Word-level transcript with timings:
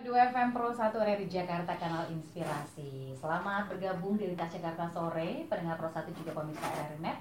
2 0.00 0.08
FM 0.08 0.56
Pro 0.56 0.72
1 0.72 0.96
dari 0.96 1.28
Jakarta 1.28 1.76
Kanal 1.76 2.08
Inspirasi. 2.08 3.12
Selamat 3.20 3.68
bergabung 3.68 4.16
di 4.16 4.32
Lintas 4.32 4.48
Jakarta 4.48 4.88
Sore. 4.88 5.44
Pendengar 5.44 5.76
Pro 5.76 5.92
1 5.92 6.08
juga 6.16 6.32
pemirsa 6.40 6.72
RRNet 6.72 7.20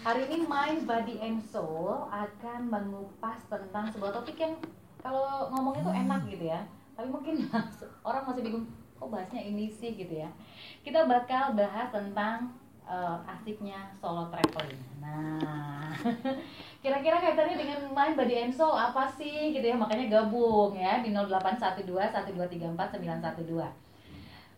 Hari 0.00 0.32
ini 0.32 0.48
Mind, 0.48 0.88
Body 0.88 1.20
and 1.20 1.44
Soul 1.44 2.08
akan 2.08 2.72
mengupas 2.72 3.44
tentang 3.52 3.92
sebuah 3.92 4.16
topik 4.16 4.40
yang 4.40 4.56
Kalau 5.04 5.52
ngomongnya 5.52 5.84
tuh 5.84 5.96
enak 6.00 6.20
gitu 6.32 6.44
ya. 6.48 6.64
Tapi 6.96 7.12
mungkin 7.12 7.44
orang 8.08 8.24
masih 8.24 8.40
bingung 8.40 8.64
Kok 8.96 9.12
bahasnya 9.12 9.44
ini 9.44 9.68
sih 9.68 9.92
gitu 9.92 10.24
ya. 10.24 10.32
Kita 10.80 11.04
bakal 11.04 11.52
bahas 11.52 11.92
tentang 11.92 12.56
uh, 12.88 13.16
asiknya 13.28 13.92
solo 14.00 14.28
traveling. 14.28 14.82
Nah 15.00 15.92
kira-kira 16.84 17.16
kaitannya 17.20 17.56
dengan 17.56 17.80
main 17.96 18.12
body 18.16 18.48
and 18.48 18.54
soul 18.54 18.76
apa 18.76 19.08
sih 19.08 19.52
gitu 19.52 19.64
ya? 19.64 19.76
Makanya 19.76 20.08
gabung 20.08 20.76
ya 20.76 21.00
di 21.00 21.10
0812 21.12 21.84
1234 21.84 23.00
912 23.00 23.84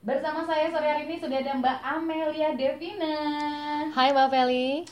bersama 0.06 0.46
saya 0.46 0.70
sore 0.70 0.86
hari 0.86 1.02
ini 1.10 1.18
sudah 1.18 1.42
ada 1.42 1.58
Mbak 1.58 1.78
Amelia 1.82 2.54
Devina. 2.54 3.18
Hai 3.90 4.14
Mbak 4.14 4.28
Feli. 4.30 4.86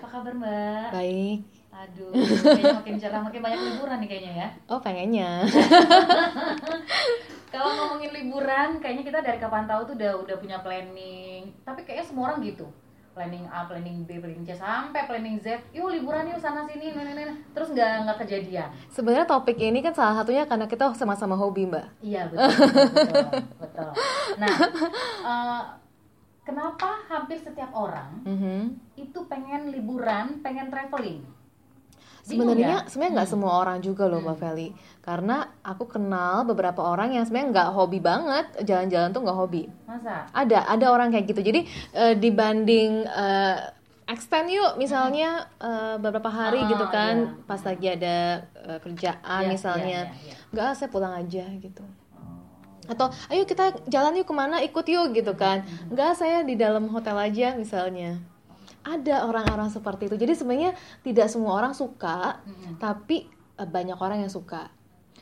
Apa 0.00 0.06
kabar 0.08 0.32
Mbak? 0.32 0.88
Baik. 0.88 1.38
Aduh 1.74 2.14
kayaknya 2.14 2.80
makin 2.80 2.96
cerah 2.96 3.20
makin 3.20 3.40
banyak 3.44 3.60
liburan 3.60 3.98
nih 4.00 4.08
kayaknya 4.08 4.32
ya. 4.46 4.48
Oh 4.70 4.80
pengennya 4.80 5.42
kalau 7.54 7.70
ngomongin 7.78 8.10
liburan 8.10 8.82
kayaknya 8.82 9.04
kita 9.06 9.18
dari 9.22 9.38
kapan 9.38 9.70
tahu 9.70 9.86
tuh 9.86 9.94
udah 9.94 10.12
udah 10.26 10.36
punya 10.42 10.58
planning 10.58 11.54
tapi 11.62 11.86
kayaknya 11.86 12.06
semua 12.10 12.34
orang 12.34 12.42
gitu 12.42 12.66
planning 13.14 13.46
A, 13.46 13.70
planning 13.70 14.02
B, 14.02 14.18
planning 14.18 14.42
C 14.42 14.58
sampai 14.58 15.06
planning 15.06 15.38
Z. 15.38 15.62
Yuk 15.70 15.86
liburan 15.86 16.26
yuk 16.26 16.42
sana 16.42 16.66
sini, 16.66 16.90
nenek 16.90 17.14
nenek. 17.14 17.38
Terus 17.54 17.70
nggak 17.70 17.90
nggak 18.04 18.18
kejadian. 18.26 18.68
Sebenarnya 18.90 19.22
topik 19.30 19.54
ini 19.62 19.78
kan 19.80 19.94
salah 19.94 20.18
satunya 20.18 20.42
karena 20.50 20.66
kita 20.66 20.90
sama-sama 20.98 21.38
hobi 21.38 21.70
mbak. 21.70 21.86
Iya 22.02 22.26
betul 22.26 22.50
betul 22.90 23.24
betul. 23.62 23.90
Nah, 24.42 24.54
uh, 25.22 25.62
kenapa 26.46 27.06
hampir 27.06 27.38
setiap 27.38 27.70
orang 27.70 28.20
mm 28.26 28.36
-hmm. 28.36 28.60
itu 28.98 29.18
pengen 29.30 29.70
liburan, 29.70 30.42
pengen 30.42 30.68
traveling? 30.68 31.22
Sebenarnya 32.24 32.88
sebenarnya 32.88 33.12
nggak 33.20 33.28
hmm. 33.28 33.36
semua 33.36 33.52
orang 33.60 33.78
juga 33.84 34.08
loh 34.08 34.24
Mbak 34.24 34.32
hmm. 34.32 34.42
Feli. 34.42 34.68
Karena 35.04 35.36
aku 35.60 35.84
kenal 35.84 36.48
beberapa 36.48 36.80
orang 36.80 37.12
yang 37.12 37.28
sebenarnya 37.28 37.52
nggak 37.52 37.70
hobi 37.76 38.00
banget 38.00 38.46
jalan-jalan 38.64 39.12
tuh 39.12 39.20
nggak 39.28 39.38
hobi. 39.38 39.62
Masa? 39.84 40.24
Ada 40.32 40.64
ada 40.64 40.86
orang 40.88 41.12
kayak 41.12 41.28
gitu. 41.28 41.44
Jadi 41.44 41.60
uh, 41.92 42.16
dibanding 42.16 43.04
uh, 43.04 43.60
extend 44.08 44.52
yuk 44.52 44.76
misalnya 44.76 45.48
uh, 45.60 45.96
beberapa 45.96 46.28
hari 46.28 46.60
oh, 46.60 46.68
gitu 46.68 46.84
kan 46.92 47.14
iya. 47.24 47.44
pas 47.48 47.60
lagi 47.64 47.86
ada 47.88 48.16
uh, 48.68 48.78
kerjaan 48.80 49.42
yeah, 49.44 49.48
misalnya 49.48 50.00
yeah, 50.08 50.16
yeah, 50.20 50.36
yeah. 50.36 50.52
nggak 50.52 50.68
saya 50.76 50.88
pulang 50.92 51.14
aja 51.16 51.44
gitu 51.56 51.84
oh, 52.20 52.40
atau 52.84 53.08
ayo 53.32 53.48
kita 53.48 53.72
jalan 53.88 54.20
yuk 54.20 54.28
ke 54.28 54.34
mana 54.36 54.60
ikut 54.60 54.84
yuk 54.84 55.16
gitu 55.16 55.32
kan 55.32 55.64
nggak 55.88 56.20
saya 56.20 56.44
di 56.44 56.52
dalam 56.52 56.84
hotel 56.92 57.16
aja 57.16 57.56
misalnya 57.56 58.20
ada 58.84 59.24
orang-orang 59.24 59.72
seperti 59.72 60.12
itu 60.12 60.16
jadi 60.20 60.32
sebenarnya 60.36 60.72
tidak 61.00 61.32
semua 61.32 61.56
orang 61.56 61.72
suka 61.72 62.44
mm-hmm. 62.44 62.72
tapi 62.78 63.26
uh, 63.56 63.66
banyak 63.66 63.96
orang 63.96 64.22
yang 64.22 64.32
suka 64.32 64.68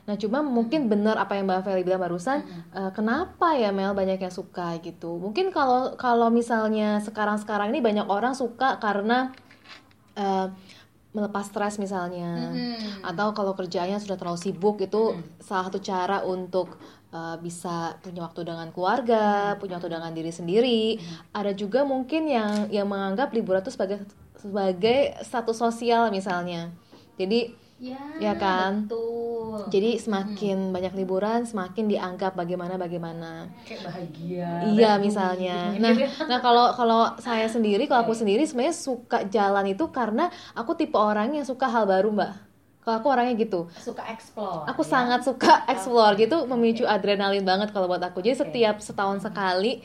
nah 0.02 0.18
cuma 0.18 0.42
mungkin 0.42 0.90
benar 0.90 1.14
apa 1.14 1.38
yang 1.38 1.46
mbak 1.46 1.62
Feli 1.62 1.86
bilang 1.86 2.02
barusan 2.02 2.42
mm-hmm. 2.42 2.74
uh, 2.74 2.90
kenapa 2.90 3.54
ya 3.54 3.70
Mel 3.70 3.94
banyak 3.94 4.18
yang 4.18 4.34
suka 4.34 4.82
gitu 4.82 5.22
mungkin 5.22 5.54
kalau 5.54 5.94
kalau 5.94 6.26
misalnya 6.26 6.98
sekarang-sekarang 7.06 7.70
ini 7.70 7.78
banyak 7.78 8.10
orang 8.10 8.34
suka 8.34 8.82
karena 8.82 9.30
uh, 10.18 10.50
melepas 11.14 11.46
stres 11.46 11.78
misalnya 11.78 12.50
mm-hmm. 12.50 13.06
atau 13.06 13.30
kalau 13.30 13.54
kerjanya 13.54 14.02
sudah 14.02 14.18
terlalu 14.18 14.42
sibuk 14.42 14.82
itu 14.82 15.14
mm-hmm. 15.14 15.38
salah 15.38 15.70
satu 15.70 15.78
cara 15.78 16.26
untuk 16.26 16.74
uh, 17.12 17.36
bisa 17.38 18.00
punya 18.00 18.24
waktu 18.24 18.42
dengan 18.48 18.68
keluarga, 18.72 19.54
hmm. 19.54 19.58
punya 19.60 19.78
waktu 19.78 19.92
dengan 19.92 20.12
diri 20.16 20.32
sendiri. 20.32 20.82
Hmm. 20.98 21.44
Ada 21.44 21.52
juga 21.54 21.84
mungkin 21.84 22.26
yang 22.26 22.72
yang 22.72 22.88
menganggap 22.88 23.30
liburan 23.36 23.60
itu 23.62 23.70
sebagai 23.70 24.02
sebagai 24.40 25.14
status 25.22 25.54
sosial 25.60 26.10
misalnya. 26.10 26.72
Jadi 27.20 27.52
ya, 27.78 28.00
ya 28.18 28.34
kan. 28.34 28.88
Betul. 28.88 29.68
Jadi 29.68 30.00
semakin 30.00 30.72
hmm. 30.72 30.74
banyak 30.74 30.92
liburan, 30.96 31.44
semakin 31.44 31.84
dianggap 31.86 32.32
bagaimana 32.34 32.80
bagaimana. 32.80 33.52
Kayak 33.68 33.92
bahagia. 33.92 34.50
Iya 34.72 34.92
misalnya. 34.96 35.58
Nah, 35.82 35.92
nah 36.24 36.38
kalau 36.40 36.72
kalau 36.72 37.14
saya 37.20 37.46
sendiri, 37.46 37.84
kalau 37.84 38.08
aku 38.08 38.16
sendiri 38.16 38.48
sebenarnya 38.48 38.74
suka 38.74 39.28
jalan 39.28 39.76
itu 39.76 39.92
karena 39.92 40.32
aku 40.56 40.72
tipe 40.74 40.96
orang 40.96 41.36
yang 41.36 41.44
suka 41.44 41.68
hal 41.68 41.84
baru, 41.84 42.10
Mbak 42.10 42.51
kalau 42.82 42.98
aku 42.98 43.08
orangnya 43.14 43.34
gitu 43.38 43.70
suka 43.78 44.02
explore 44.10 44.66
aku 44.66 44.82
ya? 44.82 44.90
sangat 44.90 45.20
suka 45.22 45.64
explore 45.70 46.18
okay. 46.18 46.26
gitu 46.26 46.44
memicu 46.50 46.84
okay. 46.84 46.94
adrenalin 46.98 47.46
banget 47.46 47.70
kalau 47.70 47.86
buat 47.86 48.02
aku 48.02 48.20
jadi 48.20 48.34
okay. 48.34 48.42
setiap 48.42 48.76
setahun 48.82 49.22
sekali 49.22 49.82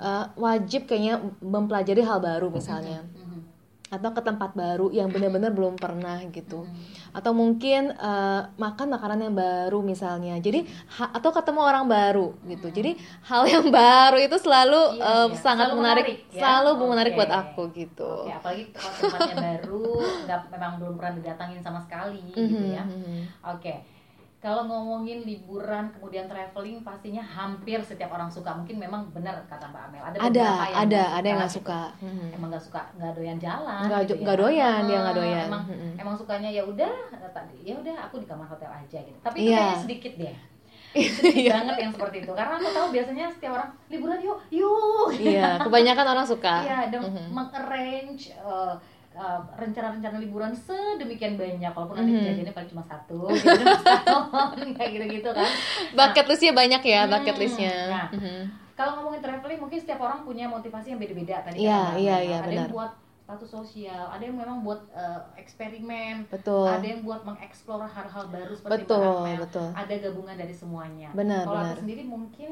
uh, 0.00 0.32
wajib 0.34 0.88
kayaknya 0.88 1.20
mempelajari 1.44 2.00
hal 2.00 2.18
baru 2.18 2.48
misalnya 2.48 3.04
mm 3.04 3.12
-hmm 3.14 3.27
atau 3.88 4.10
ke 4.12 4.20
tempat 4.20 4.52
baru 4.52 4.92
yang 4.92 5.08
benar-benar 5.08 5.52
belum 5.56 5.80
pernah 5.80 6.20
gitu 6.28 6.68
hmm. 6.68 7.16
atau 7.16 7.32
mungkin 7.32 7.96
uh, 7.96 8.52
makan 8.60 8.92
makanan 8.92 9.18
yang 9.24 9.34
baru 9.34 9.80
misalnya 9.80 10.36
jadi 10.44 10.68
ha, 11.00 11.08
atau 11.16 11.32
ketemu 11.32 11.60
orang 11.64 11.84
baru 11.88 12.36
gitu 12.44 12.68
hmm. 12.68 12.76
jadi 12.76 12.90
hal 13.24 13.42
yang 13.48 13.66
baru 13.72 14.18
itu 14.20 14.36
selalu 14.36 15.00
iya, 15.00 15.08
uh, 15.08 15.26
iya. 15.32 15.40
sangat 15.40 15.72
selalu 15.72 15.80
menarik, 15.80 16.04
menarik 16.04 16.18
ya? 16.28 16.40
selalu 16.40 16.70
okay. 16.70 16.88
menarik 16.92 17.12
buat 17.16 17.32
aku 17.32 17.62
gitu 17.72 18.12
okay, 18.28 18.36
apalagi 18.36 18.64
kalau 18.76 18.92
tempatnya 19.00 19.36
baru 19.40 19.84
nggak 20.28 20.40
memang 20.52 20.72
belum 20.76 20.94
pernah 21.00 21.14
didatangin 21.16 21.60
sama 21.64 21.80
sekali 21.80 22.22
mm 22.28 22.36
-hmm. 22.36 22.48
gitu 22.52 22.66
ya 22.68 22.84
hmm, 22.84 23.00
hmm. 23.00 23.22
oke 23.44 23.60
okay 23.64 23.97
kalau 24.38 24.70
ngomongin 24.70 25.26
liburan 25.26 25.90
kemudian 25.90 26.30
traveling 26.30 26.86
pastinya 26.86 27.18
hampir 27.18 27.82
setiap 27.82 28.14
orang 28.14 28.30
suka 28.30 28.54
mungkin 28.54 28.78
memang 28.78 29.10
benar 29.10 29.42
kata 29.50 29.66
Mbak 29.66 29.82
Amel 29.90 30.02
ada 30.06 30.18
ada 30.22 30.46
yang 30.70 30.78
ada 30.78 31.02
ada 31.18 31.26
yang 31.26 31.38
nggak 31.42 31.54
suka 31.58 31.90
gitu. 31.98 32.38
emang 32.38 32.48
nggak 32.54 32.62
suka 32.62 32.82
nggak 32.94 33.12
doyan 33.18 33.38
jalan 33.42 33.82
nggak 33.90 34.02
gitu 34.06 34.22
ya. 34.22 34.34
doyan 34.38 34.80
dia 34.86 34.98
nggak 35.02 35.16
doyan 35.18 35.46
emang 35.50 35.62
hmm. 35.66 35.92
emang 35.98 36.14
sukanya 36.14 36.50
ya 36.54 36.62
udah 36.62 36.94
tadi 37.34 37.58
ya 37.66 37.74
udah 37.82 37.94
aku 38.06 38.22
di 38.22 38.26
kamar 38.30 38.46
hotel 38.46 38.70
aja 38.70 38.98
gitu 39.02 39.18
tapi 39.26 39.36
itu 39.42 39.50
yeah. 39.50 39.58
kayaknya 39.58 39.82
sedikit 39.82 40.12
deh 40.14 40.36
sedikit 40.88 41.42
iya. 41.44 41.52
banget 41.58 41.76
yang 41.82 41.92
seperti 41.98 42.16
itu 42.22 42.32
karena 42.32 42.54
aku 42.62 42.68
tahu 42.70 42.86
biasanya 42.94 43.26
setiap 43.34 43.52
orang 43.58 43.70
liburan 43.90 44.18
yuk 44.22 44.38
yuk 44.54 45.08
iya 45.18 45.58
kebanyakan 45.58 46.06
orang 46.14 46.26
suka 46.26 46.54
iya 46.62 46.80
dan 46.86 47.00
mm 47.02 47.10
-hmm. 47.10 47.26
mengarrange 47.34 48.22
uh, 48.38 48.78
Eh, 49.18 49.40
rencana-rencana 49.58 50.22
liburan 50.22 50.54
sedemikian 50.54 51.34
banyak 51.34 51.72
walaupun 51.74 51.98
nanti 51.98 52.14
mm 52.14 52.14
-hmm. 52.14 52.22
kejadiannya 52.22 52.54
paling 52.54 52.70
cuma 52.70 52.84
satu 52.86 53.26
gitu 53.34 53.50
kayak 54.78 54.90
gitu-gitu 54.94 55.30
kan. 55.34 55.50
Bucket 55.90 56.22
nah, 56.22 56.30
listnya 56.30 56.52
banyak 56.54 56.82
ya 56.86 57.00
hmm, 57.02 57.10
bucket 57.10 57.36
listnya. 57.42 57.74
Nah, 57.90 58.06
mm 58.14 58.20
-hmm. 58.22 58.40
kalau 58.78 58.90
ngomongin 59.02 59.18
traveling 59.18 59.58
mungkin 59.58 59.78
setiap 59.82 59.98
orang 60.06 60.22
punya 60.22 60.46
motivasi 60.46 60.94
yang 60.94 61.02
beda-beda 61.02 61.42
tadi 61.42 61.66
yeah, 61.66 61.98
iya 61.98 62.16
iya 62.22 62.38
ada 62.38 62.46
benar. 62.46 62.70
yang 62.70 62.70
buat 62.70 62.92
status 63.26 63.50
sosial 63.50 64.06
ada 64.06 64.22
yang 64.22 64.38
memang 64.38 64.62
buat 64.62 64.86
uh, 64.94 65.20
eksperimen 65.34 66.30
betul. 66.30 66.70
ada 66.70 66.86
yang 66.86 67.02
buat 67.02 67.26
mengeksplor 67.26 67.90
hal-hal 67.90 68.24
baru 68.30 68.54
seperti 68.54 68.86
betul 68.86 69.26
betul. 69.34 69.68
Ada 69.74 69.94
gabungan 69.98 70.36
dari 70.38 70.54
semuanya. 70.54 71.10
Benar 71.10 71.42
kalau 71.42 71.58
benar. 71.58 71.74
aku 71.74 71.82
sendiri 71.82 72.02
mungkin 72.06 72.50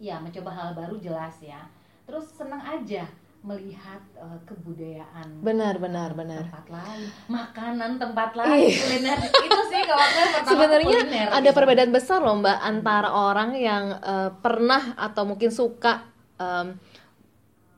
ya 0.00 0.16
mencoba 0.16 0.48
hal 0.48 0.68
baru 0.72 0.96
jelas 0.96 1.36
ya. 1.44 1.60
Terus 2.08 2.24
senang 2.32 2.64
aja 2.64 3.04
melihat 3.38 4.02
uh, 4.18 4.34
kebudayaan 4.44 5.40
benar 5.46 5.78
benar 5.78 6.10
benar 6.12 6.50
tempat 6.50 6.66
lain 6.74 7.06
makanan 7.30 7.90
tempat 7.96 8.30
lain 8.34 8.66
kuliner 8.66 9.18
itu 9.30 9.60
sih 9.70 9.82
kalau 9.86 10.06
sebenarnya 10.42 10.98
ada 11.30 11.46
gitu. 11.46 11.54
perbedaan 11.54 11.92
besar 11.94 12.18
loh 12.18 12.34
mbak 12.42 12.58
antara 12.58 13.08
orang 13.14 13.54
yang 13.54 13.94
uh, 14.02 14.34
pernah 14.42 14.98
atau 14.98 15.22
mungkin 15.22 15.54
suka 15.54 16.10
um, 16.34 16.74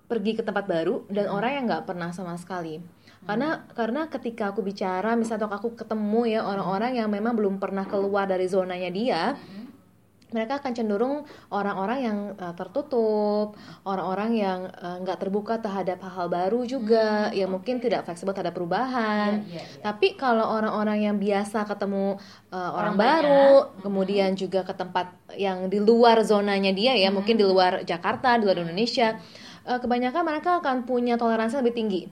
pergi 0.08 0.40
ke 0.40 0.42
tempat 0.42 0.64
baru 0.64 1.04
dan 1.12 1.28
hmm. 1.28 1.36
orang 1.36 1.50
yang 1.52 1.64
nggak 1.68 1.84
pernah 1.86 2.08
sama 2.10 2.40
sekali 2.40 2.80
karena 3.28 3.60
hmm. 3.60 3.76
karena 3.76 4.02
ketika 4.08 4.56
aku 4.56 4.64
bicara 4.64 5.12
misalnya 5.12 5.44
aku 5.44 5.76
ketemu 5.76 6.40
ya 6.40 6.40
orang-orang 6.40 7.04
yang 7.04 7.08
memang 7.12 7.36
belum 7.36 7.60
pernah 7.60 7.84
keluar 7.84 8.24
dari 8.24 8.48
zonanya 8.48 8.88
dia 8.88 9.36
hmm 9.36 9.69
mereka 10.30 10.62
akan 10.62 10.72
cenderung 10.72 11.26
orang-orang 11.50 11.98
yang 12.00 12.18
uh, 12.38 12.54
tertutup, 12.54 13.58
orang-orang 13.82 14.30
yang 14.38 14.58
eh, 14.70 14.96
nggak 15.02 15.18
uh, 15.18 15.22
terbuka 15.22 15.54
terhadap 15.58 15.98
hal-hal 16.06 16.28
baru 16.30 16.60
juga, 16.66 17.30
hmm, 17.30 17.36
yang 17.36 17.48
okay. 17.50 17.54
mungkin 17.58 17.76
tidak 17.82 18.06
fleksibel 18.06 18.34
terhadap 18.34 18.54
perubahan. 18.54 19.42
Yeah, 19.46 19.60
yeah, 19.60 19.66
yeah. 19.66 19.84
Tapi 19.84 20.14
kalau 20.14 20.46
orang-orang 20.46 20.98
yang 21.10 21.16
biasa 21.18 21.66
ketemu 21.66 22.16
uh, 22.50 22.70
orang, 22.74 22.94
orang 22.94 22.96
baru, 22.96 23.48
banyak. 23.50 23.82
kemudian 23.82 24.30
hmm. 24.34 24.40
juga 24.40 24.60
ke 24.62 24.74
tempat 24.74 25.06
yang 25.34 25.66
di 25.66 25.78
luar 25.82 26.22
zonanya 26.22 26.70
dia 26.70 26.94
ya, 26.94 27.10
hmm. 27.10 27.16
mungkin 27.18 27.34
di 27.34 27.44
luar 27.46 27.82
Jakarta, 27.82 28.38
di 28.38 28.46
luar 28.46 28.62
Indonesia, 28.62 29.18
uh, 29.66 29.78
kebanyakan 29.82 30.22
mereka 30.22 30.50
akan 30.62 30.86
punya 30.86 31.18
toleransi 31.18 31.58
lebih 31.60 31.74
tinggi. 31.74 32.02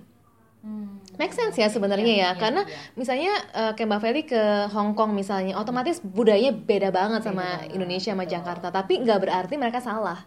Hmm. 0.58 0.98
Make 1.14 1.34
sense 1.34 1.54
ya 1.54 1.70
sebenarnya 1.70 2.14
ya, 2.14 2.18
ya, 2.18 2.30
ya, 2.30 2.30
karena 2.34 2.62
ya. 2.66 2.74
misalnya 2.98 3.32
uh, 3.54 3.72
kayak 3.78 3.88
Mbak 3.94 4.00
Feli 4.02 4.22
ke 4.26 4.42
Hong 4.74 4.98
Kong 4.98 5.14
misalnya, 5.14 5.54
otomatis 5.54 6.02
budayanya 6.02 6.50
beda 6.50 6.90
banget 6.90 7.22
beda 7.22 7.28
sama 7.30 7.46
banget. 7.46 7.74
Indonesia 7.78 8.10
sama 8.10 8.26
Jakarta, 8.26 8.66
tapi 8.74 8.98
nggak 9.02 9.18
berarti 9.22 9.54
mereka 9.54 9.78
salah. 9.78 10.26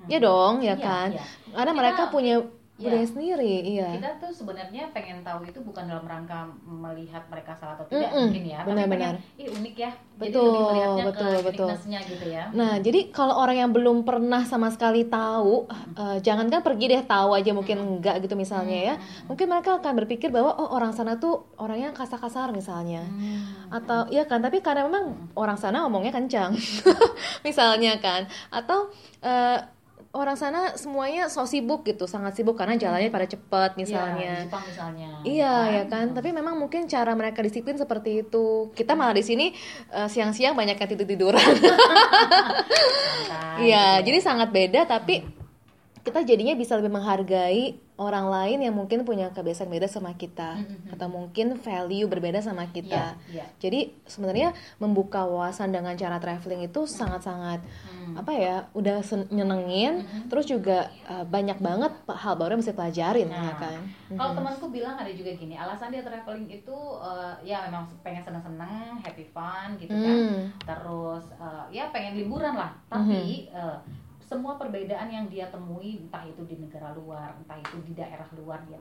Hmm. 0.00 0.08
Ya 0.08 0.18
dong, 0.20 0.64
ya 0.64 0.72
iya, 0.72 0.74
kan? 0.80 1.08
Ya. 1.12 1.24
Karena 1.52 1.72
mereka 1.76 2.08
punya 2.08 2.40
budaya 2.80 3.06
sendiri 3.06 3.54
iya 3.62 3.88
kita 3.92 4.10
tuh 4.16 4.32
sebenarnya 4.32 4.82
pengen 4.96 5.20
tahu 5.20 5.44
itu 5.44 5.60
bukan 5.60 5.84
dalam 5.84 6.04
rangka 6.08 6.48
melihat 6.64 7.22
mereka 7.28 7.52
salah 7.52 7.76
atau 7.76 7.86
tidak 7.88 8.08
Mm-mm, 8.08 8.32
mungkin 8.32 8.44
ya 8.48 8.60
benar-benar. 8.64 9.14
tapi 9.20 9.24
pengen 9.36 9.40
ih 9.40 9.48
unik 9.52 9.76
ya 9.76 9.90
jadi 10.20 10.32
Betul, 10.36 10.44
lebih 10.44 10.64
melihatnya 10.68 11.04
betul, 11.08 11.32
ke 11.32 11.40
betul. 11.48 11.68
gitu 12.12 12.26
ya 12.28 12.44
Nah, 12.52 12.76
jadi 12.76 13.00
kalau 13.08 13.34
orang 13.40 13.56
yang 13.56 13.70
belum 13.72 14.04
pernah 14.04 14.42
sama 14.44 14.68
sekali 14.68 15.08
tahu, 15.08 15.64
eh, 15.96 16.18
jangankan 16.20 16.60
pergi 16.60 16.92
deh 16.92 17.02
tahu 17.06 17.32
aja 17.32 17.56
mungkin 17.56 17.78
enggak 17.80 18.20
gitu 18.20 18.36
misalnya 18.36 18.76
ya. 18.92 18.94
Mungkin 19.30 19.46
mereka 19.48 19.80
akan 19.80 19.92
berpikir 20.04 20.28
bahwa 20.28 20.52
oh 20.60 20.76
orang 20.76 20.92
sana 20.92 21.16
tuh 21.16 21.48
orangnya 21.56 21.96
kasar-kasar 21.96 22.52
misalnya. 22.52 23.06
Hmm. 23.06 23.72
Atau 23.72 24.12
ya 24.12 24.28
kan, 24.28 24.44
tapi 24.44 24.60
karena 24.60 24.84
memang 24.84 25.32
orang 25.32 25.56
sana 25.56 25.86
ngomongnya 25.86 26.12
kencang. 26.12 26.52
misalnya 27.46 27.96
kan. 28.02 28.28
Atau 28.52 28.90
eh, 29.24 29.58
orang 30.10 30.34
sana 30.34 30.74
semuanya 30.74 31.30
so 31.30 31.46
sibuk 31.46 31.86
gitu, 31.86 32.10
sangat 32.10 32.34
sibuk 32.34 32.58
karena 32.58 32.74
jalannya 32.74 33.14
pada 33.14 33.30
cepat 33.30 33.74
Iya, 33.74 33.78
misalnya. 33.78 34.32
Jepang 34.42 34.64
misalnya 34.66 35.08
Iya 35.22 35.54
ya 35.70 35.84
kan, 35.86 36.10
tapi 36.10 36.34
memang 36.34 36.58
mungkin 36.58 36.90
cara 36.90 37.14
mereka 37.14 37.46
disiplin 37.46 37.78
seperti 37.78 38.26
itu. 38.26 38.74
Kita 38.74 38.98
malah 38.98 39.14
di 39.14 39.22
sini 39.22 39.54
eh, 39.94 40.08
siang-siang 40.10 40.58
banyak 40.58 40.74
yang 40.78 40.90
tidur 40.90 41.06
tiduran. 41.06 41.40
Iya, 43.60 44.00
gitu 44.00 44.08
jadi 44.08 44.18
ya. 44.18 44.24
sangat 44.24 44.48
beda 44.56 44.88
tapi 44.88 45.20
kita 46.00 46.24
jadinya 46.24 46.56
bisa 46.56 46.80
lebih 46.80 46.96
menghargai 46.96 47.76
orang 48.00 48.32
lain 48.32 48.64
yang 48.64 48.72
mungkin 48.72 49.04
punya 49.04 49.28
kebiasaan 49.28 49.68
beda 49.68 49.84
sama 49.84 50.16
kita 50.16 50.56
Mhm. 50.56 50.96
atau 50.96 51.06
mungkin 51.06 51.60
value 51.60 52.08
berbeda 52.08 52.40
sama 52.40 52.64
kita. 52.66 53.12
Iya, 53.28 53.44
iya. 53.44 53.44
Jadi 53.60 53.92
sebenarnya 54.08 54.56
membuka 54.80 55.28
wawasan 55.28 55.68
dengan 55.68 55.92
cara 55.92 56.16
traveling 56.16 56.64
itu 56.64 56.88
sangat-sangat 56.88 57.60
Hmm. 57.60 58.16
apa 58.16 58.32
ya, 58.32 58.56
udah 58.72 59.04
nyenengin, 59.28 60.00
terus 60.26 60.48
juga 60.48 60.88
uh, 61.04 61.22
banyak 61.22 61.60
banget 61.60 61.92
hal 62.08 62.34
baru 62.34 62.56
yang 62.56 62.62
bisa 62.64 62.72
pelajarin 62.72 63.28
Nah, 63.28 63.52
ya 63.52 63.54
kan. 63.54 63.80
Kalau 64.10 64.32
temanku 64.34 64.72
bilang 64.72 64.96
ada 64.96 65.12
juga 65.12 65.30
gini, 65.30 65.54
alasan 65.54 65.92
dia 65.92 66.00
traveling 66.00 66.48
itu 66.48 66.78
eh, 66.98 67.34
ya 67.46 67.68
memang 67.68 67.86
pengen 68.00 68.24
seneng-seneng, 68.24 68.98
happy 69.04 69.28
fun 69.30 69.76
gitu 69.76 69.92
kan. 69.92 70.16
Hmm. 70.16 70.42
Terus 70.64 71.24
eh, 71.36 71.64
ya 71.70 71.92
pengen 71.92 72.16
liburan 72.16 72.56
lah. 72.56 72.72
Tapi 72.88 73.52
eh, 73.52 73.76
semua 74.30 74.54
perbedaan 74.54 75.10
yang 75.10 75.26
dia 75.26 75.50
temui 75.50 75.98
entah 75.98 76.22
itu 76.22 76.46
di 76.46 76.54
negara 76.54 76.94
luar, 76.94 77.34
entah 77.34 77.58
itu 77.58 77.82
di 77.82 77.92
daerah 77.92 78.30
luar 78.38 78.62
dia. 78.64 78.78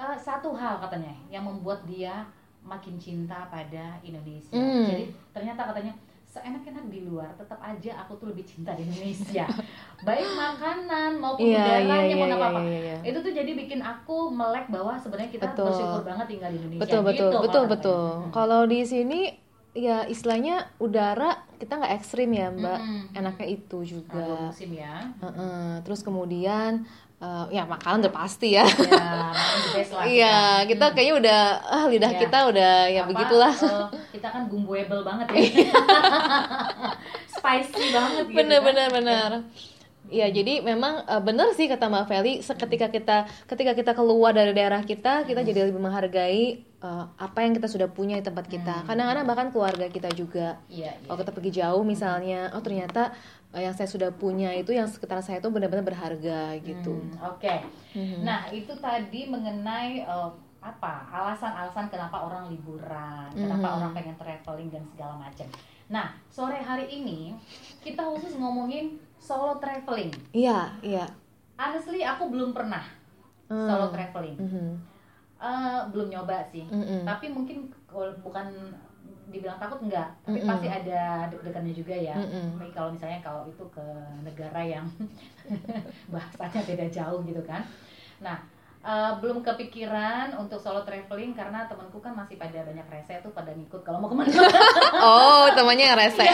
eh, 0.00 0.16
satu 0.16 0.56
hal 0.56 0.80
katanya 0.80 1.12
yang 1.28 1.44
membuat 1.44 1.84
dia 1.84 2.24
makin 2.64 2.96
cinta 2.96 3.44
pada 3.52 4.00
Indonesia. 4.00 4.56
Hmm. 4.56 4.88
Jadi 4.88 5.04
ternyata 5.30 5.68
katanya 5.68 5.92
seenak-enak 6.24 6.88
di 6.88 7.04
luar, 7.04 7.28
tetap 7.34 7.60
aja 7.60 8.00
aku 8.00 8.16
tuh 8.16 8.32
lebih 8.32 8.48
cinta 8.48 8.72
di 8.72 8.88
Indonesia. 8.88 9.44
Baik 10.08 10.24
makanan 10.30 11.20
maupun 11.20 11.44
Iya, 11.44 11.84
udaranya 11.84 11.96
iya, 12.00 12.14
mau 12.16 12.26
iya, 12.26 12.36
apa. 12.38 12.60
iya, 12.62 12.78
iya. 12.80 12.96
Itu 13.04 13.18
tuh 13.20 13.32
jadi 13.34 13.50
bikin 13.52 13.80
aku 13.82 14.32
melek 14.32 14.72
bahwa 14.72 14.96
sebenarnya 14.96 15.28
kita 15.28 15.52
Betul. 15.52 15.68
bersyukur 15.68 16.02
banget 16.06 16.26
tinggal 16.30 16.48
di 16.48 16.58
Indonesia. 16.58 16.80
Betul 16.80 17.00
betul 17.02 17.28
Gitu, 17.28 17.38
betul 17.42 17.60
malah 17.60 17.72
betul. 17.76 18.04
katanya. 18.08 18.32
Kalau 18.32 18.60
di 18.64 18.80
sini 18.82 19.20
ya 19.70 19.98
istilahnya 20.06 20.56
udara 20.78 21.30
kita 21.60 21.76
nggak 21.76 21.92
ekstrim 21.94 22.32
ya 22.32 22.48
mbak, 22.48 22.80
Mm-mm. 22.80 23.00
enaknya 23.12 23.46
itu 23.50 23.78
juga. 23.84 24.48
musim 24.48 24.72
ya. 24.72 25.04
Heeh, 25.20 25.84
Terus 25.84 26.00
kemudian 26.00 26.88
eh, 27.16 27.44
ya 27.52 27.62
makanan 27.64 28.00
udah 28.00 28.14
pasti 28.16 28.56
ya. 28.56 28.64
Ya, 28.64 29.36
lah. 29.92 30.04
Iya, 30.08 30.38
kita 30.64 30.84
Hmm. 30.88 30.94
kayaknya 30.96 31.14
udah 31.20 31.40
ah 31.62 31.84
lidah 31.86 32.10
Iya. 32.10 32.18
kita 32.18 32.38
udah 32.48 32.74
ya 32.88 33.00
Apa, 33.00 33.08
begitulah. 33.12 33.52
eh, 33.54 33.86
kita 34.10 34.28
kan 34.30 34.42
bumbuable 34.46 35.02
banget 35.02 35.26
ya. 35.28 35.40
Spicy 37.30 37.84
banget 37.90 38.24
gitu. 38.26 38.36
bener 38.36 38.58
kan. 38.58 38.66
bener 38.66 38.88
bener. 38.90 39.30
Iya, 40.08 40.26
jadi 40.32 40.58
memang 40.60 41.04
eh, 41.04 41.22
bener 41.22 41.52
sih 41.52 41.68
kata 41.68 41.86
Mbak 41.86 42.04
Feli, 42.06 42.34
seketika 42.40 42.88
kita 42.88 43.16
ketika 43.46 43.72
kita 43.74 43.92
keluar 43.92 44.32
dari 44.32 44.50
daerah 44.50 44.82
kita, 44.82 45.22
kita 45.22 45.40
jadi 45.40 45.68
lebih 45.68 45.78
menghargai 45.78 46.64
eh, 46.80 47.04
apa 47.06 47.38
yang 47.40 47.52
kita 47.52 47.68
sudah 47.68 47.88
punya 47.88 48.16
di 48.16 48.24
tempat 48.24 48.48
kita. 48.48 48.88
Kadang-kadang 48.88 49.24
bahkan 49.28 49.48
keluarga 49.52 49.86
kita 49.86 50.08
juga. 50.10 50.56
Iya, 50.66 50.96
iya. 50.96 51.06
Kalau 51.06 51.18
kita 51.20 51.32
pergi 51.32 51.50
jauh 51.54 51.82
misalnya, 51.84 52.48
oh 52.52 52.62
ternyata 52.64 53.12
eh, 53.52 53.62
yang 53.62 53.76
saya 53.76 53.86
sudah 53.86 54.08
punya 54.10 54.52
itu 54.52 54.72
yang 54.72 54.88
sekitar 54.88 55.20
saya 55.20 55.38
itu 55.38 55.48
benar-benar 55.48 55.84
berharga 55.84 56.56
gitu. 56.58 57.04
Hmm, 57.04 57.36
Oke. 57.36 57.54
Mhm. 57.92 58.24
Nah, 58.24 58.48
itu 58.48 58.72
tadi 58.80 59.28
mengenai 59.28 60.02
eh, 60.02 60.30
apa? 60.60 61.08
Alasan-alasan 61.10 61.88
kenapa 61.88 62.20
orang 62.20 62.48
liburan, 62.48 63.28
kenapa 63.32 63.66
Mhm. 63.66 63.76
orang 63.80 63.90
pengen 63.92 64.16
traveling 64.16 64.68
dan 64.68 64.84
segala 64.88 65.16
macam. 65.16 65.48
Nah, 65.90 66.14
sore 66.28 66.56
hari 66.56 66.86
ini 66.86 67.34
kita 67.80 68.00
khusus 68.04 68.36
ngomongin 68.36 68.96
solo 69.20 69.60
traveling. 69.60 70.12
Iya, 70.32 70.80
iya. 70.80 71.04
Honestly, 71.60 72.00
aku 72.00 72.32
belum 72.32 72.56
pernah 72.56 72.84
Hmm. 73.50 73.68
solo 73.68 73.92
traveling. 73.92 74.36
Mhm. 74.38 74.68
Eh, 75.40 75.80
belum 75.88 76.12
nyoba 76.12 76.44
sih. 76.52 76.68
Mm-mm. 76.68 77.08
Tapi 77.08 77.32
mungkin 77.32 77.72
kalau 77.88 78.12
bukan 78.20 78.76
dibilang 79.32 79.56
takut 79.56 79.80
enggak, 79.80 80.10
tapi 80.26 80.42
Mm-mm. 80.42 80.50
pasti 80.52 80.68
ada 80.68 81.30
deg-degannya 81.32 81.72
juga 81.72 81.96
ya. 81.96 82.12
Tapi 82.20 82.68
kalau 82.76 82.92
misalnya 82.92 83.24
kalau 83.24 83.48
itu 83.48 83.64
ke 83.72 83.86
negara 84.20 84.60
yang 84.60 84.84
bahasanya 86.12 86.60
beda 86.68 86.86
jauh 86.92 87.24
gitu 87.24 87.40
kan. 87.46 87.64
Nah, 88.20 88.36
eh, 88.84 89.12
belum 89.16 89.40
kepikiran 89.40 90.36
untuk 90.36 90.60
solo 90.60 90.84
traveling 90.84 91.32
karena 91.32 91.64
temanku 91.64 92.04
kan 92.04 92.12
masih 92.12 92.36
pada 92.36 92.60
banyak 92.60 92.84
rese 92.92 93.24
tuh 93.24 93.32
pada 93.32 93.56
ngikut 93.56 93.80
kalau 93.80 93.96
mau 93.96 94.12
ke 94.12 94.16
mana. 94.20 94.28
Oh, 95.00 95.48
temannya 95.56 95.88
yang 95.88 95.96
rese. 95.96 96.26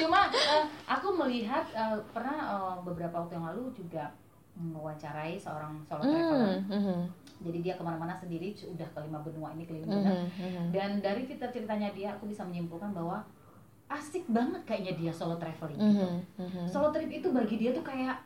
Cuma 0.00 0.26
eh, 0.34 0.64
aku 0.90 1.14
melihat 1.14 1.62
eh, 1.70 2.02
pernah 2.10 2.34
eh, 2.50 2.76
beberapa 2.82 3.22
waktu 3.22 3.38
yang 3.38 3.46
lalu 3.54 3.70
juga 3.78 4.10
mewawancarai 4.56 5.36
seorang 5.38 5.84
solo 5.84 6.02
traveler. 6.02 6.64
Hmm, 6.66 6.72
mhm, 6.72 6.98
Jadi 7.36 7.58
dia 7.60 7.74
ke 7.76 7.82
mana-mana 7.84 8.12
sendiri 8.12 8.52
sudah 8.52 8.88
ke 8.88 8.98
lima 9.00 9.20
benua 9.20 9.52
ini 9.52 9.64
keliling 9.64 9.86
dunia. 9.86 10.08
mhm, 10.10 10.26
mhm. 10.34 10.64
Dan 10.72 10.90
dari 11.00 11.22
fitur 11.24 11.48
ceritanya 11.48 11.92
dia, 11.92 12.16
aku 12.16 12.26
bisa 12.26 12.42
menyimpulkan 12.42 12.90
bahwa 12.90 13.20
asik 13.86 14.26
banget 14.26 14.62
kayaknya 14.64 14.92
dia 14.96 15.12
solo 15.12 15.36
traveling. 15.36 15.78
gitu. 15.78 16.06
Mhm, 16.06 16.18
mhm. 16.42 16.64
Solo 16.66 16.88
trip 16.90 17.06
itu 17.08 17.28
bagi 17.30 17.56
dia 17.56 17.70
tuh 17.70 17.84
kayak 17.84 18.18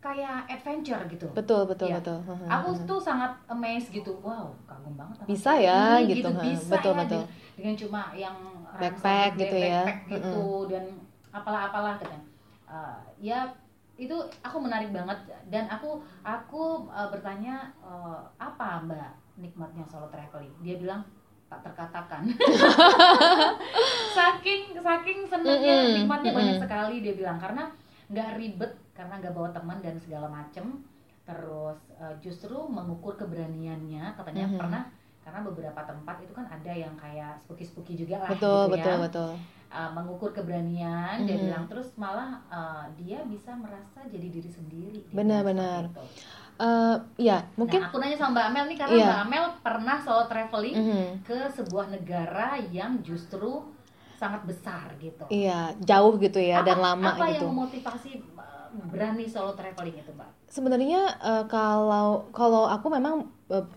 kayak 0.00 0.44
adventure 0.46 1.00
gitu. 1.08 1.26
Betul, 1.32 1.64
betul, 1.64 1.88
Iya. 1.88 1.96
betul. 1.96 2.18
Mhm, 2.20 2.48
Aku 2.50 2.68
mhm. 2.72 2.84
tuh 2.84 3.00
sangat 3.00 3.32
amazed 3.46 3.88
gitu. 3.88 4.12
Wow, 4.20 4.52
kagum 4.68 4.94
banget. 4.96 5.16
Bisa 5.24 5.56
ya, 5.56 5.96
ini, 5.96 6.20
gitu, 6.20 6.28
ha. 6.28 6.44
Bisa 6.44 6.76
Betul, 6.76 6.92
ya, 6.92 7.00
betul. 7.00 7.22
Dengan, 7.24 7.56
dengan 7.56 7.74
cuma 7.80 8.00
yang 8.12 8.36
Backpack 8.74 9.38
gitu 9.38 9.54
ya. 9.56 9.80
backpack 9.86 9.98
gitu 10.10 10.42
dan 10.66 10.84
apalah-apalah 11.30 11.94
katanya. 11.96 12.26
Eh, 12.66 12.98
ya 13.22 13.46
itu 13.94 14.16
aku 14.42 14.56
menarik 14.58 14.90
banget 14.90 15.18
dan 15.48 15.70
aku 15.70 16.02
aku 16.20 16.90
eh, 16.90 17.08
bertanya 17.10 17.70
eh, 17.78 18.20
apa 18.36 18.82
Mbak 18.82 19.10
nikmatnya 19.38 19.84
solo 19.86 20.10
traveling? 20.10 20.50
Dia 20.62 20.78
bilang 20.78 21.02
tak 21.46 21.60
terkatakan. 21.62 22.24
saking 24.16 24.74
saking 24.74 25.18
senangnya 25.26 25.74
Mm-mm, 25.84 25.94
nikmatnya 26.02 26.30
mm-mm. 26.32 26.40
banyak 26.42 26.56
sekali 26.62 26.96
dia 27.02 27.14
bilang 27.14 27.38
karena 27.38 27.70
nggak 28.10 28.28
ribet 28.38 28.72
karena 28.94 29.14
nggak 29.18 29.34
bawa 29.34 29.50
teman 29.50 29.78
dan 29.82 29.96
segala 29.98 30.28
macem 30.30 30.84
terus 31.24 31.78
eh, 31.96 32.14
justru 32.20 32.54
mengukur 32.68 33.16
keberaniannya 33.16 34.12
katanya 34.14 34.44
Mhm. 34.46 34.58
pernah 34.60 34.82
karena 35.24 35.40
beberapa 35.40 35.80
tempat 35.82 36.20
itu 36.20 36.36
kan 36.36 36.44
ada 36.44 36.68
yang 36.68 36.92
kayak 37.00 37.40
spooky 37.40 37.64
spooky 37.64 37.96
juga 37.96 38.20
lah 38.20 38.28
Betul, 38.28 38.68
gitu 38.68 38.72
betul, 38.76 38.92
ya 38.92 39.00
betul. 39.00 39.30
Uh, 39.74 39.90
mengukur 39.90 40.30
keberanian 40.30 41.26
dia 41.26 41.34
Mhm. 41.34 41.44
bilang 41.44 41.64
terus 41.66 41.90
malah 41.94 42.38
uh, 42.46 42.86
dia 42.94 43.26
bisa 43.26 43.50
merasa 43.54 44.06
jadi 44.06 44.30
diri 44.30 44.46
sendiri 44.46 45.02
Dia 45.02 45.10
Benar, 45.12 45.42
bilang 45.42 45.50
benar. 45.50 45.82
seperti 45.90 46.14
itu. 46.14 46.32
Eh, 46.54 46.96
ya, 47.20 47.42
mungkin 47.52 47.82
nah 47.82 47.90
aku 47.90 47.98
nanya 47.98 48.14
sama 48.14 48.30
Mbak 48.30 48.46
Amel 48.46 48.64
nih 48.64 48.78
karena 48.78 48.94
Iya. 48.94 49.06
Mbak 49.10 49.22
Amel 49.26 49.44
pernah 49.60 49.96
solo 49.98 50.22
traveling 50.24 50.76
mhm. 50.76 51.06
ke 51.20 51.38
sebuah 51.50 51.86
negara 51.90 52.48
yang 52.64 53.02
justru 53.02 53.66
sangat 54.14 54.46
besar 54.46 54.94
gitu 54.96 55.26
Iya, 55.26 55.74
jauh 55.80 56.14
gitu 56.16 56.38
ya 56.38 56.62
dan 56.62 56.78
Apa- 56.78 56.86
lama 56.94 57.10
apa 57.10 57.26
gitu. 57.26 57.34
yang 57.34 57.50
memotivasi 57.50 58.10
uh, 58.38 58.70
berani 58.86 59.26
solo 59.26 59.50
traveling 59.52 59.98
itu 59.98 60.14
Mbak 60.14 60.30
Sebenarnya 60.46 61.02
eh, 61.18 61.44
kalau 61.44 62.30
kalau 62.30 62.70
aku 62.70 62.86
memang 62.88 63.26
eh, 63.26 63.26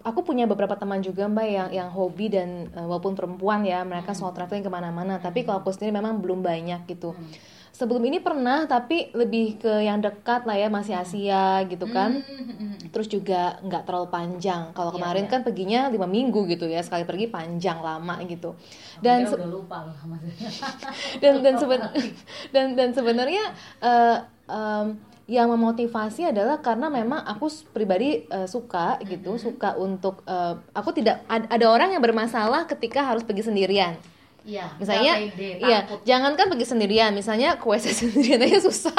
aku 0.01 0.23
punya 0.23 0.47
beberapa 0.47 0.73
teman 0.73 1.03
juga 1.03 1.27
mbak 1.27 1.43
yang 1.45 1.69
yang 1.69 1.89
hobi 1.91 2.31
dan 2.31 2.71
eh, 2.71 2.81
walaupun 2.81 3.13
perempuan 3.13 3.61
ya 3.61 3.83
mereka 3.83 4.15
Hmm. 4.15 4.19
solo 4.23 4.31
traveling 4.31 4.63
ke 4.63 4.71
mana-mana. 4.71 5.19
Tapi 5.19 5.43
kalau 5.43 5.59
aku 5.59 5.69
sendiri 5.69 5.91
memang 5.93 6.23
belum 6.23 6.39
banyak 6.39 6.87
gitu. 6.87 7.11
Hmm. 7.11 7.27
Sebelum 7.69 8.01
ini 8.01 8.17
pernah 8.17 8.65
tapi 8.65 9.13
lebih 9.13 9.61
ke 9.61 9.85
yang 9.85 10.01
dekat 10.01 10.49
lah 10.49 10.57
ya 10.57 10.65
masih 10.65 10.97
Asia 10.97 11.61
gitu 11.67 11.85
kan. 11.87 12.23
Hmm. 12.25 12.73
Terus 12.89 13.05
juga 13.05 13.59
nggak 13.61 13.83
terlalu 13.83 14.07
panjang. 14.07 14.71
Kalau 14.71 14.89
Iya, 14.89 14.97
kemarin 14.97 15.25
iya. 15.27 15.29
kan 15.29 15.39
perginya 15.43 15.81
lima 15.85 16.07
minggu 16.07 16.47
gitu 16.47 16.65
ya 16.65 16.81
sekali 16.81 17.03
pergi 17.03 17.27
panjang 17.27 17.77
lama 17.77 18.17
gitu. 18.23 18.55
dan 18.97 19.29
udah 19.29 19.45
lupa 19.45 19.85
loh 19.85 19.93
dan 21.21 21.45
dan 21.45 21.53
seben 21.61 21.81
dan 22.55 22.73
dan 22.73 22.89
sebenarnya 22.97 23.43
eh, 23.77 24.17
em, 24.49 24.97
yang 25.27 25.51
memotivasi 25.51 26.31
adalah 26.31 26.63
karena 26.63 26.87
memang 26.87 27.19
aku 27.21 27.45
pribadi 27.69 28.23
eh, 28.25 28.47
suka 28.47 28.95
gitu 29.03 29.35
suka 29.35 29.75
untuk 29.75 30.23
eh, 30.23 30.55
aku 30.71 30.95
tidak 30.95 31.27
ad- 31.27 31.51
ada 31.51 31.65
orang 31.67 31.91
yang 31.91 31.99
bermasalah 31.99 32.63
ketika 32.65 33.03
harus 33.03 33.27
pergi 33.27 33.43
sendirian. 33.43 33.99
Iya, 34.47 34.63
misalnya 34.79 35.19
iya 35.59 35.83
jangan 36.07 36.39
kan 36.39 36.47
pergi 36.47 36.63
sendirian 36.63 37.11
misalnya 37.11 37.59
ke 37.59 37.67
WC 37.67 37.91
sendirian 37.99 38.39
aja 38.39 38.63
susah 38.63 38.95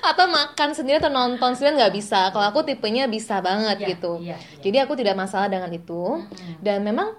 atau 0.00 0.30
makan 0.30 0.70
sendiri 0.70 1.02
atau 1.02 1.10
nonton 1.10 1.58
sendirian 1.58 1.74
nggak 1.82 1.94
bisa. 1.98 2.30
Kalau 2.30 2.46
aku 2.46 2.62
tipenya 2.62 3.10
bisa 3.10 3.42
banget 3.42 3.82
Iya, 3.82 3.88
gitu. 3.90 4.22
iya, 4.22 4.38
iya. 4.38 4.62
jadi 4.62 4.86
aku 4.86 4.94
tidak 4.94 5.18
masalah 5.18 5.50
dengan 5.50 5.74
itu. 5.74 6.22
Dan 6.62 6.86
memang 6.86 7.18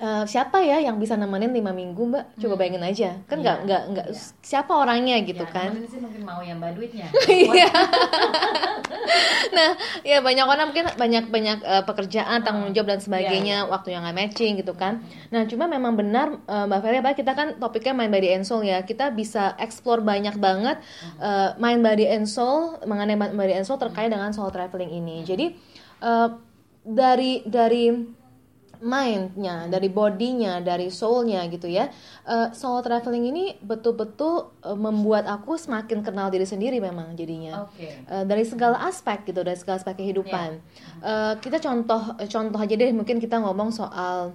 eh, 0.00 0.24
siapa 0.24 0.62
ya 0.64 0.80
yang 0.80 0.96
bisa 0.96 1.18
nemenin 1.18 1.52
lima 1.52 1.72
minggu 1.74 2.02
mbak 2.08 2.24
coba 2.40 2.54
bayangin 2.56 2.84
aja 2.84 3.10
kan 3.28 3.40
nggak 3.42 3.56
Iya, 3.60 3.64
nggak 3.66 3.82
nggak 3.92 4.06
iya. 4.08 4.20
siapa 4.40 4.72
orangnya 4.72 5.16
gitu 5.20 5.44
Ya, 5.44 5.52
kan 5.52 5.70
sih 5.84 6.00
mungkin 6.00 6.22
mau 6.24 6.40
yang 6.40 6.56
mbak 6.62 6.72
duitnya. 6.78 7.06
Iya. 7.28 7.68
nah, 9.56 9.70
ya 10.06 10.18
banyak 10.24 10.46
orang 10.46 10.66
mungkin 10.72 10.86
banyak 10.96 11.24
banyak 11.28 11.58
eh, 11.60 11.84
pekerjaan, 11.84 12.40
tanggung 12.40 12.72
jawab 12.72 12.96
dan 12.96 13.00
sebagainya, 13.02 13.68
waktu 13.68 13.92
yang 13.92 14.02
nggak 14.06 14.16
matching 14.16 14.56
gitu 14.60 14.72
kan. 14.72 15.04
Nah, 15.28 15.44
cuma 15.44 15.68
memang 15.68 15.92
benar 15.98 16.40
eh, 16.48 16.64
Mbak 16.68 16.80
Ferry, 16.82 16.98
apa 17.02 17.10
kita 17.12 17.32
kan 17.36 17.48
topiknya 17.60 17.92
main 17.92 18.10
body 18.12 18.28
and 18.32 18.44
soul 18.48 18.64
ya. 18.64 18.80
Kita 18.82 19.12
bisa 19.12 19.52
explore 19.60 20.00
banyak 20.00 20.38
banget 20.40 20.80
eh, 21.20 21.50
main 21.60 21.84
body 21.84 22.08
and 22.08 22.26
soul 22.28 22.80
mengenai 22.88 23.18
body 23.18 23.54
and 23.60 23.66
soul 23.68 23.76
terkait 23.76 24.08
dengan 24.08 24.32
soul 24.32 24.48
traveling 24.48 24.90
ini. 24.90 25.22
Jadi 25.26 25.52
eh, 26.00 26.28
dari 26.82 27.44
dari 27.46 27.84
mindnya, 28.82 29.70
dari 29.70 29.86
bodinya, 29.86 30.58
dari 30.58 30.90
soulnya 30.90 31.46
gitu 31.46 31.70
ya. 31.70 31.88
Eh, 32.26 32.48
soul 32.52 32.82
traveling 32.82 33.30
ini 33.30 33.44
betul-betul 33.62 34.52
eh, 34.66 34.76
membuat 34.76 35.30
aku 35.30 35.54
semakin 35.54 36.02
kenal 36.02 36.28
diri 36.28 36.44
sendiri 36.44 36.82
memang 36.82 37.14
jadinya. 37.14 37.70
Oke. 37.70 38.02
Eh, 38.02 38.24
dari 38.26 38.42
segala 38.42 38.82
aspek 38.84 39.22
gitu, 39.30 39.46
dari 39.46 39.56
segala 39.56 39.78
aspek 39.78 40.02
kehidupan. 40.02 40.58
Eh, 41.00 41.34
kita 41.38 41.62
contoh 41.62 42.18
contoh 42.18 42.58
aja 42.60 42.74
deh, 42.74 42.90
mungkin 42.90 43.22
kita 43.22 43.38
ngomong 43.38 43.70
soal 43.70 44.34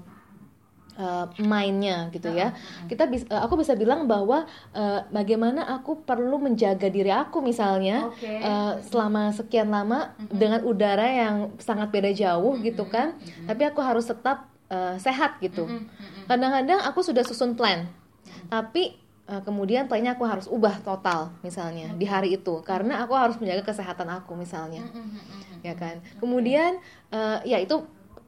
eh, 0.97 1.25
mindnya 1.39 2.09
gitu 2.09 2.33
ya. 2.33 2.51
Kita 2.89 3.05
bis- 3.05 3.29
eh, 3.29 3.37
aku 3.37 3.55
bisa 3.55 3.77
bilang 3.77 4.09
bahwa 4.09 4.43
eh, 4.73 4.99
bagaimana 5.13 5.63
aku 5.69 6.01
perlu 6.01 6.41
menjaga 6.41 6.89
diri 6.89 7.13
aku 7.13 7.39
misalnya 7.39 8.09
Oke. 8.09 8.25
eh, 8.25 8.73
selama 8.81 9.29
sekian 9.31 9.69
lama 9.69 10.17
dengan 10.27 10.65
udara 10.65 11.05
yang 11.05 11.53
sangat 11.61 11.93
beda 11.93 12.11
jauh 12.11 12.57
gitu 12.59 12.89
kan. 12.89 13.13
Tapi 13.45 13.61
aku 13.63 13.79
harus 13.79 14.09
tetap 14.09 14.49
eh, 14.67 14.97
sehat 14.97 15.37
gitu. 15.39 15.69
Kadang-kadang 16.27 16.83
aku 16.83 16.99
sudah 17.05 17.23
susun 17.23 17.55
plan, 17.55 17.87
tapi 18.51 18.97
eh, 19.29 19.41
kemudian 19.45 19.87
plannya 19.87 20.17
aku 20.19 20.27
harus 20.27 20.49
ubah 20.51 20.81
total 20.83 21.31
misalnya 21.39 21.93
di 21.95 22.03
hari 22.03 22.35
itu. 22.35 22.59
Karena 22.65 23.05
aku 23.05 23.15
harus 23.15 23.39
menjaga 23.39 23.63
kesehatan 23.71 24.11
aku 24.11 24.35
misalnya, 24.35 24.83
ya 25.63 25.71
kan. 25.77 26.03
Kemudian 26.19 26.83
eh, 27.11 27.37
ya 27.47 27.63
itu 27.63 27.79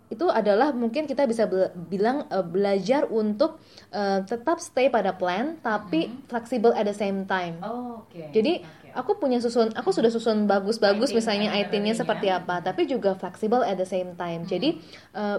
itu 0.09 0.25
adalah 0.25 0.73
mungkin 0.73 1.05
kita 1.05 1.29
bisa 1.29 1.45
bela- 1.45 1.69
bilang 1.73 2.25
eh, 2.33 2.41
belajar 2.41 3.05
untuk 3.07 3.61
eh, 3.93 4.25
tetap 4.25 4.57
stay 4.57 4.89
pada 4.89 5.13
plan 5.13 5.61
tapi 5.61 6.09
flexible 6.25 6.73
at 6.73 6.89
the 6.89 6.97
same 6.97 7.29
time. 7.29 7.61
Oh, 7.61 8.01
Oke. 8.09 8.33
Jadi 8.33 8.65
Oke. 8.65 8.89
aku 8.97 9.11
punya 9.21 9.37
susun, 9.37 9.69
aku 9.77 9.93
sudah 9.93 10.09
susun 10.09 10.49
bagus-bagus 10.49 11.13
misalnya 11.13 11.53
itemnya 11.53 11.93
seperti 11.93 12.33
apa, 12.33 12.65
tapi 12.65 12.89
juga 12.89 13.13
fleksibel 13.13 13.61
at 13.61 13.77
the 13.77 13.85
same 13.85 14.17
time. 14.17 14.49
Jadi 14.49 14.81
eh, 15.13 15.37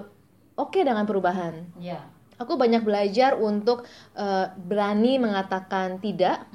oke 0.55 0.79
dengan 0.79 1.03
perubahan. 1.03 1.67
Ya. 1.83 2.07
Aku 2.39 2.57
banyak 2.57 2.87
belajar 2.87 3.35
untuk 3.37 3.85
eh, 4.15 4.47
berani 4.55 5.19
mengatakan 5.19 5.99
tidak, 5.99 6.47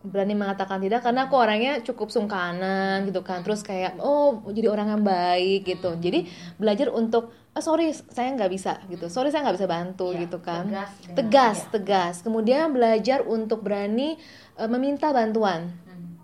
berani 0.00 0.32
mengatakan 0.32 0.80
tidak 0.80 1.04
karena 1.04 1.28
aku 1.28 1.36
orangnya 1.36 1.84
cukup 1.84 2.08
sungkanan 2.08 3.04
gitu 3.04 3.20
kan. 3.20 3.44
Terus 3.44 3.60
kayak 3.60 4.00
oh 4.00 4.40
jadi 4.48 4.72
orang 4.72 4.88
yang 4.88 5.02
baik 5.02 5.68
gitu. 5.68 5.92
Jadi 5.96 6.24
belajar 6.56 6.88
untuk 6.88 7.30
ah, 7.50 7.60
sorry 7.60 7.90
saya 7.92 8.30
nggak 8.32 8.48
bisa 8.48 8.78
gitu, 8.86 9.10
sorry 9.10 9.28
saya 9.28 9.42
nggak 9.44 9.58
bisa 9.58 9.68
bantu 9.68 10.14
Iya, 10.14 10.24
gitu 10.24 10.38
kan. 10.38 10.64
tegas 10.66 10.90
dengan- 10.96 11.16
Tegas, 11.18 11.58
iya. 11.58 11.68
tegas. 11.70 12.14
Kemudian 12.22 12.70
belajar 12.70 13.18
untuk 13.22 13.60
berani 13.60 14.16
eh, 14.56 14.68
meminta 14.68 15.10
bantuan 15.10 15.68
Hmm. 15.84 16.16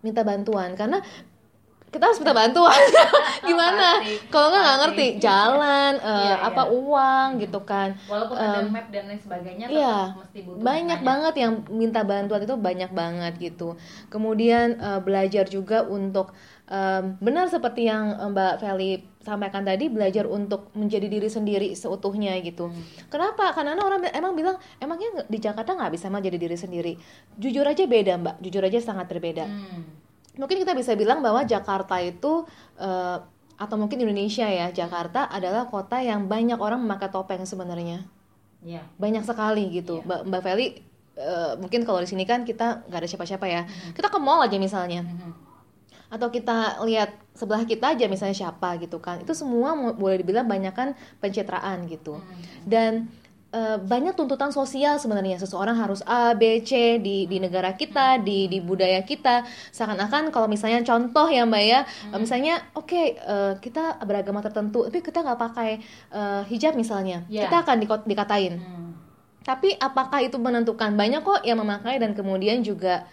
minta 0.00 0.20
bantuan 0.22 0.74
karena 0.74 1.00
kita 1.94 2.10
harus 2.10 2.18
minta 2.18 2.34
bantuan 2.34 2.74
gimana 3.48 4.02
Pasti, 4.02 4.18
kalau 4.26 4.50
nggak 4.50 4.62
nggak 4.62 4.78
ngerti 4.82 5.06
jalan 5.22 5.92
eh, 5.96 6.18
Iya, 6.24 6.34
apa 6.42 6.62
iya. 6.66 6.74
uang 6.74 7.28
gitu 7.38 7.60
kan 7.62 7.88
Walaupun 8.04 8.34
ada 8.34 8.58
Em, 8.58 8.66
map 8.68 8.86
dan 8.90 9.04
lain 9.06 9.20
sebagainya, 9.22 9.66
Iya, 9.70 9.96
mesti 10.18 10.38
butuh 10.42 10.58
banyak 10.58 10.98
nanya. 10.98 11.06
banget 11.06 11.34
yang 11.38 11.52
minta 11.70 12.00
bantuan 12.02 12.42
itu 12.42 12.54
banyak 12.58 12.90
banget 12.90 13.32
gitu. 13.38 13.78
Kemudian 14.10 14.74
eh, 14.76 15.00
belajar 15.00 15.46
juga 15.46 15.86
untuk 15.86 16.34
em, 16.66 17.14
benar 17.18 17.46
seperti 17.46 17.86
yang 17.86 18.10
eh, 18.12 18.28
Mbak 18.28 18.52
Feli 18.58 18.92
sampaikan 19.20 19.64
tadi 19.64 19.88
belajar 19.88 20.28
untuk 20.28 20.68
menjadi 20.74 21.08
diri 21.08 21.28
sendiri 21.28 21.72
seutuhnya 21.72 22.36
gitu. 22.40 22.68
Hmm. 22.68 22.82
Kenapa? 23.08 23.56
Karena 23.56 23.78
orang 23.78 24.04
emang 24.10 24.36
bilang 24.36 24.56
emangnya 24.76 25.24
di 25.24 25.38
Jakarta 25.38 25.72
nggak 25.72 25.92
bisa 25.92 26.12
mah 26.12 26.20
jadi 26.20 26.36
diri 26.36 26.56
sendiri. 26.58 26.92
Jujur 27.34 27.64
aja 27.64 27.84
beda 27.86 28.20
Mbak, 28.20 28.36
jujur 28.40 28.60
aja 28.60 28.78
sangat 28.82 29.06
berbeda 29.06 29.46
Hmm. 29.46 30.03
Mungkin 30.34 30.56
kita 30.62 30.74
bisa 30.74 30.92
bilang 30.98 31.22
bahwa 31.22 31.42
Jakarta 31.46 31.98
itu 32.02 32.46
eh, 32.78 33.18
atau 33.54 33.76
mungkin 33.78 34.02
Indonesia 34.02 34.46
ya 34.50 34.74
Jakarta 34.74 35.30
adalah 35.30 35.70
kota 35.70 36.02
yang 36.02 36.26
banyak 36.26 36.58
orang 36.58 36.82
memakai 36.82 37.10
topeng 37.10 37.46
sebenarnya. 37.46 38.02
Ya. 38.64 38.80
banyak 38.96 39.28
sekali 39.28 39.68
gitu. 39.76 40.00
Iya. 40.00 40.08
Mbak 40.08 40.20
Mbak 40.24 40.40
Feli 40.40 40.66
eh, 41.20 41.52
mungkin 41.60 41.84
kalau 41.84 42.00
di 42.00 42.08
sini 42.08 42.24
kan 42.24 42.48
kita 42.48 42.88
nggak 42.88 43.00
ada 43.04 43.08
siapa-siapa 43.08 43.44
ya. 43.44 43.62
Kita 43.92 44.08
ke 44.08 44.18
mall 44.18 44.40
aja 44.44 44.56
misalnya. 44.58 45.04
Mhm. 45.04 45.32
atau 46.14 46.30
kita 46.30 46.78
lihat 46.86 47.10
sebelah 47.34 47.66
kita 47.66 47.90
aja 47.98 48.06
misalnya 48.06 48.38
siapa 48.38 48.78
gitu 48.78 49.02
kan. 49.02 49.18
Itu 49.18 49.34
semua 49.34 49.74
boleh 49.74 50.22
dibilang 50.22 50.46
banyak 50.46 50.70
kan 50.70 50.94
pencitraan 51.18 51.90
gitu. 51.90 52.22
Dan 52.62 53.10
eh, 53.54 53.78
banyak 53.78 54.18
tuntutan 54.18 54.50
sosial 54.50 54.98
sebenarnya 54.98 55.38
seseorang 55.38 55.78
harus 55.78 56.02
A 56.02 56.34
B 56.34 56.58
C 56.60 56.98
di 56.98 57.24
di 57.24 57.38
negara 57.38 57.72
kita 57.72 58.18
di 58.18 58.50
di 58.50 58.58
budaya 58.58 58.98
kita 59.00 59.46
seakan-akan 59.70 60.34
kalau 60.34 60.50
misalnya 60.50 60.82
contoh 60.82 61.30
ya 61.30 61.46
mbak 61.46 61.62
ya 61.62 61.80
eh, 62.10 62.18
misalnya 62.18 62.58
oke 62.74 62.90
eh, 63.14 63.52
kita 63.62 64.02
beragama 64.02 64.42
tertentu 64.42 64.90
tapi 64.90 64.98
kita 64.98 65.22
nggak 65.22 65.38
pakai 65.38 65.70
eh, 66.10 66.42
hijab 66.50 66.74
misalnya 66.74 67.22
Ya. 67.30 67.46
kita 67.46 67.62
akan 67.62 67.76
diko- 67.78 68.02
dikatain 68.04 68.58
Hmm. 68.58 68.90
tapi 69.44 69.76
apakah 69.76 70.24
itu 70.24 70.40
menentukan? 70.40 70.96
Banyak 70.96 71.20
kok 71.20 71.40
yang 71.44 71.60
memakai 71.60 72.00
dan 72.00 72.16
kemudian 72.16 72.64
juga 72.64 73.04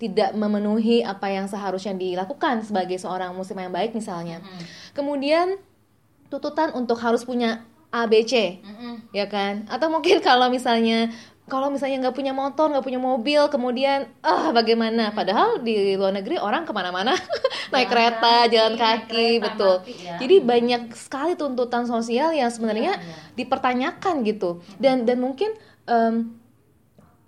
tidak 0.00 0.32
memenuhi 0.32 1.04
apa 1.04 1.28
yang 1.28 1.44
seharusnya 1.44 1.92
dilakukan 1.92 2.64
sebagai 2.64 2.96
seorang 2.96 3.36
muslim 3.36 3.60
yang 3.60 3.74
baik 3.74 3.92
misalnya. 3.92 4.40
Hmm. 4.40 4.64
Kemudian 4.96 5.60
tuntutan 6.30 6.70
untuk 6.72 6.96
harus 7.02 7.26
punya 7.26 7.66
ABC, 7.90 8.62
Mm-mm. 8.62 8.94
ya 9.10 9.26
kan? 9.26 9.66
Atau 9.66 9.90
mungkin 9.90 10.22
kalau 10.28 10.46
misalnya 10.46 11.10
kalau 11.50 11.66
misalnya 11.66 12.06
nggak 12.06 12.14
punya 12.14 12.30
motor, 12.30 12.70
nggak 12.70 12.86
punya 12.86 13.02
mobil, 13.02 13.42
kemudian 13.50 14.06
ah 14.22 14.54
bagaimana? 14.54 15.10
Padahal 15.10 15.58
di 15.58 15.98
luar 15.98 16.14
negeri 16.14 16.38
orang 16.38 16.62
ke 16.62 16.70
mana-mana 16.70 17.18
naik 17.74 17.90
kereta, 17.90 18.46
kaki, 18.46 18.54
jalan 18.54 18.74
kaki, 18.78 19.10
kereta, 19.10 19.44
betul. 19.50 19.74
mati 19.82 19.94
ya. 19.98 20.14
Jadi 20.22 20.36
banyak 20.38 20.82
sekali 20.94 21.34
tuntutan 21.34 21.90
sosial 21.90 22.30
yang 22.30 22.54
sebenarnya 22.54 22.94
Iya, 22.94 23.02
iya. 23.02 23.34
dipertanyakan 23.34 24.22
gitu. 24.22 24.62
Dan 24.78 25.02
dan 25.02 25.18
mungkin 25.18 25.50
em, 25.90 26.38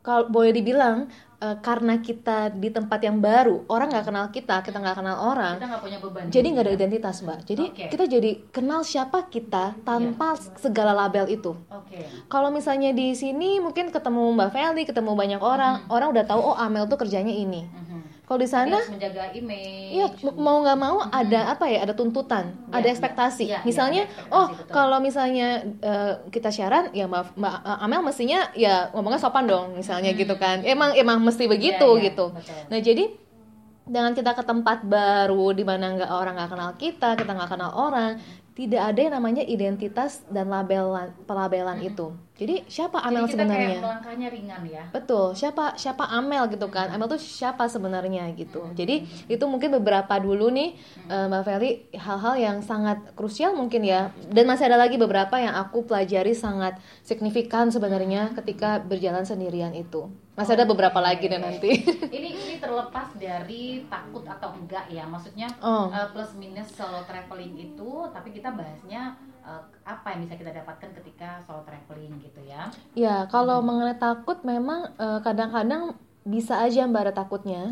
kalau 0.06 0.30
boleh 0.30 0.54
dibilang 0.54 1.10
eh, 1.42 1.56
karena 1.58 1.98
kita 1.98 2.54
di 2.54 2.70
tempat 2.70 3.02
yang 3.02 3.18
baru, 3.18 3.66
orang 3.66 3.90
nggak 3.90 4.06
kenal 4.06 4.26
kita, 4.30 4.62
kita 4.62 4.78
nggak 4.78 4.96
kenal 4.96 5.16
orang, 5.26 5.58
Kita 5.58 5.66
nggak 5.66 5.82
punya 5.82 5.98
beban. 5.98 6.24
jadi 6.30 6.46
nggak 6.46 6.64
ada 6.64 6.72
identitas 6.72 7.16
mbak. 7.20 7.38
Jadi 7.42 7.64
Oke. 7.68 7.84
kita 7.90 8.04
jadi 8.06 8.30
kenal 8.48 8.80
siapa 8.82 9.26
kita 9.26 9.74
tanpa 9.82 10.38
segala 10.56 10.94
label 10.94 11.26
itu. 11.28 11.52
Oke. 11.68 12.06
Kalau 12.30 12.48
misalnya 12.48 12.94
di 12.94 13.12
sini 13.12 13.58
mungkin 13.58 13.90
ketemu 13.90 14.22
Mbak 14.32 14.50
Feli, 14.50 14.82
ketemu 14.84 15.12
banyak 15.12 15.42
orang, 15.42 15.82
orang 15.90 16.14
udah 16.14 16.24
tahu 16.24 16.40
oh 16.40 16.56
Amel 16.56 16.86
tuh 16.86 16.96
kerjanya 16.96 17.34
ini. 17.34 17.66
Mhm. 17.66 17.91
Kalau 18.32 18.40
di 18.40 18.48
sana 18.48 18.80
harus 18.80 18.88
menjaga 18.88 19.28
image. 19.36 19.92
Iya, 19.92 20.06
mau 20.40 20.64
nggak 20.64 20.78
mau 20.80 21.04
ada 21.04 21.52
apa 21.52 21.68
ya? 21.68 21.84
Ada 21.84 21.92
tuntutan, 21.92 22.48
Iya, 22.48 22.72
ada 22.72 22.86
iya. 22.88 22.92
ekspektasi. 22.96 23.44
Iya, 23.44 23.60
iya, 23.60 23.68
misalnya, 23.68 24.02
ada 24.08 24.12
ekspektasi, 24.16 24.32
oh 24.40 24.46
betul. 24.48 24.72
kalau 24.72 24.98
misalnya 25.04 25.48
eh, 25.84 26.12
kita 26.32 26.48
siaran, 26.48 26.88
ya 26.96 27.04
mbak, 27.04 27.36
mbak 27.36 27.54
Amel 27.60 28.00
mestinya 28.00 28.48
ya 28.56 28.88
ngomongnya 28.96 29.20
sopan 29.20 29.44
dong, 29.44 29.76
misalnya 29.76 30.16
gitu 30.16 30.32
kan. 30.40 30.64
Emang 30.64 30.96
emang 30.96 31.20
mesti 31.20 31.44
begitu 31.44 31.84
Hmm. 31.84 32.00
Iya, 32.00 32.00
iya, 32.00 32.06
gitu. 32.08 32.26
betul. 32.32 32.60
Nah 32.72 32.78
jadi 32.80 33.04
dengan 33.84 34.16
kita 34.16 34.32
ke 34.32 34.42
tempat 34.48 34.80
baru 34.88 35.52
di 35.52 35.64
mana 35.68 35.92
nggak 35.92 36.08
orang 36.08 36.34
nggak 36.40 36.50
kenal 36.56 36.70
kita, 36.80 37.08
kita 37.20 37.30
nggak 37.36 37.50
kenal 37.52 37.70
orang, 37.76 38.16
tidak 38.52 38.92
ada 38.92 39.00
yang 39.00 39.14
namanya 39.16 39.40
identitas 39.40 40.20
dan 40.28 40.52
labelan 40.52 41.16
pelabelan 41.24 41.80
itu. 41.80 42.12
Jadi 42.36 42.68
siapa 42.68 43.00
Amel 43.00 43.24
Hmm. 43.24 43.30
Jadi 43.30 43.32
kita 43.32 43.44
sebenarnya? 43.48 43.68
kayak 43.68 43.84
melangkahnya 43.84 44.28
ringan 44.28 44.62
ya. 44.68 44.84
Betul, 44.92 45.26
siapa 45.32 45.64
siapa 45.80 46.04
Amel 46.12 46.44
gitu 46.52 46.68
kan? 46.68 46.92
Amel 46.92 47.08
tuh 47.08 47.20
siapa 47.20 47.64
sebenarnya 47.70 48.28
gitu. 48.36 48.68
Jadi 48.76 49.08
itu 49.30 49.44
mungkin 49.48 49.72
beberapa 49.80 50.12
dulu 50.20 50.52
nih 50.52 50.76
eh, 51.08 51.26
Mbak 51.32 51.42
Feli 51.48 51.70
hal-hal 51.96 52.34
yang 52.36 52.56
sangat 52.60 53.00
krusial 53.16 53.56
mungkin 53.56 53.88
ya. 53.88 54.12
Dan 54.28 54.44
masih 54.44 54.68
ada 54.68 54.76
lagi 54.76 55.00
beberapa 55.00 55.40
yang 55.40 55.56
aku 55.56 55.88
pelajari 55.88 56.36
sangat 56.36 56.76
signifikan 57.06 57.72
sebenarnya 57.72 58.36
ketika 58.36 58.84
berjalan 58.84 59.24
sendirian 59.24 59.72
itu. 59.72 60.12
Masih 60.32 60.52
ada 60.54 60.64
beberapa 60.64 60.96
lagi 60.98 61.26
deh 61.26 61.36
nanti. 61.36 61.84
ini 62.10 62.32
ini 62.32 62.54
terlepas 62.56 63.12
dari 63.14 63.62
takut 63.86 64.24
atau 64.24 64.48
enggak 64.52 64.88
ya 64.88 65.04
maksudnya 65.04 65.44
Oh. 65.60 65.88
eh, 65.88 66.08
plus 66.08 66.32
minus 66.34 66.72
solo 66.72 67.04
traveling 67.04 67.52
itu 67.54 67.90
tapi 68.08 68.30
kita 68.30 68.48
bahasnya 68.50 69.12
uh, 69.40 69.60
apa 69.82 70.06
yang 70.08 70.24
bisa 70.24 70.34
kita 70.34 70.50
dapatkan 70.50 70.88
ketika 70.94 71.36
solo 71.42 71.60
traveling 71.62 72.16
gitu 72.18 72.40
ya 72.42 72.64
Ya, 72.94 73.24
kalau 73.26 73.60
Hmm. 73.60 73.68
mengenai 73.68 73.96
takut 73.96 74.40
memang 74.42 74.88
eh, 74.94 75.20
kadang-kadang 75.20 75.92
bisa 76.24 76.58
aja 76.58 76.86
Mbak 76.86 77.02
ada 77.02 77.14
takutnya. 77.14 77.62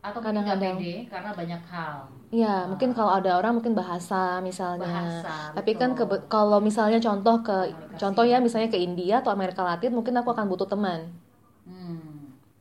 atau 0.00 0.18
Kadang-kadang. 0.18 0.76
pede 0.76 1.06
karena 1.06 1.30
banyak 1.32 1.62
hal 1.64 2.10
Ya, 2.28 2.64
mungkin 2.66 2.90
kalau 2.90 3.12
ada 3.14 3.36
orang 3.36 3.54
mungkin 3.54 3.72
bahasa 3.72 4.40
misalnya. 4.40 4.88
bahasa 4.90 5.54
Tapi 5.54 5.72
kan 5.72 5.92
betul. 5.92 6.08
kebe- 6.10 6.24
kalau 6.26 6.58
misalnya 6.58 6.98
contoh 6.98 7.38
ke 7.40 7.56
Komunikasi. 7.70 7.96
contoh 7.98 8.24
ya 8.26 8.36
misalnya 8.36 8.66
ke 8.66 8.76
India 8.76 9.20
atau 9.20 9.30
Amerika 9.30 9.62
Latin 9.62 9.92
mungkin 9.92 10.12
aku 10.12 10.28
akan 10.28 10.44
butuh 10.46 10.66
teman. 10.66 11.06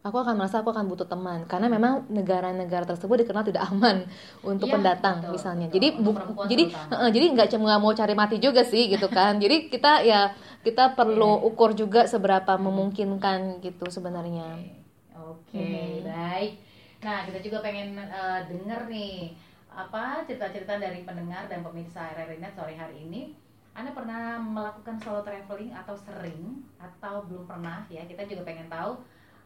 Aku 0.01 0.17
akan 0.17 0.33
merasa 0.33 0.65
aku 0.65 0.73
akan 0.73 0.89
butuh 0.89 1.05
teman 1.05 1.45
karena 1.45 1.69
memang 1.69 2.09
negara-negara 2.09 2.89
tersebut 2.89 3.21
dikenal 3.21 3.45
tidak 3.45 3.69
aman 3.69 4.01
untuk 4.41 4.65
Iya, 4.65 4.73
pendatang 4.73 5.21
betul, 5.21 5.33
misalnya. 5.37 5.67
betul. 5.69 5.75
Jadi 5.77 5.87
bu- 6.01 6.17
jadi 6.49 6.63
eh, 6.73 7.09
jadi 7.13 7.25
nggak 7.37 7.49
cuma 7.53 7.77
mau 7.77 7.93
cari 7.93 8.13
mati 8.17 8.41
juga 8.41 8.65
sih 8.65 8.89
gitu 8.89 9.05
kan. 9.17 9.37
jadi 9.37 9.69
kita 9.69 10.01
ya 10.01 10.33
kita 10.65 10.97
perlu 10.97 11.37
Iya. 11.37 11.45
ukur 11.45 11.77
juga 11.77 12.09
seberapa 12.09 12.57
memungkinkan 12.57 13.61
gitu 13.61 13.85
sebenarnya. 13.87 14.57
Oke, 15.13 15.53
Hmm. 15.53 16.01
baik. 16.01 16.51
Nah, 17.01 17.17
kita 17.29 17.37
juga 17.39 17.57
pengen 17.61 17.93
eh, 17.97 18.39
denger 18.49 18.89
nih 18.89 19.37
apa 19.69 20.25
cerita-cerita 20.25 20.81
dari 20.81 21.05
pendengar 21.05 21.45
dan 21.45 21.61
pemirsa 21.61 22.09
RRI 22.09 22.41
Net 22.41 22.57
sore 22.57 22.73
hari 22.73 23.05
ini. 23.05 23.37
Anda 23.71 23.93
pernah 23.93 24.35
melakukan 24.37 24.97
solo 24.97 25.21
traveling 25.21 25.71
atau 25.71 25.93
sering 25.95 26.59
atau 26.75 27.23
belum 27.23 27.45
pernah 27.45 27.85
ya? 27.87 28.01
Kita 28.03 28.25
juga 28.25 28.43
pengen 28.43 28.65
tahu 28.67 28.97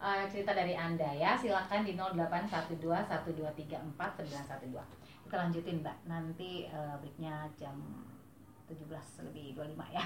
eh, 0.06 0.24
cerita 0.30 0.54
dari 0.54 0.78
Anda 0.78 1.10
ya. 1.12 1.34
Silakan 1.34 1.82
di 1.82 1.98
08121234 1.98 4.22
Kita 5.26 5.36
lanjutin, 5.42 5.82
Mbak. 5.82 5.98
Nanti 6.06 6.66
eh, 6.66 6.96
breaknya 7.02 7.50
jam 7.58 7.74
17 8.70 9.26
lebih 9.30 9.58
25 9.58 9.90
ya. 9.90 10.04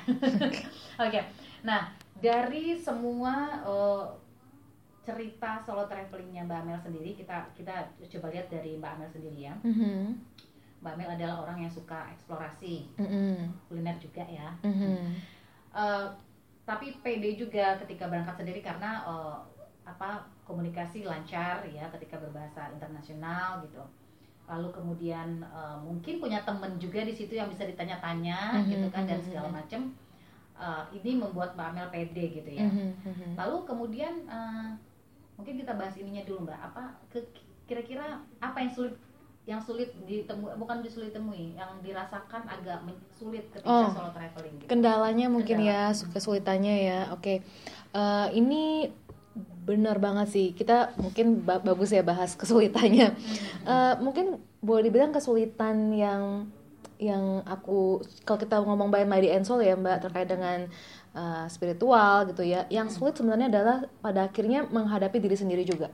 Oke. 1.08 1.20
Nah, 1.64 1.92
dari 2.18 2.76
semua 2.76 3.36
eh, 3.64 4.06
cerita 5.00 5.58
solo 5.60 5.90
travelingnya 5.90 6.46
Mbak 6.46 6.60
Amel 6.62 6.78
sendiri 6.78 7.18
kita 7.18 7.42
kita 7.58 7.74
coba 7.98 8.30
lihat 8.30 8.46
dari 8.48 8.78
Mbak 8.78 8.92
Amel 8.94 9.10
sendiri 9.10 9.42
ya 9.42 9.58
Mhm. 9.66 10.14
Mbak 10.86 10.94
Amel 10.94 11.10
adalah 11.18 11.42
orang 11.42 11.66
yang 11.66 11.74
suka 11.74 12.14
eksplorasi 12.14 12.94
Mhm. 12.94 13.50
kuliner 13.66 13.98
juga 13.98 14.22
ya 14.22 14.54
Mhm. 14.62 15.18
Eh, 15.74 16.08
tapi 16.62 16.94
pede 17.02 17.34
juga 17.34 17.74
ketika 17.82 18.06
berangkat 18.06 18.38
sendiri 18.38 18.62
karena 18.62 19.02
eh, 19.02 19.38
apa 19.90 20.10
komunikasi 20.46 21.04
lancar 21.04 21.66
ya 21.66 21.90
ketika 21.98 22.18
berbahasa 22.18 22.70
internasional 22.70 23.62
gitu 23.66 23.82
lalu 24.46 24.70
kemudian 24.74 25.42
eh, 25.42 25.78
mungkin 25.82 26.18
punya 26.18 26.42
temen 26.42 26.78
juga 26.78 27.02
di 27.02 27.14
situ 27.14 27.34
yang 27.34 27.50
bisa 27.50 27.66
ditanya-tanya 27.66 28.62
Mhm, 28.62 28.66
gitu 28.70 28.88
kan 28.90 29.06
dan 29.06 29.18
mhm, 29.22 29.26
segala 29.26 29.50
mhm. 29.50 29.58
macam 29.58 29.82
Eh, 30.60 30.84
ini 31.00 31.16
membuat 31.16 31.56
Mbak 31.56 31.68
Amel 31.72 31.88
pede 31.88 32.36
gitu 32.36 32.52
ya 32.52 32.68
Mhm. 32.68 32.92
Mhm. 33.00 33.30
Lalu 33.40 33.58
kemudian 33.64 34.28
eh, 34.28 34.70
mungkin 35.40 35.56
kita 35.56 35.72
bahas 35.80 35.96
ininya 35.96 36.20
dulu 36.28 36.44
Mbak. 36.44 36.60
Apa 36.60 36.84
kira-kira 37.64 38.20
apa 38.44 38.58
yang 38.60 38.68
sulit 38.68 38.92
yang 39.48 39.64
sulit 39.64 39.96
ditemui 40.04 40.52
bukan 40.60 40.84
disulit 40.84 41.16
temui, 41.16 41.56
yang 41.56 41.80
dirasakan 41.80 42.44
agak 42.44 42.84
sulit 43.08 43.48
ketika 43.56 43.72
Oh. 43.72 43.88
solo 43.88 44.12
traveling 44.12 44.60
gitu. 44.60 44.68
Kendalanya 44.68 45.32
mungkin 45.32 45.64
Kendala. 45.64 45.96
ya 45.96 46.12
kesulitannya 46.12 46.76
ya. 46.92 47.00
Oke. 47.16 47.40
Eh, 47.96 48.28
ini 48.36 48.92
benar 49.70 49.98
banget 49.98 50.28
sih. 50.28 50.48
Kita 50.52 50.98
mungkin 50.98 51.46
ba- 51.46 51.62
bagus 51.62 51.94
ya 51.94 52.02
bahas 52.02 52.34
kesulitannya. 52.34 53.14
Eh, 53.64 53.94
mungkin 54.02 54.26
boleh 54.60 54.82
dibilang 54.84 55.14
kesulitan 55.14 55.94
yang 55.94 56.50
yang 57.00 57.46
aku 57.46 58.02
kalau 58.26 58.36
kita 58.36 58.60
ngomong 58.60 58.90
by 58.90 59.06
Mighty 59.06 59.30
and 59.30 59.46
Soul 59.46 59.62
ya 59.62 59.72
Mbak 59.74 60.04
terkait 60.04 60.26
dengan 60.26 60.66
eh, 61.12 61.46
spiritual 61.48 62.26
gitu 62.28 62.42
ya. 62.42 62.66
Yang 62.68 62.98
sulit 62.98 63.14
sebenarnya 63.14 63.48
adalah 63.48 63.78
pada 64.00 64.26
akhirnya 64.26 64.66
menghadapi 64.68 65.18
diri 65.18 65.34
sendiri 65.34 65.62
juga. 65.64 65.94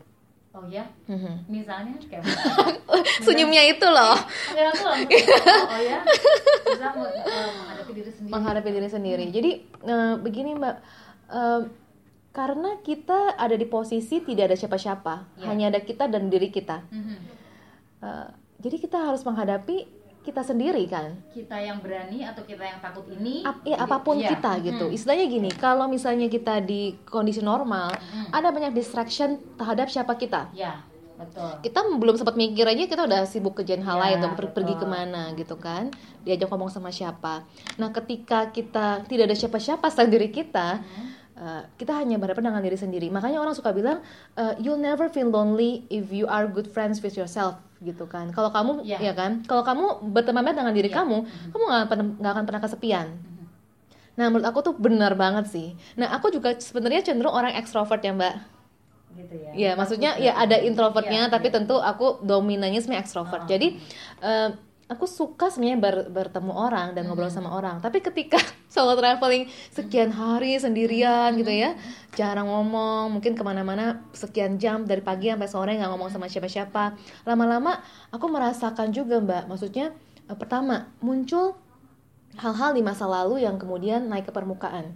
Oh 0.52 0.64
ya, 0.66 0.88
Mhm. 1.12 1.52
misalnya 1.52 2.00
kayak 2.02 2.24
Senyumnya 3.28 3.60
itu 3.66 3.84
loh. 3.86 4.16
aku 4.16 4.84
lah. 4.84 4.98
Oh, 5.04 5.68
oh 5.68 5.82
ya, 5.84 6.00
bisa 6.64 6.88
eh, 6.88 7.52
menghadapi 7.52 7.92
diri 7.94 8.08
sendiri. 8.10 8.32
menghadapi 8.32 8.70
diri 8.72 8.90
sendiri. 8.90 9.26
Jadi 9.30 9.52
eh, 9.84 10.14
begini 10.18 10.56
Mbak, 10.56 10.76
Eh, 11.26 11.62
karena 12.36 12.84
kita 12.84 13.34
ada 13.34 13.56
di 13.56 13.64
posisi 13.64 14.20
tidak 14.20 14.52
ada 14.52 14.58
siapa-siapa, 14.60 15.40
Ya. 15.40 15.48
hanya 15.48 15.72
ada 15.72 15.80
kita 15.80 16.06
dan 16.06 16.28
diri 16.28 16.52
kita. 16.52 16.84
Mhm. 16.86 17.16
Eh, 18.04 18.28
jadi 18.60 18.76
kita 18.78 18.98
harus 19.00 19.24
menghadapi 19.24 19.88
kita 20.20 20.42
sendiri 20.42 20.84
kan. 20.86 21.16
Kita 21.32 21.56
yang 21.56 21.80
berani 21.80 22.26
atau 22.26 22.44
kita 22.44 22.60
yang 22.60 22.82
takut 22.82 23.06
ini? 23.08 23.46
Ap- 23.46 23.62
ya 23.64 23.78
apa 23.78 24.02
pun 24.02 24.18
iya. 24.18 24.34
kita 24.34 24.58
gitu. 24.60 24.90
Mhm. 24.90 24.94
Istilahnya 24.94 25.26
gini, 25.30 25.50
kalau 25.50 25.86
misalnya 25.86 26.28
kita 26.28 26.60
di 26.60 26.98
kondisi 27.06 27.40
normal, 27.40 27.94
Mhm. 27.94 28.34
ada 28.34 28.50
banyak 28.50 28.74
distraction 28.74 29.38
terhadap 29.56 29.88
siapa 29.88 30.18
kita. 30.18 30.50
Ya, 30.52 30.82
betul. 31.16 31.62
Kita 31.62 31.80
belum 31.88 32.18
sempat 32.18 32.36
mikir 32.36 32.66
aja 32.66 32.84
kita 32.84 33.06
udah 33.06 33.22
sibuk 33.24 33.54
kerjain 33.54 33.80
hal 33.80 33.96
Ya, 33.96 34.02
lain, 34.02 34.18
atau 34.20 34.30
per- 34.34 34.52
pergi 34.52 34.74
ke 34.74 34.84
mana 34.84 35.30
gitu 35.32 35.56
kan. 35.56 35.94
Diajak 36.22 36.50
ngomong 36.50 36.68
sama 36.68 36.90
siapa. 36.90 37.46
Nah, 37.78 37.94
ketika 37.94 38.50
kita 38.50 39.06
tidak 39.06 39.30
ada 39.30 39.38
siapa-siapa 39.38 39.88
selain 39.88 40.10
diri 40.10 40.34
kita, 40.34 40.82
Mhm. 40.82 41.06
Uh, 41.36 41.68
kita 41.76 41.92
hanya 41.92 42.16
berhadapan 42.16 42.48
dengan 42.48 42.64
diri 42.64 42.80
sendiri. 42.80 43.08
Makanya 43.12 43.44
orang 43.44 43.52
suka 43.52 43.76
bilang, 43.76 44.00
uh, 44.40 44.56
you'll 44.56 44.80
never 44.80 45.12
feel 45.12 45.28
lonely 45.28 45.84
if 45.92 46.08
you 46.08 46.24
are 46.32 46.48
good 46.48 46.72
friends 46.72 47.04
with 47.04 47.20
yourself, 47.20 47.60
gitu 47.84 48.08
kan. 48.08 48.32
Kalau 48.32 48.56
kamu, 48.56 48.88
Iya. 48.88 49.12
ya 49.12 49.14
kan, 49.14 49.44
kalau 49.44 49.60
kamu 49.68 50.16
berteman 50.16 50.48
dengan 50.48 50.72
diri 50.72 50.88
Iya. 50.88 51.04
kamu, 51.04 51.18
Mhm. 51.28 51.50
kamu 51.52 51.64
nggak 51.68 51.76
akan 51.84 51.88
pernah- 51.92 52.16
nggak 52.24 52.34
akan 52.40 52.46
pernah 52.48 52.62
kesepian. 52.64 53.08
Mhm. 53.20 53.46
Nah, 54.16 54.26
menurut 54.32 54.48
aku 54.48 54.60
tuh 54.64 54.74
benar 54.80 55.20
banget 55.20 55.52
sih. 55.52 55.76
Nah, 56.00 56.16
aku 56.16 56.32
juga 56.32 56.56
sebenarnya 56.56 57.04
cenderung 57.04 57.36
orang 57.36 57.52
ekstrovert 57.60 58.00
ya, 58.00 58.16
Mbak. 58.16 58.36
Gitu 59.20 59.36
ya. 59.36 59.52
Ya, 59.56 59.72
maksudnya 59.76 60.16
ya 60.16 60.40
ada 60.40 60.56
introvertnya, 60.56 61.28
Iya, 61.28 61.32
tapi 61.36 61.52
iya. 61.52 61.56
tentu 61.60 61.76
aku 61.84 62.24
dominannya 62.24 62.80
sebenarnya 62.80 63.04
ekstrovert. 63.04 63.44
Oh. 63.44 63.50
Jadi 63.52 63.76
uh, 64.24 64.56
aku 64.86 65.06
suka 65.06 65.50
sebenarnya 65.50 65.80
ber- 65.80 66.08
bertemu 66.08 66.52
orang 66.52 66.94
dan 66.94 67.06
ngobrol 67.06 67.28
Hmm. 67.28 67.38
sama 67.42 67.50
orang. 67.52 67.82
Tapi 67.82 68.00
ketika 68.00 68.38
solo 68.70 68.94
traveling 68.94 69.46
sekian 69.70 70.10
hari 70.10 70.56
sendirian 70.56 71.34
gitu 71.34 71.50
ya, 71.50 71.74
jarang 72.14 72.46
ngomong, 72.46 73.10
mungkin 73.12 73.34
ke 73.34 73.42
mana-mana 73.42 74.06
sekian 74.12 74.56
jam 74.56 74.84
dari 74.84 75.02
pagi 75.02 75.28
sampai 75.28 75.50
sore 75.50 75.72
nggak 75.74 75.90
ngomong 75.90 76.10
sama 76.10 76.26
siapa-siapa. 76.26 76.94
Lama-lama 77.24 77.82
aku 78.10 78.26
merasakan 78.28 78.90
juga 78.90 79.18
mbak, 79.18 79.48
maksudnya 79.48 79.90
eh, 80.26 80.38
pertama 80.38 80.94
muncul 81.00 81.58
hal-hal 82.36 82.72
di 82.72 82.82
masa 82.82 83.06
lalu 83.06 83.42
yang 83.42 83.56
kemudian 83.56 84.06
naik 84.06 84.28
ke 84.28 84.32
permukaan. 84.32 84.92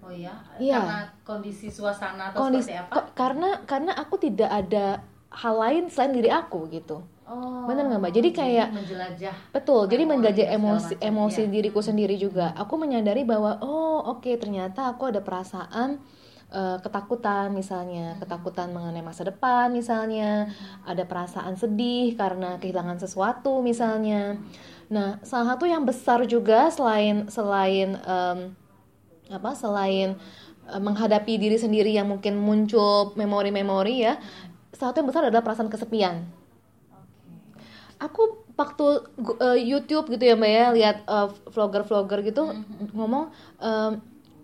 Oh 0.00 0.08
ya, 0.08 0.32
Iya. 0.56 0.80
karena 0.80 1.00
kondisi 1.20 1.68
suasana 1.68 2.32
atau 2.32 2.48
Kondisi, 2.48 2.72
seperti 2.72 2.80
apa? 2.90 3.12
karena 3.12 3.60
karena 3.68 3.92
aku 3.92 4.16
tidak 4.16 4.48
ada 4.48 5.04
hal 5.28 5.54
lain 5.54 5.92
selain 5.92 6.16
diri 6.16 6.32
aku 6.32 6.64
gitu. 6.72 7.04
Oh, 7.28 7.68
Bener 7.68 7.84
nggak, 7.92 8.00
Mbak? 8.00 8.12
Jadi 8.16 8.28
kayak- 8.32 8.72
menjelajah. 8.72 9.34
Betul, 9.52 9.84
jadi 9.92 10.02
segala 10.08 10.32
emosi 10.32 10.94
emosi 10.96 11.42
iya. 11.44 11.52
diriku 11.52 11.80
sendiri 11.84 12.16
juga. 12.16 12.56
Aku 12.56 12.80
menyadari 12.80 13.28
bahwa 13.28 13.60
oh 13.60 14.00
oke 14.16 14.32
ternyata 14.40 14.88
aku 14.88 15.12
ada 15.12 15.20
perasaan 15.20 16.00
eh, 16.48 16.76
ketakutan 16.80 17.52
misalnya, 17.52 18.16
ketakutan 18.16 18.72
mengenai 18.72 19.04
masa 19.04 19.28
depan 19.28 19.68
misalnya, 19.68 20.48
ada 20.88 21.04
perasaan 21.04 21.60
sedih 21.60 22.16
karena 22.16 22.56
kehilangan 22.56 22.96
sesuatu 22.96 23.60
misalnya. 23.60 24.40
Nah, 24.88 25.20
salah 25.20 25.52
satu 25.52 25.68
yang 25.68 25.84
besar 25.84 26.24
juga 26.24 26.72
selain 26.72 27.28
selain 27.28 27.92
em, 28.00 28.38
apa 29.28 29.52
selain 29.52 30.16
eh, 30.72 30.80
menghadapi 30.80 31.36
diri 31.36 31.60
sendiri 31.60 31.92
yang 31.92 32.08
mungkin 32.08 32.40
muncul 32.40 33.12
memori-memori 33.20 34.08
ya, 34.08 34.16
salah 34.72 34.96
satu 34.96 35.04
yang 35.04 35.08
besar 35.12 35.22
adalah 35.28 35.44
perasaan 35.44 35.68
kesepian. 35.68 36.37
Aku 37.98 38.22
waktu 38.54 38.86
eh, 39.38 39.58
YouTube 39.60 40.06
gitu 40.08 40.24
ya 40.24 40.34
mbak 40.34 40.50
ya 40.50 40.66
lihat 40.70 40.96
eh, 41.02 41.28
vlogger-vlogger 41.46 42.22
gitu 42.22 42.42
ngomong 42.90 43.30
em, 43.58 43.98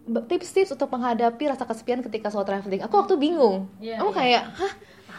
b- 0.05 0.25
tips-tips 0.27 0.71
untuk 0.71 0.87
menghadapi 0.89 1.47
rasa 1.47 1.63
kesepian 1.63 1.99
ketika 2.01 2.29
solo 2.29 2.43
traveling. 2.43 2.83
Aku 2.83 2.95
waktu 2.97 3.15
bingung, 3.15 3.67
Iya, 3.79 3.99
aku 3.99 4.11
iya. 4.11 4.17
kayak 4.17 4.43
hah 4.55 4.73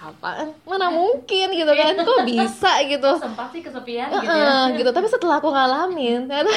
apaan? 0.05 0.47
Mana 0.63 0.93
mungkin? 0.93 1.47
gitu 1.49 1.73
kan. 1.73 1.97
Kok 1.97 2.21
bisa 2.23 2.71
gitu? 2.85 3.09
Sempat 3.17 3.49
sih 3.49 3.59
kesepian 3.59 4.13
gitu 4.13 4.29
ya. 4.29 4.69
Gitu. 4.71 4.89
Tapi 4.91 5.07
setelah 5.09 5.41
aku 5.41 5.49
ngalamin 5.49 6.29
ternyata 6.29 6.53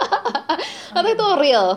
ternyata 0.94 1.10
itu 1.12 1.26
real 1.36 1.68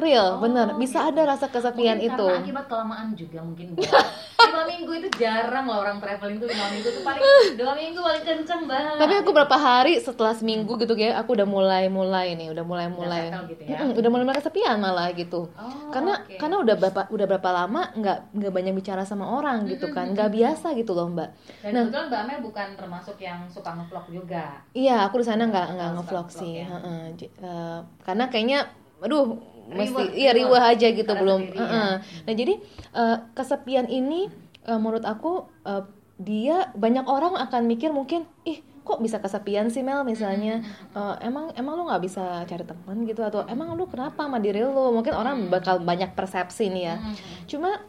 real 0.00 0.28
Oh, 0.38 0.42
bener 0.44 0.76
bisa 0.78 0.98
gitu. 1.02 1.10
ada 1.14 1.22
rasa 1.34 1.46
kesepian 1.50 1.98
Mungkin 1.98 2.14
itu 2.14 2.26
Karena 2.28 2.42
akibat 2.44 2.64
kelamaan 2.70 3.08
juga 3.16 3.38
mungkin. 3.42 3.66
Lima 4.48 4.62
minggu 4.64 4.92
itu 5.02 5.08
jarang 5.18 5.66
lah 5.66 5.78
orang 5.82 5.98
traveling 5.98 6.38
tuh 6.38 6.48
lima 6.48 6.66
minggu 6.70 6.88
tuh 6.88 7.02
paling 7.02 7.22
dua 7.60 7.72
minggu 7.74 7.98
paling 8.00 8.24
kenceng 8.24 8.62
banget 8.64 8.96
tapi 8.96 9.14
aku 9.18 9.30
berapa 9.34 9.56
hari 9.58 9.94
setelah 9.98 10.32
seminggu 10.32 10.78
gitu 10.78 10.94
ya 10.94 11.18
aku 11.18 11.34
udah 11.34 11.48
mulai 11.48 11.90
mulai 11.90 12.38
nih 12.38 12.54
udah 12.54 12.64
mulai 12.64 12.86
mulai 12.86 13.28
udah, 13.28 13.44
gitu 13.50 13.62
ya? 13.66 13.78
udah 13.82 14.10
mulai 14.10 14.24
mulai 14.24 14.38
kesepian 14.38 14.78
malah 14.78 15.10
gitu 15.12 15.50
oh, 15.52 15.90
karena 15.90 16.22
okay. 16.22 16.38
karena 16.38 16.56
udah 16.62 16.74
berapa 16.78 17.00
udah 17.10 17.26
berapa 17.26 17.50
lama 17.50 17.82
nggak 17.98 18.18
nggak 18.38 18.52
banyak 18.54 18.74
bicara 18.78 19.02
sama 19.02 19.26
orang 19.26 19.66
gitu 19.66 19.90
kan 19.90 20.14
nggak 20.14 20.30
biasa 20.32 20.72
gitu 20.78 20.94
loh 20.94 21.10
mbak 21.10 21.28
dan 21.66 21.70
nah, 21.74 21.82
kebetulan 21.86 22.06
mbak 22.08 22.20
Amel 22.24 22.38
bukan 22.42 22.68
termasuk 22.78 23.16
yang 23.18 23.40
suka 23.50 23.70
ngevlog 23.74 24.06
juga 24.10 24.62
iya 24.72 25.04
aku 25.04 25.20
di 25.20 25.26
sana 25.26 25.50
nggak 25.50 25.66
nggak 25.74 25.90
ngevlog 25.98 26.28
sih 26.30 26.62
ya? 26.62 26.66
uh, 26.70 27.78
karena 28.06 28.24
kayaknya 28.30 28.70
aduh 28.98 29.57
mesti 29.68 30.16
iya 30.16 30.32
riwah 30.32 30.72
aja 30.72 30.88
gitu 30.88 31.12
belum. 31.12 31.52
uh 31.52 31.60
-uh. 31.60 31.92
nah 32.00 32.32
jadi 32.32 32.56
uh, 32.96 33.16
kesepian 33.36 33.86
ini 33.88 34.32
uh, 34.64 34.80
menurut 34.80 35.04
aku 35.04 35.48
uh, 35.68 35.84
dia 36.18 36.72
banyak 36.74 37.06
orang 37.06 37.38
akan 37.38 37.70
mikir 37.70 37.94
mungkin 37.94 38.26
ih 38.42 38.58
kok 38.88 39.04
bisa 39.04 39.20
kesepian 39.20 39.68
sih 39.68 39.84
Mel? 39.84 40.00
misalnya. 40.00 40.64
Uh, 40.96 41.12
emang 41.20 41.52
emang 41.52 41.76
lu 41.76 41.84
nggak 41.84 42.02
bisa 42.08 42.48
cari 42.48 42.64
teman 42.64 43.04
gitu? 43.04 43.20
Atau 43.20 43.44
emang 43.44 43.76
lu 43.76 43.84
kenapa 43.84 44.24
sama 44.24 44.40
diri 44.40 44.64
lu? 44.64 44.72
Mungkin 44.96 45.12
orang 45.12 45.52
bakal 45.52 45.84
banyak 45.84 46.16
persepsi 46.16 46.72
nih 46.72 46.84
ya. 46.88 46.96
Cuma 47.44 47.84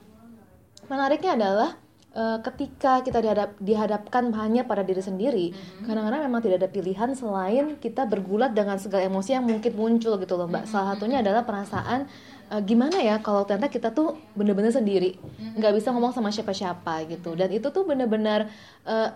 menariknya 0.91 1.39
adalah 1.39 1.79
uh, 2.15 2.37
ketika 2.41 3.01
kita 3.05 3.19
dihadap, 3.21 3.49
dihadapkan 3.59 4.33
hanya 4.33 4.65
pada 4.65 4.81
diri 4.81 5.01
sendiri, 5.01 5.45
mm-hmm. 5.53 5.85
kadang-kadang 5.85 6.21
memang 6.25 6.41
tidak 6.41 6.57
ada 6.65 6.69
pilihan 6.71 7.09
selain 7.13 7.65
kita 7.77 8.05
bergulat 8.09 8.55
dengan 8.55 8.77
segala 8.81 9.05
emosi 9.05 9.35
yang 9.37 9.45
mungkin 9.45 9.71
muncul 9.75 10.17
gitu 10.17 10.33
loh, 10.37 10.47
Mbak. 10.49 10.65
Salah 10.69 10.95
satunya 10.95 11.21
adalah 11.21 11.45
perasaan 11.45 12.09
uh, 12.49 12.61
gimana 12.63 12.97
ya 13.01 13.21
kalau 13.21 13.45
ternyata 13.45 13.69
kita 13.69 13.93
tuh 13.93 14.17
bener-bener 14.33 14.73
sendiri, 14.73 15.17
nggak 15.57 15.73
bisa 15.77 15.93
ngomong 15.93 16.13
sama 16.15 16.33
siapa-siapa 16.33 17.05
gitu. 17.09 17.37
Dan 17.37 17.49
itu 17.53 17.69
tuh 17.69 17.85
bener-bener 17.85 18.49
uh, 18.85 19.13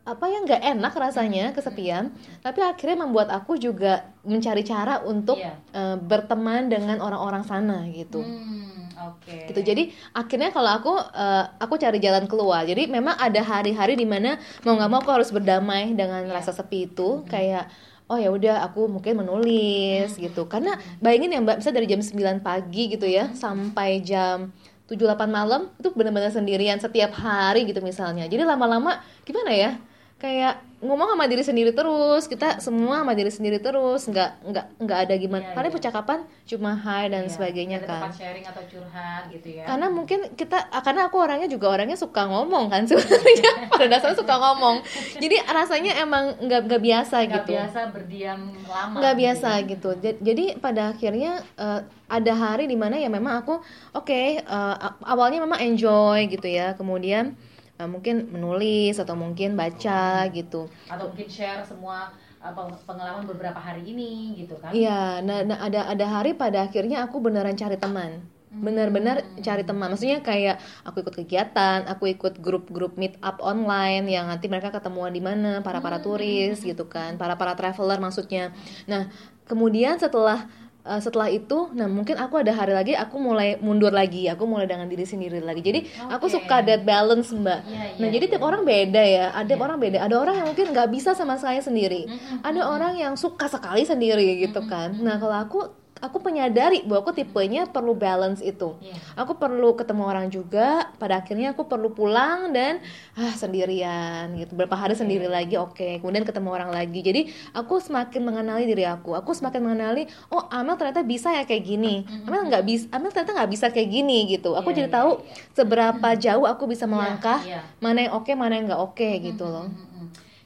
apa 0.00 0.26
yang 0.26 0.48
nggak 0.48 0.64
enak 0.64 0.92
rasanya 0.96 1.52
kesepian 1.52 2.10
tapi 2.40 2.64
akhirnya 2.64 3.04
membuat 3.04 3.30
aku 3.30 3.60
juga 3.60 4.10
mencari 4.24 4.64
cara 4.64 5.04
untuk 5.04 5.36
yeah. 5.36 5.60
Iya. 5.70 5.76
uh, 5.76 5.96
berteman 6.00 6.72
dengan 6.72 6.98
orang-orang 7.04 7.44
sana 7.44 7.84
gitu 7.92 8.24
hmm 8.24 8.89
Okay. 9.00 9.48
Gitu. 9.48 9.60
Jadi 9.64 9.82
akhirnya 10.12 10.52
kalau 10.52 10.70
aku 10.70 10.92
uh, 10.92 11.44
aku 11.56 11.80
cari 11.80 11.96
jalan 11.98 12.28
keluar. 12.28 12.68
Jadi 12.68 12.86
memang 12.86 13.16
ada 13.16 13.40
hari-hari 13.40 13.96
di 13.96 14.04
mana 14.04 14.36
mau 14.66 14.76
nggak 14.76 14.90
mau 14.90 15.00
aku 15.00 15.10
harus 15.14 15.32
berdamai 15.32 15.96
dengan 15.96 16.28
yeah. 16.28 16.34
rasa 16.36 16.52
sepi 16.52 16.92
itu. 16.92 17.08
Mm 17.08 17.20
-hmm. 17.24 17.30
Kayak 17.30 17.64
oh 18.10 18.18
ya 18.18 18.28
udah 18.34 18.66
aku 18.66 18.90
mungkin 18.90 19.22
menulis 19.22 20.18
mm-hmm. 20.18 20.24
gitu. 20.28 20.50
Karena 20.50 20.74
bayangin 20.98 21.30
ya 21.30 21.40
Mbak, 21.40 21.62
bisa 21.62 21.70
dari 21.70 21.86
jam 21.86 22.02
9 22.02 22.42
pagi 22.42 22.90
gitu 22.90 23.06
ya 23.06 23.30
mm-hmm. 23.30 23.38
sampai 23.38 24.02
jam 24.02 24.50
7-8 24.90 25.30
malam 25.30 25.70
itu 25.78 25.94
benar-benar 25.94 26.34
sendirian 26.34 26.82
setiap 26.82 27.14
hari 27.14 27.70
gitu 27.70 27.78
misalnya. 27.78 28.26
Jadi 28.26 28.42
lama-lama 28.42 28.98
gimana 29.22 29.54
ya? 29.54 29.78
Kayak 30.18 30.66
ngomong 30.80 31.12
sama 31.12 31.28
diri 31.28 31.44
sendiri 31.44 31.70
terus 31.76 32.24
kita 32.24 32.56
semua 32.56 33.04
sama 33.04 33.12
diri 33.12 33.28
sendiri 33.28 33.60
terus 33.60 34.08
nggak 34.08 34.30
nggak 34.48 34.66
nggak 34.80 34.98
ada 35.04 35.14
gimana. 35.20 35.44
Yeah, 35.44 35.52
paling 35.52 35.68
yeah. 35.68 35.76
percakapan 35.76 36.18
cuma 36.48 36.72
hai 36.72 37.12
dan 37.12 37.28
yeah. 37.28 37.32
sebagainya 37.36 37.76
ada 37.84 37.88
kan. 37.88 38.08
sharing 38.16 38.44
atau 38.48 38.64
curhat 38.64 39.28
gitu 39.28 39.60
ya. 39.60 39.68
Karena 39.68 39.86
mungkin 39.92 40.32
kita 40.32 40.72
karena 40.80 41.12
aku 41.12 41.16
orangnya 41.20 41.48
juga 41.52 41.68
orangnya 41.68 42.00
suka 42.00 42.24
ngomong 42.24 42.72
kan 42.72 42.88
sebenarnya. 42.88 43.50
Pada 43.76 43.86
dasarnya 43.92 44.16
suka 44.16 44.34
ngomong. 44.40 44.80
Jadi 45.20 45.36
rasanya 45.44 45.92
emang 46.00 46.40
nggak 46.40 46.60
nggak 46.64 46.82
biasa 46.82 47.16
gak 47.28 47.32
gitu. 47.44 47.52
biasa 47.60 47.80
berdiam 47.92 48.40
lama 48.64 48.96
nggak 48.96 49.14
gitu 49.14 49.20
biasa 49.20 49.48
ya. 49.52 49.68
gitu. 49.68 49.90
Jadi 50.00 50.44
pada 50.64 50.82
akhirnya 50.96 51.44
uh, 51.60 51.84
ada 52.08 52.32
hari 52.32 52.64
di 52.64 52.74
mana 52.80 52.96
ya 52.96 53.12
memang 53.12 53.44
aku 53.44 53.60
oke 53.92 54.08
okay, 54.08 54.40
uh, 54.48 54.74
eh, 54.80 54.92
awalnya 55.04 55.44
memang 55.44 55.60
enjoy 55.60 56.24
gitu 56.32 56.48
ya. 56.48 56.72
Kemudian 56.72 57.36
uh, 57.80 57.88
mungkin 57.88 58.28
menulis 58.28 59.00
atau 59.00 59.16
mungkin 59.16 59.56
baca 59.56 60.28
gitu. 60.28 60.68
Atau 60.86 61.08
mungkin 61.08 61.28
share 61.32 61.64
semua 61.64 62.12
uh, 62.44 62.52
pengalaman 62.84 63.24
beberapa 63.24 63.56
hari 63.56 63.88
ini 63.88 64.36
gitu 64.36 64.60
kan? 64.60 64.76
Iya 64.76 65.24
nah, 65.24 65.40
nah 65.40 65.58
ada 65.64 65.88
ada 65.88 66.06
hari 66.06 66.36
pada 66.36 66.68
akhirnya 66.68 67.00
aku 67.08 67.24
beneran 67.24 67.56
cari 67.56 67.80
teman. 67.80 68.20
Hmm. 68.50 68.66
benar-benar 68.66 69.22
cari 69.46 69.62
teman. 69.62 69.94
Maksudnya 69.94 70.26
kayak 70.26 70.58
aku 70.82 71.06
ikut 71.06 71.14
kegiatan 71.22 71.86
aku 71.86 72.10
ikut 72.10 72.42
grup-grup 72.42 72.98
meet 72.98 73.14
up 73.22 73.38
online 73.38 74.10
yang 74.10 74.26
nanti 74.26 74.50
mereka 74.50 74.74
ketemuan 74.74 75.14
di 75.14 75.22
mana 75.22 75.62
para 75.62 75.78
para 75.78 76.02
hmm. 76.02 76.04
turis 76.04 76.58
gitu 76.58 76.90
kan 76.90 77.14
para 77.14 77.38
para 77.38 77.54
traveler 77.54 78.02
maksudnya. 78.02 78.50
Nah 78.90 79.06
kemudian 79.46 80.02
setelah 80.02 80.50
uh, 80.90 80.98
setelah 80.98 81.30
itu 81.30 81.70
nah 81.70 81.86
mungkin 81.86 82.18
aku 82.18 82.42
ada 82.42 82.50
hari 82.50 82.74
lagi 82.74 82.92
aku 82.98 83.22
mulai 83.22 83.54
mundur 83.62 83.94
lagi 83.94 84.26
aku 84.26 84.42
mulai 84.50 84.66
dengan 84.66 84.90
diri 84.90 85.06
sendiri 85.06 85.38
lagi 85.38 85.62
jadi 85.62 85.86
okay. 85.86 86.10
aku 86.10 86.26
suka 86.26 86.66
that 86.66 86.82
balance 86.82 87.30
mbak 87.30 87.62
yeah, 87.70 87.94
yeah, 87.94 87.98
nah 88.02 88.08
jadi 88.10 88.24
yeah. 88.26 88.32
tiap 88.34 88.42
orang 88.42 88.62
beda 88.66 89.02
ya 89.06 89.26
ada 89.30 89.54
yeah. 89.54 89.62
orang 89.62 89.78
beda 89.78 89.98
ada 90.02 90.14
orang 90.18 90.34
yang 90.42 90.46
mungkin 90.50 90.66
nggak 90.74 90.88
bisa 90.90 91.14
sama 91.14 91.38
saya 91.38 91.62
sendiri 91.62 92.10
mm 92.10 92.18
-hmm. 92.18 92.38
ada 92.42 92.60
orang 92.66 92.98
yang 92.98 93.14
suka 93.14 93.46
sekali 93.46 93.86
sendiri 93.86 94.42
gitu 94.42 94.66
kan 94.66 94.98
nah 94.98 95.16
kalau 95.22 95.38
aku 95.38 95.79
aku 96.00 96.18
menyadari 96.24 96.82
bahwa 96.88 97.04
aku 97.04 97.12
tipenya 97.12 97.68
perlu 97.68 97.92
balance 97.92 98.40
itu. 98.40 98.74
Yeah. 98.80 98.98
Aku 99.20 99.36
perlu 99.36 99.76
ketemu 99.76 100.02
orang 100.08 100.26
juga. 100.32 100.88
Pada 100.96 101.20
akhirnya 101.20 101.52
aku 101.52 101.68
perlu 101.68 101.92
pulang 101.92 102.50
dan 102.56 102.80
ah 103.14 103.32
sendirian 103.36 104.32
gitu. 104.40 104.56
Berapa 104.56 104.74
hari 104.74 104.96
okay. 104.96 105.04
sendiri 105.04 105.28
lagi, 105.28 105.60
oke. 105.60 105.76
Okay. 105.76 105.92
Kemudian 106.00 106.24
ketemu 106.24 106.48
orang 106.50 106.72
lagi. 106.72 107.00
Jadi 107.04 107.28
aku 107.52 107.78
semakin 107.78 108.20
mengenali 108.24 108.64
diri 108.64 108.88
aku. 108.88 109.12
Aku 109.14 109.36
semakin 109.36 109.60
mengenali, 109.60 110.08
oh 110.32 110.48
Amel 110.48 110.80
ternyata 110.80 111.04
bisa 111.04 111.30
ya 111.30 111.44
kayak 111.44 111.62
gini. 111.62 112.08
Amel 112.24 112.48
nggak 112.48 112.64
bisa, 112.64 112.84
Amel 112.90 113.12
ternyata 113.12 113.36
nggak 113.36 113.50
bisa 113.52 113.66
kayak 113.68 113.88
gini 113.92 114.26
gitu. 114.32 114.56
Aku 114.56 114.72
yeah, 114.72 114.78
jadi 114.82 114.88
yeah, 114.88 114.96
tahu 114.98 115.10
yeah. 115.20 115.36
seberapa 115.52 116.08
jauh 116.16 116.46
aku 116.48 116.64
bisa 116.66 116.88
iya, 116.88 116.92
melangkah, 116.92 117.38
yeah, 117.44 117.60
yeah. 117.60 117.64
mana 117.84 118.08
yang 118.08 118.12
oke, 118.16 118.24
okay, 118.24 118.34
mana 118.34 118.56
yang 118.56 118.66
nggak 118.66 118.82
oke 118.82 118.96
okay, 118.96 119.20
gitu 119.20 119.44
loh 119.44 119.89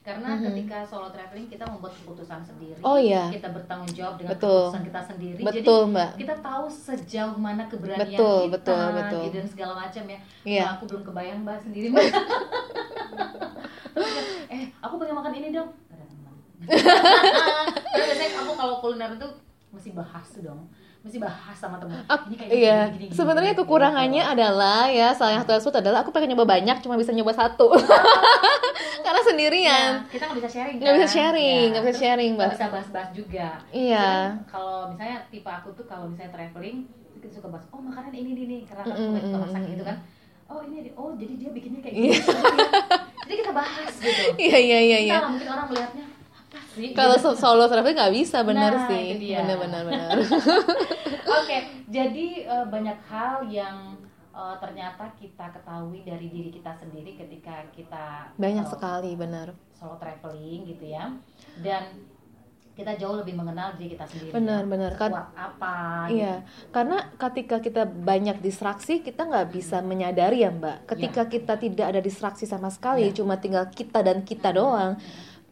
karena 0.05 0.37
mm-hmm. 0.37 0.47
ketika 0.53 0.85
solo 0.85 1.09
traveling 1.09 1.49
kita 1.49 1.65
membuat 1.65 1.97
keputusan 1.97 2.45
sendiri 2.45 2.77
oh 2.85 3.01
iya 3.01 3.33
kita 3.33 3.49
bertanggung 3.57 3.89
jawab 3.97 4.21
dengan 4.21 4.37
betul. 4.37 4.69
keputusan 4.69 4.85
kita 4.85 5.01
sendiri 5.01 5.41
betul 5.41 5.81
jadi 5.89 5.93
mbak 5.97 6.11
kita 6.21 6.35
tahu 6.45 6.65
sejauh 6.69 7.37
mana 7.41 7.65
keberanian 7.73 8.13
betul, 8.13 8.39
kita 8.45 8.53
betul, 8.53 8.85
betul. 8.93 9.23
Gitu, 9.25 9.37
dan 9.41 9.47
segala 9.49 9.73
macam 9.81 10.05
ya 10.05 10.21
yeah. 10.45 10.69
nah, 10.69 10.73
aku 10.77 10.85
belum 10.93 11.03
kebayang 11.09 11.41
mbak 11.41 11.57
sendiri 11.65 11.87
mbak 11.89 12.05
eh 14.61 14.65
aku 14.85 14.95
pengen 15.01 15.17
makan 15.17 15.35
ini 15.41 15.49
dong 15.57 15.71
biasanya 17.97 18.29
aku 18.45 18.53
kalau 18.61 18.75
kuliner 18.85 19.17
itu 19.17 19.29
mesti 19.73 19.91
bahas 19.97 20.27
tuh 20.29 20.45
dong 20.53 20.69
mesti 21.05 21.21
bahas 21.21 21.57
sama 21.61 21.77
temen. 21.77 22.01
Uh, 22.09 22.21
ini 22.33 22.37
kayak 22.41 22.53
iya. 22.57 22.79
sebenarnya 23.13 23.53
kekurangannya 23.53 24.25
gitu. 24.25 24.33
adalah 24.41 24.89
ya 24.89 25.13
salah 25.13 25.45
satu 25.45 25.53
aspek 25.53 25.85
adalah 25.85 26.01
aku 26.01 26.09
pengen 26.17 26.33
nyoba 26.33 26.49
banyak 26.49 26.81
cuma 26.81 26.97
bisa 26.97 27.13
nyoba 27.13 27.37
satu. 27.37 27.77
Karena 29.05 29.21
sendirian. 29.21 29.93
Ya, 30.01 30.09
kita 30.09 30.25
nggak 30.33 30.39
bisa 30.41 30.49
sharing 30.49 30.77
nggak 30.81 30.89
kan? 30.89 30.97
bisa 30.97 31.09
sharing 31.13 31.69
nggak 31.69 31.85
ya, 31.85 31.89
bisa 31.93 32.01
sharing 32.01 32.33
nggak 32.41 32.51
bisa 32.57 32.67
bahas-bahas 32.73 33.11
juga. 33.13 33.49
Iya. 33.69 34.41
Kalau 34.49 34.89
misalnya 34.89 35.19
tipe 35.29 35.51
aku 35.53 35.69
tuh 35.77 35.85
kalau 35.85 36.09
misalnya 36.09 36.33
traveling 36.33 36.89
suka 37.25 37.49
bahas 37.49 37.65
oh 37.73 37.81
makanan 37.81 38.13
ini 38.13 38.37
nih 38.37 38.61
karena 38.69 38.85
aku 38.85 39.01
mm 39.01 39.17
-hmm. 39.17 39.41
masak 39.45 39.63
gitu 39.69 39.85
kan. 39.85 39.97
Oh 40.49 40.61
ini 40.65 40.89
oh 40.97 41.13
jadi 41.17 41.35
dia 41.41 41.51
bikinnya 41.53 41.81
kayak 41.81 41.95
gitu 41.97 42.33
jadi 43.25 43.35
kita 43.41 43.53
bahas 43.57 43.93
gitu. 43.97 44.25
Iya 44.37 44.59
iya 44.61 44.79
iya 44.85 44.99
iya. 45.09 45.17
mungkin 45.25 45.49
orang 45.49 45.67
melihatnya 45.73 46.05
kalau 46.95 47.17
so 47.19 47.31
solo 47.39 47.71
traveling 47.71 47.97
nggak 47.97 48.15
bisa 48.15 48.43
benar 48.43 48.73
nah, 48.75 48.87
sih 48.91 49.19
benar 49.21 49.57
benar 49.59 49.83
benar 49.87 50.17
oke 51.39 51.59
jadi 51.89 52.27
uh, 52.51 52.67
banyak 52.67 52.99
hal 53.07 53.47
yang 53.47 53.99
uh, 54.35 54.59
ternyata 54.59 55.15
kita 55.15 55.55
ketahui 55.55 56.03
dari 56.03 56.27
diri 56.29 56.51
kita 56.51 56.75
sendiri 56.75 57.15
ketika 57.15 57.65
kita 57.71 58.35
banyak 58.35 58.67
uh, 58.67 58.71
sekali 58.71 59.13
benar 59.15 59.55
solo 59.79 59.95
traveling 59.97 60.67
gitu 60.67 60.91
ya 60.91 61.15
dan 61.63 62.15
kita 62.75 62.99
jauh 62.99 63.15
lebih 63.23 63.39
mengenal 63.39 63.79
diri 63.79 63.95
kita 63.95 64.03
sendiri. 64.11 64.35
Benar, 64.35 64.67
ya. 64.67 64.71
benar. 64.75 64.93
Kan 64.99 65.11
apa? 65.15 65.75
Iya, 66.11 66.43
gitu. 66.43 66.75
karena 66.75 66.99
ketika 67.15 67.57
kita 67.63 67.87
banyak 67.87 68.43
distraksi, 68.43 68.99
kita 68.99 69.31
nggak 69.31 69.55
bisa 69.55 69.79
menyadari 69.79 70.43
ya, 70.43 70.51
Mbak. 70.51 70.91
Ketika 70.91 71.23
ya. 71.23 71.31
kita 71.31 71.55
tidak 71.55 71.87
ada 71.95 72.01
distraksi 72.03 72.51
sama 72.51 72.75
sekali, 72.75 73.15
ya. 73.15 73.15
cuma 73.15 73.39
tinggal 73.39 73.71
kita 73.71 74.03
dan 74.03 74.27
kita 74.27 74.51
doang 74.51 74.99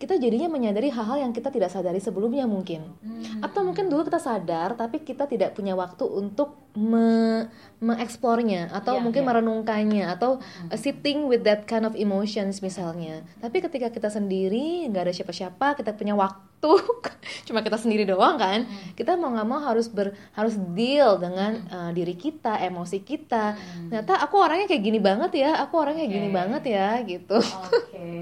kita 0.03 0.19
jadinya 0.19 0.51
menyadari 0.51 0.91
hal-hal 0.91 1.23
yang 1.23 1.31
kita 1.31 1.55
tidak 1.55 1.71
sadari 1.71 2.03
sebelumnya 2.03 2.43
mungkin 2.51 2.91
hmm. 2.99 3.39
atau 3.39 3.63
mungkin 3.63 3.87
dulu 3.87 4.11
kita 4.11 4.19
sadar 4.19 4.75
tapi 4.75 5.07
kita 5.07 5.31
tidak 5.31 5.55
punya 5.55 5.79
waktu 5.79 6.03
untuk 6.03 6.59
me 6.75 7.47
mengeksplornya 7.79 8.75
atau 8.75 8.99
yeah, 8.99 9.03
mungkin 9.05 9.23
yeah. 9.23 9.31
merenungkannya 9.31 10.05
atau 10.11 10.43
hmm. 10.43 10.75
sitting 10.75 11.31
with 11.31 11.47
that 11.47 11.71
kind 11.71 11.87
of 11.87 11.95
emotions 11.95 12.59
misalnya 12.67 13.23
tapi 13.39 13.63
ketika 13.63 13.95
kita 13.95 14.11
sendiri 14.11 14.91
nggak 14.91 15.07
ada 15.07 15.15
siapa-siapa 15.15 15.79
kita 15.79 15.95
punya 15.95 16.19
waktu 16.19 16.73
cuma 17.47 17.63
kita 17.63 17.79
sendiri 17.79 18.07
doang 18.07 18.39
kan 18.39 18.67
hmm. 18.67 18.95
kita 18.99 19.15
mau 19.15 19.35
nggak 19.35 19.49
mau 19.51 19.63
harus 19.63 19.87
ber 19.87 20.15
harus 20.35 20.59
deal 20.75 21.19
dengan 21.19 21.63
hmm. 21.63 21.71
uh, 21.71 21.91
diri 21.95 22.15
kita 22.19 22.59
emosi 22.59 23.03
kita 23.03 23.55
hmm. 23.55 23.87
ternyata 23.91 24.19
aku 24.23 24.35
orangnya 24.39 24.67
kayak 24.67 24.83
gini 24.83 24.99
banget 25.03 25.31
ya 25.47 25.63
aku 25.63 25.75
orangnya 25.79 26.07
kayak 26.07 26.15
okay. 26.15 26.23
gini 26.23 26.31
banget 26.35 26.63
ya 26.71 26.89
gitu 27.03 27.39
oke 27.39 27.71
okay, 27.95 28.19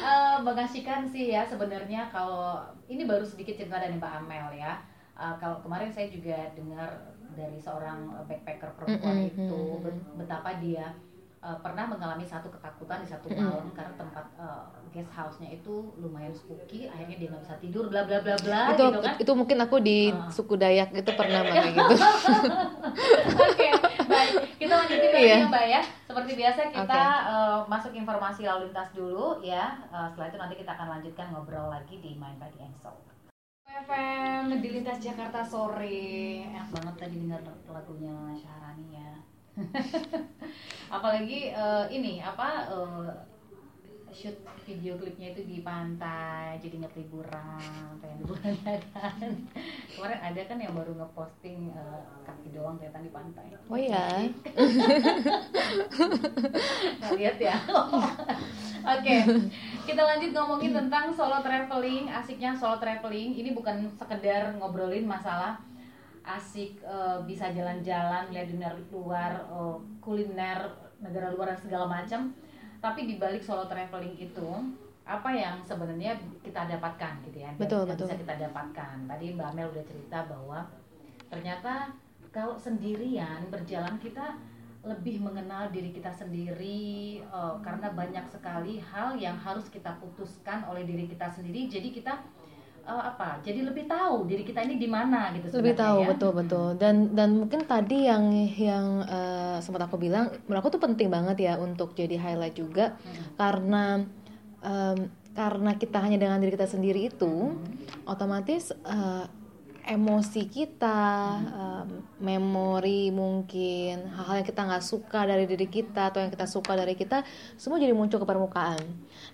uh, 0.00 0.36
mengasihkan 0.40 1.04
sih 1.04 1.30
ya 1.30 1.42
sebenarnya 1.42 2.08
kalau 2.08 2.58
ini 2.86 3.02
baru 3.02 3.22
sedikit 3.22 3.56
cerita 3.56 3.76
dari 3.76 3.94
Mbak 3.94 4.12
Amel 4.18 4.54
ya 4.54 4.80
uh, 5.14 5.34
kalau 5.36 5.60
kemarin 5.60 5.88
saya 5.88 6.06
juga 6.06 6.50
dengar 6.52 6.90
dari 7.32 7.56
seorang 7.56 7.98
backpacker 8.26 8.70
perempuan 8.74 9.16
Mm-mm, 9.18 9.30
itu 9.30 9.48
mm-mm. 9.48 9.80
bet- 9.80 10.04
betapa 10.16 10.50
dia 10.58 10.92
uh, 11.40 11.56
pernah 11.58 11.88
mengalami 11.88 12.22
satu 12.22 12.48
ketakutan 12.48 13.00
di 13.00 13.08
satu 13.08 13.26
malam 13.28 13.72
karena 13.72 13.94
tempat 13.94 14.26
uh, 14.36 14.68
guest 14.88 15.08
house-nya 15.10 15.48
itu 15.50 15.72
lumayan 15.96 16.28
spooky 16.30 16.84
akhirnya 16.84 17.16
dia 17.16 17.28
nggak 17.28 17.42
bisa 17.42 17.56
tidur 17.56 17.88
bla 17.88 18.04
bla 18.04 18.20
bla 18.20 18.36
bla 18.36 18.60
itu 18.68 18.84
gitu 18.84 19.00
kan 19.00 19.14
itu 19.16 19.32
mungkin 19.32 19.58
aku 19.58 19.76
di 19.80 19.98
Ah. 20.12 20.28
suku 20.28 20.54
Dayak 20.54 20.92
itu 20.92 21.10
pernah 21.12 21.40
kayak 21.42 21.72
gitu 21.72 21.94
Oke, 23.42 23.66
baik. 24.04 24.32
Kita 24.58 24.74
lanjutin 24.76 25.08
lagi 25.08 25.24
Iya. 25.24 25.36
ya, 25.38 25.46
Mbak 25.48 25.64
ya. 25.66 25.80
Seperti 26.12 26.36
biasa 26.36 26.68
kita 26.68 27.04
Oke. 27.24 27.32
eh, 27.32 27.60
masuk 27.72 27.92
informasi 27.96 28.44
lalu 28.44 28.68
lintas 28.68 28.92
dulu 28.92 29.40
ya. 29.40 29.80
Eh, 29.88 30.06
setelah 30.12 30.28
itu 30.28 30.36
nanti 30.44 30.54
kita 30.60 30.76
akan 30.76 30.88
lanjutkan 31.00 31.32
ngobrol 31.32 31.72
lagi 31.72 32.04
di 32.04 32.12
Mind 32.20 32.36
Body 32.36 32.60
and 32.60 32.76
Soul. 32.76 33.00
FM 33.64 34.60
di 34.60 34.68
lintas 34.76 35.00
Jakarta 35.00 35.40
sore. 35.40 36.44
Enak 36.52 36.68
banget 36.68 36.94
tadi 37.00 37.16
dengar 37.16 37.40
lagunya 37.64 38.12
Syahrani 38.36 38.88
ya. 38.92 39.12
Apalagi 41.00 41.56
eh, 41.56 41.84
ini 41.96 42.20
apa 42.20 42.68
eh, 42.68 43.08
shoot 44.12 44.36
video 44.68 44.94
klipnya 45.00 45.32
itu 45.32 45.42
di 45.48 45.58
pantai 45.64 46.60
jadi 46.60 46.84
inget 46.84 46.92
liburan 46.94 47.96
pengen 47.98 48.16
liburan 48.22 48.52
ya 48.68 48.76
kan? 48.92 49.32
Kemarin 49.96 50.20
ada 50.20 50.40
kan 50.44 50.58
yang 50.60 50.76
baru 50.76 50.92
ngeposting 51.00 51.72
eh, 51.72 52.00
kaki 52.28 52.48
doang 52.52 52.76
kelihatan 52.76 53.02
di 53.08 53.12
pantai. 53.12 53.44
Oh 53.72 53.80
ya 53.80 54.06
Nggak 57.00 57.12
lihat 57.16 57.36
ya? 57.40 57.56
Oke 58.92 59.16
kita 59.82 60.02
lanjut 60.04 60.30
ngomongin 60.36 60.72
tentang 60.76 61.10
solo 61.16 61.40
traveling 61.40 62.12
asiknya 62.12 62.52
solo 62.52 62.76
traveling. 62.76 63.32
Ini 63.32 63.56
bukan 63.56 63.88
sekedar 63.96 64.52
ngobrolin 64.60 65.08
masalah 65.08 65.56
asik 66.22 66.78
eh, 66.84 67.18
bisa 67.24 67.50
jalan-jalan 67.50 68.30
lihat 68.30 68.46
dunia 68.46 68.70
luar 68.92 69.48
eh, 69.48 69.76
kuliner 70.04 70.70
negara 71.02 71.34
luar 71.34 71.56
dan 71.56 71.58
segala 71.58 71.86
macam 71.90 72.30
tapi 72.82 73.06
di 73.06 73.14
balik 73.16 73.40
solo 73.46 73.70
traveling 73.70 74.18
itu 74.18 74.50
apa 75.06 75.30
yang 75.30 75.62
sebenarnya 75.62 76.18
kita 76.42 76.66
dapatkan 76.66 77.22
gitu 77.30 77.38
ya 77.42 77.50
Betul, 77.54 77.86
yang 77.86 77.94
betul. 77.94 78.06
bisa 78.10 78.18
kita 78.18 78.34
dapatkan 78.50 78.96
tadi 79.06 79.24
Mbak 79.34 79.48
Amel 79.54 79.70
udah 79.70 79.84
cerita 79.86 80.18
bahwa 80.26 80.58
ternyata 81.30 81.94
kalau 82.34 82.58
sendirian 82.58 83.46
berjalan 83.50 83.98
kita 84.02 84.34
lebih 84.82 85.22
mengenal 85.22 85.70
diri 85.70 85.94
kita 85.94 86.10
sendiri 86.10 87.22
eh, 87.22 87.54
karena 87.62 87.94
banyak 87.94 88.26
sekali 88.26 88.82
hal 88.82 89.14
yang 89.14 89.38
harus 89.38 89.70
kita 89.70 89.94
putuskan 90.02 90.66
oleh 90.66 90.82
diri 90.82 91.06
kita 91.06 91.30
sendiri 91.30 91.70
jadi 91.70 91.88
kita 91.94 92.18
eh, 92.82 93.02
apa 93.04 93.38
jadi 93.40 93.62
lebih 93.62 93.86
tahu 93.86 94.26
diri 94.26 94.42
kita 94.42 94.62
ini 94.62 94.76
di 94.76 94.86
mana 94.86 95.30
gitu 95.32 95.54
lebih 95.54 95.74
tahu 95.74 95.98
ya. 96.02 96.08
betul 96.10 96.32
betul 96.32 96.66
dan 96.76 97.14
dan 97.14 97.38
mungkin 97.38 97.62
tadi 97.64 98.06
yang 98.06 98.24
yang 98.54 98.86
eh, 99.02 99.56
sempat 99.58 99.86
aku 99.86 99.96
bilang 99.96 100.28
menurut 100.44 100.60
aku 100.60 100.70
tuh 100.74 100.82
penting 100.82 101.08
banget 101.08 101.38
ya 101.40 101.54
untuk 101.56 101.92
jadi 101.92 102.16
highlight 102.16 102.54
juga 102.54 102.94
Mm. 102.98 103.34
karena 103.36 103.84
em, 104.60 104.98
karena 105.32 105.70
kita 105.74 105.96
hanya 105.96 106.18
dengan 106.18 106.38
diri 106.38 106.52
kita 106.52 106.68
sendiri 106.68 107.08
itu 107.08 107.56
otomatis 108.04 108.70
eh, 108.74 109.24
emosi 109.82 110.46
kita 110.46 110.98
em, 111.42 111.88
memori 112.22 113.10
mungkin 113.10 114.06
hal-hal 114.14 114.40
yang 114.42 114.48
kita 114.48 114.62
nggak 114.62 114.84
suka 114.84 115.26
dari 115.26 115.44
diri 115.50 115.66
kita 115.66 116.14
atau 116.14 116.22
yang 116.22 116.30
kita 116.30 116.46
suka 116.46 116.78
dari 116.78 116.94
kita 116.94 117.26
semua 117.58 117.82
jadi 117.82 117.90
muncul 117.90 118.22
ke 118.22 118.26
permukaan. 118.26 118.78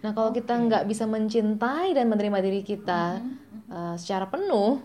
Nah 0.01 0.17
kalau 0.17 0.33
kita 0.33 0.57
nggak 0.57 0.89
bisa 0.89 1.05
mencintai 1.05 1.93
dan 1.93 2.09
menerima 2.09 2.39
diri 2.41 2.63
kita 2.65 3.21
eh, 3.69 3.95
secara 4.01 4.25
penuh 4.29 4.81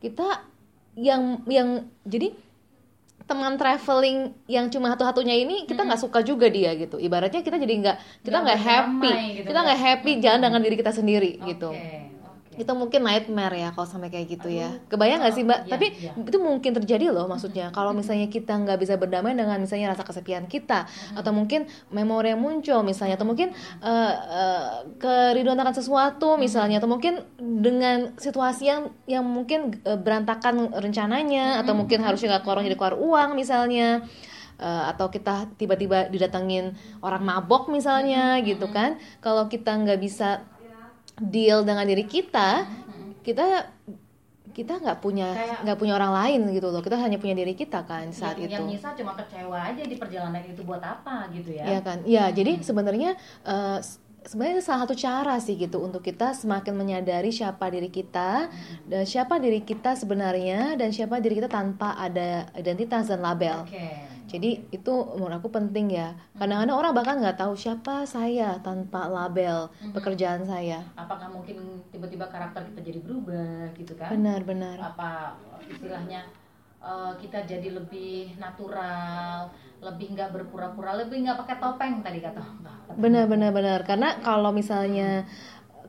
kita 0.00 0.40
yang 0.96 1.42
yang 1.50 1.84
jadi 2.04 2.32
teman 3.24 3.56
traveling 3.56 4.36
yang 4.44 4.68
cuma 4.68 4.92
satu-satunya 4.92 5.32
ini 5.32 5.64
kita 5.64 5.80
nggak 5.80 6.00
suka 6.00 6.20
juga 6.20 6.48
dia 6.52 6.76
gitu. 6.76 7.00
Ibaratnya 7.00 7.40
kita 7.40 7.56
jadi 7.56 7.74
nggak 7.80 7.96
kita 8.20 8.36
Nggak 8.40 8.60
happy. 8.60 9.12
gitu, 9.40 9.46
kita 9.48 9.58
nggak 9.64 9.80
happy 9.80 10.10
jalan 10.20 10.40
dengan 10.44 10.60
diri 10.60 10.76
kita 10.76 10.92
sendiri 10.92 11.40
gitu. 11.40 11.72
Oke, 11.72 11.80
oke. 11.80 12.13
Itu 12.56 12.72
mungkin 12.74 13.00
nightmare 13.02 13.54
ya 13.54 13.68
kalau 13.74 13.86
sampai 13.88 14.08
kayak 14.08 14.26
gitu 14.38 14.48
ya. 14.50 14.70
Kebayang 14.86 15.20
nggak 15.22 15.34
sih 15.34 15.42
mbak? 15.42 15.60
Iya, 15.66 15.72
tapi 15.74 15.86
iya. 15.98 16.12
itu 16.16 16.38
mungkin 16.38 16.70
terjadi 16.74 17.10
loh 17.10 17.26
maksudnya. 17.26 17.74
Kalau 17.74 17.90
misalnya 17.90 18.30
kita 18.30 18.54
nggak 18.54 18.78
bisa 18.78 18.94
berdamai 18.98 19.34
dengan 19.34 19.58
misalnya 19.58 19.92
rasa 19.92 20.06
kesepian 20.06 20.46
kita 20.46 20.86
atau 21.14 21.32
mungkin 21.34 21.66
memori 21.90 22.32
yang 22.32 22.40
muncul 22.40 22.80
misalnya 22.86 23.18
atau 23.18 23.26
mungkin 23.26 23.52
eh, 23.82 24.12
eh, 24.14 24.68
kerinduan 24.98 25.60
akan 25.60 25.74
sesuatu 25.74 26.36
misalnya 26.38 26.78
atau 26.78 26.90
mungkin 26.90 27.22
dengan 27.38 28.16
situasi 28.16 28.64
yang 28.68 28.82
yang 29.04 29.24
mungkin 29.26 29.74
eh, 29.82 29.98
berantakan 29.98 30.70
rencananya 30.74 31.62
atau 31.62 31.74
mungkin 31.74 32.00
harusnya 32.02 32.36
nggak 32.36 32.42
keluar 32.46 32.62
jadi 32.64 32.78
keluar 32.78 32.96
uang 32.96 33.30
misalnya 33.36 34.06
Eh, 34.54 34.84
atau 34.86 35.10
kita 35.10 35.50
tiba-tiba 35.58 36.06
didatengin 36.06 36.78
orang 37.02 37.26
mabok 37.26 37.66
misalnya 37.74 38.38
gitu 38.46 38.70
kan. 38.70 39.02
Kalau 39.18 39.50
kita 39.50 39.74
nggak 39.74 39.98
bisa 39.98 40.46
deal 41.20 41.62
dengan 41.62 41.86
diri 41.86 42.04
kita 42.06 42.66
kita 43.24 43.70
kita 44.54 44.78
nggak 44.78 44.98
punya 45.02 45.34
nggak 45.64 45.78
punya 45.80 45.94
orang 45.98 46.12
lain 46.14 46.40
gitu 46.54 46.68
loh. 46.70 46.78
Kita 46.84 46.94
hanya 47.00 47.18
punya 47.18 47.34
diri 47.34 47.56
kita 47.58 47.82
kan 47.88 48.12
saat 48.14 48.38
yang, 48.38 48.52
itu. 48.52 48.62
yang 48.62 48.70
nyisa 48.70 48.90
cuma 48.94 49.12
kecewa 49.18 49.58
aja 49.66 49.82
di 49.82 49.96
perjalanan 49.98 50.42
itu 50.46 50.62
buat 50.62 50.82
apa 50.84 51.26
gitu 51.34 51.50
ya. 51.58 51.64
Iya 51.66 51.78
kan? 51.82 51.98
Ya 52.06 52.24
jadi 52.30 52.60
sebenarnya 52.62 53.16
eh, 53.42 53.78
s- 53.82 53.98
sebenarnya 54.24 54.60
salah 54.62 54.86
satu 54.86 54.94
cara 54.94 55.34
sih 55.42 55.56
gitu 55.58 55.82
untuk 55.82 56.04
kita 56.04 56.36
semakin 56.36 56.74
menyadari 56.76 57.34
siapa 57.34 57.66
diri 57.72 57.88
kita 57.90 58.46
dan 58.86 59.02
siapa 59.08 59.40
diri 59.42 59.60
kita 59.64 59.96
sebenarnya 59.98 60.76
dan 60.78 60.92
siapa 60.94 61.18
diri 61.18 61.40
kita 61.42 61.50
tanpa 61.50 61.96
ada 61.98 62.46
identitas 62.54 63.10
dan 63.10 63.20
label. 63.24 63.64
Oke 63.66 63.82
jadi 64.24 64.50
itu 64.68 64.92
menurut 65.14 65.36
aku 65.36 65.48
penting 65.48 65.92
ya. 65.92 66.16
Kadang-kadang 66.34 66.76
orang 66.76 66.92
bahkan 66.92 67.16
nggak 67.20 67.36
tahu 67.36 67.52
siapa 67.54 68.02
saya 68.04 68.56
tanpa 68.60 69.06
label 69.06 69.68
pekerjaan 69.92 70.42
saya. 70.42 70.80
apakah 70.96 71.28
mungkin 71.28 71.84
tiba-tiba 71.92 72.24
karakter 72.26 72.64
kita 72.72 72.80
jadi 72.82 72.98
berubah 73.04 73.70
gitu 73.76 73.92
kan 73.94 74.08
Benar-benar. 74.10 74.76
apa 74.80 75.36
istilahnya 75.64 76.24
eh, 76.80 77.12
kita 77.20 77.44
jadi 77.44 77.68
lebih 77.74 78.36
natural 78.36 79.48
lebih 79.84 80.16
nggak 80.16 80.32
berpura-pura 80.32 80.96
lebih 80.96 81.20
nggak 81.22 81.36
pakai 81.44 81.56
topeng 81.60 81.94
tadi 82.00 82.18
kata. 82.24 82.40
Benar-benar 82.96 83.52
benar. 83.52 83.80
Karena 83.84 84.16
kalau 84.20 84.48
misalnya 84.48 85.28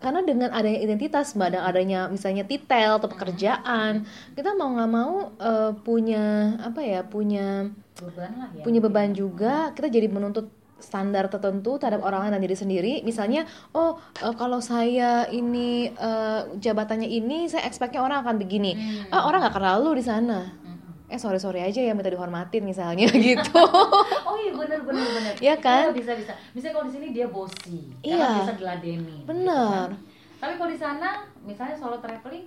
karena 0.05 0.21
dengan 0.21 0.53
adanya 0.53 0.77
identitas 0.85 1.33
mbak 1.33 1.57
dan 1.57 1.65
adanya 1.65 1.99
misalnya 2.13 2.45
titel 2.45 3.01
atau 3.01 3.09
pekerjaan 3.09 4.05
kita 4.37 4.53
mau 4.53 4.69
nggak 4.77 4.91
mau 4.93 5.33
eh, 5.41 5.71
punya 5.81 6.53
apa 6.61 6.85
ya 6.85 7.01
punya 7.01 7.73
beban 7.97 8.31
lah 8.37 8.49
ya 8.53 8.61
punya 8.61 8.79
beban 8.85 9.17
juga 9.17 9.73
kita 9.73 9.89
jadi 9.89 10.05
menuntut 10.05 10.53
standar 10.77 11.25
tertentu 11.31 11.81
terhadap 11.81 12.05
orang 12.05 12.27
lain 12.27 12.37
dan 12.37 12.43
diri 12.45 12.53
sendiri 12.53 12.93
misalnya 13.01 13.49
oh 13.73 13.97
eh, 14.21 14.35
kalau 14.37 14.61
saya 14.61 15.25
ini 15.33 15.89
eh, 15.89 16.41
jabatannya 16.61 17.09
ini 17.09 17.49
saya 17.49 17.65
expectnya 17.65 18.05
orang 18.05 18.21
akan 18.21 18.37
begini 18.37 18.77
Hmm. 18.77 19.09
ah 19.09 19.25
orang 19.25 19.41
nggak 19.41 19.55
kenal 19.57 19.81
lu 19.81 19.97
di 19.97 20.05
sana. 20.05 20.64
Eh 21.05 21.15
sorry 21.15 21.37
sorry 21.37 21.61
aja 21.61 21.77
ya 21.79 21.91
minta 21.91 22.07
dihormatin 22.07 22.61
misalnya 22.61 23.05
gitu 23.09 23.61
oh 24.27 24.35
iya 24.35 24.51
benar 24.51 24.79
benar 24.81 25.05
benar 25.07 25.33
Iya 25.37 25.55
kan? 25.55 25.91
bisa 25.91 26.11
bisa 26.13 26.33
misalnya 26.51 26.73
kalau 26.73 26.85
di 26.85 26.93
sini 26.93 27.07
dia 27.09 27.27
bosi 27.27 27.77
Iya. 28.01 28.41
biasa 28.41 28.53
diladeni 28.55 29.15
gitu 29.21 29.27
Benar. 29.27 29.87
kan. 29.87 30.01
tapi 30.37 30.53
kalau 30.55 30.69
di 30.69 30.77
sana 30.77 31.09
misalnya 31.39 31.75
solo 31.75 31.97
traveling 31.97 32.45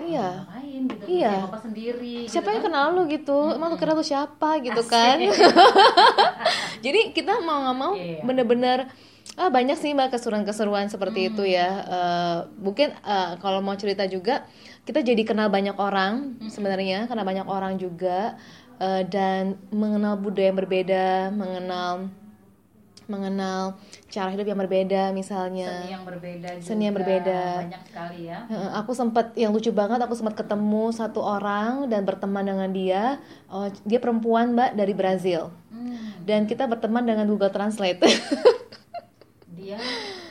iya 0.00 0.44
ngapain 0.44 0.82
gitu 0.86 1.04
Iya. 1.08 1.32
apa 1.42 1.58
sendiri 1.58 2.16
siapa 2.24 2.44
gitu 2.44 2.52
yang 2.52 2.62
kan. 2.62 2.66
kenal 2.70 2.86
lu 2.92 3.02
gitu 3.08 3.38
emang 3.50 3.68
lu 3.68 3.76
kira 3.76 3.92
lu 3.92 4.04
siapa 4.04 4.60
gitu 4.60 4.78
Asik. 4.78 4.88
kan 4.88 5.16
jadi 6.84 7.00
kita 7.10 7.40
mau 7.40 7.64
nggak 7.64 7.76
mau 7.76 7.92
Iya. 7.94 8.22
Ah 9.38 9.48
banyak 9.48 9.74
sih 9.74 9.94
mbak 9.94 10.10
keseruan-keseruan 10.10 10.86
seperti 10.86 11.30
itu 11.30 11.46
ya. 11.46 11.70
Hmm. 11.70 11.86
Eh, 11.88 12.38
mungkin 12.58 12.88
eh, 12.92 13.32
kalau 13.38 13.62
mau 13.62 13.74
cerita 13.74 14.02
juga 14.04 14.42
kita 14.82 15.00
jadi 15.00 15.22
kenal 15.22 15.46
banyak 15.48 15.74
orang 15.74 16.36
Hmm. 16.36 16.50
sebenarnya 16.50 17.06
karena 17.06 17.22
banyak 17.22 17.46
orang 17.46 17.76
juga. 17.76 18.34
Eh, 18.76 19.02
dan 19.04 19.54
mengenal 19.70 20.14
budaya 20.16 20.50
yang 20.50 20.58
berbeda 20.58 21.06
mengenal 21.32 22.10
mengenal 23.06 23.80
cara 24.06 24.28
hidup 24.28 24.44
yang 24.44 24.60
berbeda 24.60 25.10
misalnya. 25.10 25.80
Seni 25.80 25.90
yang 25.90 26.04
berbeda 26.04 26.48
juga 26.54 26.62
Seni 26.62 26.82
yang 26.84 26.94
berbeda. 26.94 27.40
banyak 27.58 27.82
sekali 27.86 28.18
ya. 28.28 28.38
Aku 28.76 28.92
sempat 28.92 29.32
yang 29.34 29.50
lucu 29.50 29.72
banget 29.72 29.96
aku 29.96 30.12
sempat 30.12 30.36
ketemu 30.36 30.92
satu 30.92 31.18
orang 31.18 31.88
dan 31.88 32.04
berteman 32.04 32.44
dengan 32.44 32.68
dia. 32.68 33.02
Oh, 33.48 33.64
dia 33.82 33.96
perempuan 33.96 34.52
mbak 34.52 34.76
dari 34.76 34.92
Brazil. 34.92 35.48
Hmm, 35.72 36.20
dan 36.22 36.44
kita 36.44 36.68
berteman 36.68 37.00
dengan 37.02 37.24
Google 37.24 37.48
Translate 37.48 37.96
dia 39.68 39.76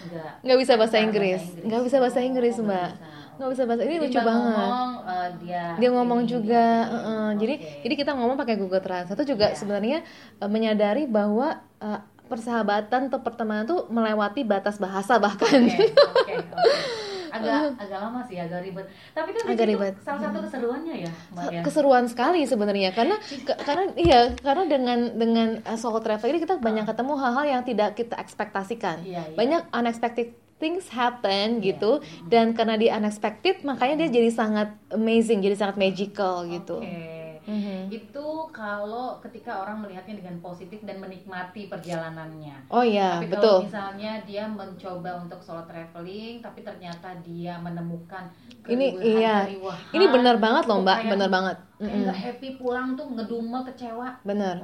nggak 0.04 0.32
nggak 0.42 0.58
bisa 0.58 0.74
bahasa 0.74 0.98
Inggris 0.98 1.42
nggak 1.60 1.82
bisa 1.84 1.98
bahasa 2.00 2.20
Inggris 2.20 2.58
mbak 2.58 2.90
nggak 3.38 3.50
bisa. 3.54 3.64
bahasa 3.64 3.82
ini 3.84 3.94
Jadi 3.94 4.04
lucu 4.04 4.20
banget 4.20 4.50
ngomong, 4.50 4.92
eh, 5.06 5.28
dia 5.38 5.64
dia 5.78 5.90
ngomong 5.92 6.20
ini, 6.20 6.30
juga 6.32 6.66
dia- 6.82 6.90
heeh. 6.90 7.28
jadi 7.38 7.56
Oke. 7.56 7.82
jadi 7.86 7.94
kita 7.96 8.12
ngomong 8.12 8.34
pakai 8.36 8.56
Google 8.58 8.82
Translate 8.82 9.14
itu 9.16 9.26
juga 9.32 9.46
Iya. 9.48 9.56
sebenarnya 9.56 9.98
eh, 10.36 10.50
menyadari 10.50 11.06
bahwa 11.06 11.48
eh, 11.78 12.00
persahabatan 12.26 13.08
atau 13.08 13.22
pertemanan 13.22 13.64
tuh 13.64 13.86
melewati 13.88 14.42
batas 14.44 14.76
bahasa 14.76 15.16
bahkan 15.18 15.64
Oke, 15.64 15.86
oke, 15.86 16.34
oke. 16.34 16.36
agak 17.30 17.60
agak 17.78 18.00
lama 18.00 18.20
sih 18.24 18.38
agak 18.38 18.60
ribet. 18.62 18.86
Tapi 19.12 19.30
kan 19.32 19.42
Agak 19.46 19.56
itu 19.60 19.72
ribet. 19.72 19.94
salah 20.00 20.22
satu 20.22 20.40
keseruannya 20.42 20.96
ya 21.00 21.12
Mbak 21.30 21.46
ya? 21.50 21.62
keseruan 21.62 22.06
sekali 22.06 22.42
sebenarnya. 22.44 22.90
Karena 22.92 23.16
ke- 23.20 23.60
karena 23.60 23.84
iya 23.96 24.20
karena 24.34 24.64
dengan 24.66 25.00
dengan 25.12 25.48
uh, 25.62 25.76
solo 25.76 25.98
travel 25.98 26.28
ini 26.28 26.40
kita 26.40 26.58
banyak 26.58 26.86
ketemu 26.86 27.14
hal-hal 27.16 27.46
yang 27.50 27.62
tidak 27.62 27.90
kita 27.94 28.16
ekspektasikan. 28.16 29.02
Iya, 29.02 29.22
iya. 29.26 29.36
banyak 29.36 29.62
unexpected 29.70 30.28
things 30.56 30.90
happen 30.90 31.60
gitu. 31.60 32.00
Dan 32.24 32.52
karena 32.52 32.74
dia 32.76 32.96
unexpected 32.96 33.62
makanya 33.62 34.04
dia 34.04 34.10
jadi 34.16 34.30
sangat 34.30 34.70
amazing 34.90 35.40
jadi 35.40 35.54
sangat 35.54 35.76
magical 35.76 36.48
gitu. 36.48 36.80
Oke. 36.80 37.27
Mhm. 37.48 37.88
Itu 37.88 38.52
kalau 38.52 39.24
ketika 39.24 39.64
orang 39.64 39.80
melihatnya 39.80 40.20
dengan 40.20 40.36
positif 40.44 40.84
dan 40.84 41.00
menikmati 41.00 41.72
perjalanannya. 41.72 42.68
oh 42.68 42.84
iya 42.84 43.24
tapi 43.24 43.32
betul 43.32 43.64
kalau 43.64 43.66
misalnya 43.72 44.12
dia 44.28 44.44
mencoba 44.52 45.24
untuk 45.24 45.40
solo 45.40 45.64
traveling, 45.64 46.44
tapi 46.44 46.60
ternyata 46.62 47.16
dia 47.24 47.56
menemukan 47.64 48.28
Ini, 48.68 49.00
iya. 49.00 49.48
keriuhan, 49.48 49.80
ini 49.96 50.06
benar 50.12 50.36
banget 50.44 50.68
loh 50.68 50.84
mbak 50.84 51.08
benar 51.08 51.30
banget 51.32 51.58
nggak 51.78 52.18
happy 52.18 52.50
pulang 52.58 52.98
tuh 52.98 53.06
ngedumel 53.16 53.62
kecewa. 53.70 54.10
benar 54.26 54.58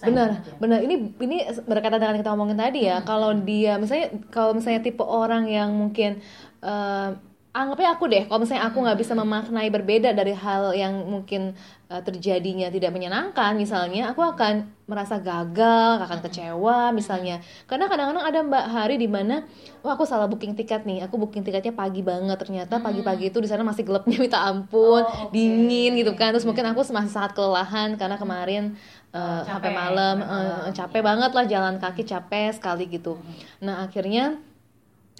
benar 0.00 0.28
ya. 0.40 0.54
benar 0.62 0.78
ini 0.80 1.10
ini 1.20 1.36
berkaitan 1.66 1.98
dengan 2.00 2.16
kita 2.22 2.32
omongin 2.32 2.56
tadi 2.56 2.86
ya 2.86 3.02
kalau 3.04 3.34
dia 3.34 3.76
misalnya 3.76 4.14
kalau 4.30 4.54
misalnya 4.56 4.80
tipe 4.80 5.02
orang 5.04 5.50
yang 5.50 5.74
mungkin 5.74 6.22
eh, 6.62 7.08
anggapnya 7.52 7.92
aku 7.92 8.08
deh 8.08 8.24
kalau 8.24 8.40
misalnya 8.40 8.64
aku 8.64 8.80
nggak 8.80 8.96
bisa 8.96 9.12
memaknai 9.12 9.68
berbeda 9.68 10.10
dari 10.10 10.32
hal 10.32 10.72
yang 10.72 11.04
mungkin 11.04 11.52
eh, 11.86 12.00
terjadinya 12.00 12.72
tidak 12.72 12.90
menyenangkan 12.90 13.52
misalnya 13.54 14.08
aku 14.08 14.24
akan 14.24 14.64
merasa 14.88 15.16
gagal 15.16 16.00
akan 16.00 16.18
kecewa 16.20 16.90
misalnya. 16.90 17.44
Karena 17.64 17.86
kadang-kadang 17.86 18.24
ada 18.24 18.40
mbak 18.40 18.64
hari 18.66 18.96
di 18.96 19.04
mana 19.04 19.44
wah 19.80 19.92
aku 19.92 20.04
salah 20.04 20.24
booking 20.26 20.52
tiket 20.52 20.84
nih 20.84 21.04
aku 21.04 21.16
booking 21.16 21.40
tiketnya 21.40 21.72
pagi 21.72 22.00
banget 22.00 22.36
ternyata 22.36 22.80
pagi-pagi 22.80 23.28
itu 23.28 23.36
di 23.36 23.48
sana 23.48 23.60
masih 23.62 23.84
gelapnya 23.84 24.16
minta 24.16 24.40
ampun 24.40 25.04
Oh, 25.04 25.28
oke. 25.28 25.32
dingin 25.32 25.92
gitu 25.96 26.12
kan. 26.12 26.32
Terus 26.32 26.44
mungkin 26.44 26.64
aku 26.64 26.80
masih 26.88 27.08
sangat 27.08 27.32
kelelahan 27.32 27.96
karena 27.96 28.16
kemarin 28.16 28.76
Oh, 29.12 29.44
sampai 29.44 29.68
capek, 29.68 29.76
malam 29.76 30.16
sampai 30.18 30.32
malam. 30.40 30.56
eh, 30.64 30.70
capek 30.72 31.02
banget 31.04 31.30
lah 31.36 31.44
jalan 31.44 31.74
kaki 31.76 32.02
capek 32.02 32.48
sekali 32.56 32.88
gitu. 32.88 33.20
Nah 33.60 33.84
akhirnya 33.84 34.40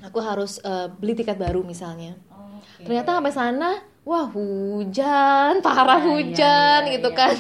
aku 0.02 0.18
harus 0.18 0.58
eh, 0.60 0.86
beli 0.90 1.14
tiket 1.14 1.36
baru 1.36 1.62
misalnya 1.62 2.18
Oke. 2.28 2.84
ternyata 2.84 3.14
sampai 3.14 3.32
sana 3.32 3.70
wah 4.02 4.26
hujan 4.26 5.58
parah 5.60 5.96
Iya, 5.96 6.04
iya, 6.04 6.10
hujan 6.10 6.80
iya, 6.82 6.92
gitu 6.92 7.08
iya. 7.08 7.16
kan 7.16 7.34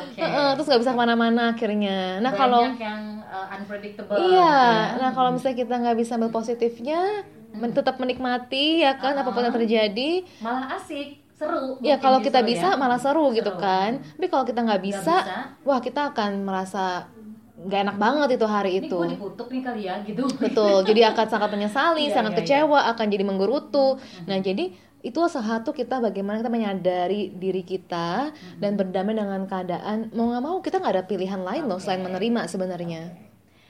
Oke. 0.00 0.18
Heeh, 0.18 0.48
terus 0.54 0.66
nggak 0.66 0.80
bisa 0.80 0.92
ke 0.92 0.98
mana-mana 0.98 1.42
akhirnya 1.52 1.98
nah 2.18 2.32
Banyak 2.32 2.40
kalau 2.40 2.62
yang 2.74 3.02
uh, 3.22 3.46
unpredictable 3.52 4.16
iya 4.16 4.24
gitu 4.24 4.96
ya. 4.96 4.98
nah 4.98 5.10
kalau 5.12 5.30
misalnya 5.30 5.56
kita 5.58 5.74
nggak 5.76 5.96
bisa 5.96 6.12
ambil 6.16 6.32
positifnya 6.32 7.00
men- 7.52 7.72
tetap 7.72 7.96
menikmati 7.96 8.80
ya 8.80 8.96
kan 8.96 9.12
Ah. 9.12 9.22
apa 9.22 9.30
pun 9.30 9.42
yang 9.42 9.54
terjadi 9.54 10.10
malah 10.40 10.76
asik, 10.76 11.20
seru. 11.30 11.76
ya 11.78 11.94
mungkin 11.94 12.00
kalau 12.00 12.18
justru 12.18 12.28
kita 12.30 12.40
ya. 12.40 12.46
bisa 12.46 12.68
malah 12.74 12.96
seru 12.96 13.26
gitu 13.30 13.50
Seru. 13.50 13.60
kan 13.60 13.90
tapi 14.00 14.26
kalau 14.26 14.44
kita 14.44 14.60
nggak 14.62 14.82
bisa, 14.82 15.16
bisa. 15.20 15.38
wah 15.62 15.80
kita 15.80 16.00
akan 16.10 16.30
merasa 16.42 17.12
nggak 17.56 17.80
enak 17.88 17.96
banget 17.96 18.28
itu 18.36 18.46
hari 18.46 18.72
Ini 18.76 18.84
itu. 18.84 18.98
gue 19.00 19.12
dikutuk 19.16 19.48
nih 19.48 19.62
kali 19.64 19.82
ya 19.88 19.94
gitu. 20.04 20.28
betul 20.36 20.84
jadi 20.84 21.00
akan 21.16 21.26
sangat 21.26 21.48
menyesali 21.56 22.04
Iya, 22.08 22.14
sangat 22.20 22.32
iya, 22.36 22.38
kecewa 22.44 22.80
akan 22.92 23.06
jadi 23.08 23.24
menggerutu. 23.24 23.96
Nah 24.28 24.36
jadi 24.44 24.76
itu 25.00 25.20
salah 25.30 25.62
satu 25.62 25.70
kita 25.70 26.02
bagaimana 26.02 26.42
kita 26.42 26.50
menyadari 26.50 27.30
diri 27.30 27.62
kita 27.62 28.34
dan 28.58 28.74
berdamai 28.74 29.14
dengan 29.14 29.46
keadaan 29.46 30.10
mau 30.12 30.28
nggak 30.34 30.42
mau 30.44 30.58
kita 30.60 30.82
nggak 30.82 30.94
ada 31.00 31.04
pilihan 31.06 31.40
lain 31.40 31.64
loh 31.64 31.78
selain 31.80 32.02
menerima 32.04 32.44
sebenarnya. 32.44 33.14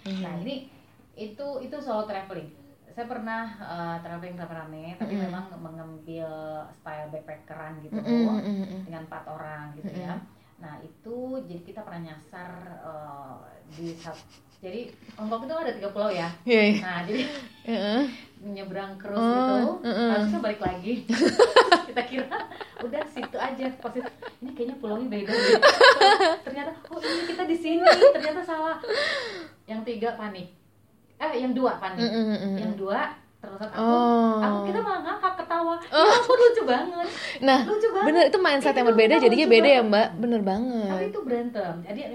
Nah 0.06 0.34
ini 0.42 0.66
itu 1.14 1.46
itu 1.62 1.76
solo 1.78 2.08
traveling. 2.08 2.50
Saya 2.96 3.04
pernah 3.04 3.44
uh, 3.60 3.96
traveling 4.00 4.40
rame-rame, 4.40 4.96
tapi 4.96 5.20
memang 5.20 5.52
mengambil 5.60 6.28
style 6.72 7.12
backpackeran 7.12 7.84
gitu 7.84 7.92
Mm, 7.92 8.08
mm, 8.08 8.40
mm, 8.40 8.56
mm. 8.64 8.80
dengan 8.88 9.02
empat 9.04 9.24
orang 9.28 9.76
gitu 9.76 9.92
ya. 9.92 10.16
Nah 10.56 10.80
itu 10.80 11.16
jadi 11.44 11.60
kita 11.62 11.80
pernah 11.80 12.02
nyasar 12.06 12.50
uh, 12.80 13.36
di 13.70 13.92
sat- 13.94 14.24
jadi 14.56 14.88
Hongkong 15.14 15.44
itu 15.44 15.54
ada 15.54 15.68
tiga 15.70 15.88
pulau 15.90 16.08
ya. 16.08 16.32
Iya, 16.42 16.62
iya. 16.66 16.78
Nah 16.80 16.98
jadi 17.04 17.22
Heeh. 17.62 18.02
menyeberang 18.38 18.96
cruise 18.96 19.16
Oh, 19.18 19.32
gitu 19.32 19.56
mm-mm. 19.82 20.10
harusnya 20.10 20.40
balik 20.40 20.60
lagi 20.60 20.92
kita 21.88 22.02
kira 22.04 22.38
udah 22.78 23.02
situ 23.06 23.32
aja 23.34 23.64
positif 23.74 24.12
ini 24.38 24.50
kayaknya 24.52 24.76
pulaunya 24.76 25.08
beda 25.08 25.32
deh. 25.32 25.60
ternyata 26.42 26.70
oh 26.86 27.00
ini 27.00 27.24
kita 27.26 27.42
di 27.42 27.56
sini 27.56 27.80
ternyata 28.12 28.40
salah 28.42 28.76
yang 29.64 29.80
tiga 29.82 30.12
panik 30.14 30.52
eh 31.16 31.32
yang 31.34 31.52
dua 31.52 31.76
panik 31.76 32.04
Mm, 32.06 32.60
yang 32.60 32.72
dua 32.74 33.16
terus 33.36 33.60
aku 33.60 33.76
Oh. 33.76 34.38
aku 34.38 34.58
kita 34.66 34.80
malah 34.80 35.00
ngakak 35.02 35.32
ketawa 35.36 35.74
ya 35.86 36.02
ampun 36.10 36.36
lucu 36.36 36.62
banget 36.64 37.06
nah 37.38 37.60
lucu 37.62 37.88
banget 37.90 38.06
bener 38.06 38.22
itu 38.26 38.38
mindset 38.38 38.72
yang 38.72 38.82
Itu 38.82 38.90
berbeda 38.90 39.14
jadinya 39.18 39.46
beda 39.46 39.68
ya 39.68 39.74
banget. 39.76 39.88
mbak 39.88 40.08
bener 40.18 40.38
tapi 40.38 40.48
banget 40.48 41.00
itu 41.06 41.20
berantem 41.20 41.74
jadi 41.82 42.00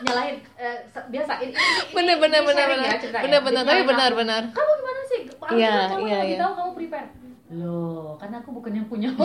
nyalahin 0.00 0.36
eh, 0.56 0.78
se- 0.86 1.08
biasa 1.08 1.32
ini, 1.38 1.52
ini, 1.52 1.54
ini- 1.54 1.92
bener 1.92 2.16
bener 2.16 2.40
ini 2.40 2.48
bener 2.48 2.66
bener 2.66 2.80
ya 2.80 2.94
bener 3.20 3.40
bener 3.42 3.62
tapi 3.62 3.82
benar 3.84 4.10
aku. 4.10 4.18
benar 4.18 4.42
kamu 4.50 4.72
gimana 4.74 5.00
sih? 5.06 5.20
Aku 5.30 5.52
Iya, 5.52 5.74
kamu 5.86 6.00
iya, 6.02 6.16
lebih 6.16 6.30
iya. 6.30 6.38
tahu 6.40 6.52
kamu 6.54 6.70
prepare. 6.74 7.08
Loh, 7.50 8.14
karena 8.16 8.36
aku 8.38 8.50
bukan 8.54 8.72
yang 8.72 8.86
punya. 8.86 9.10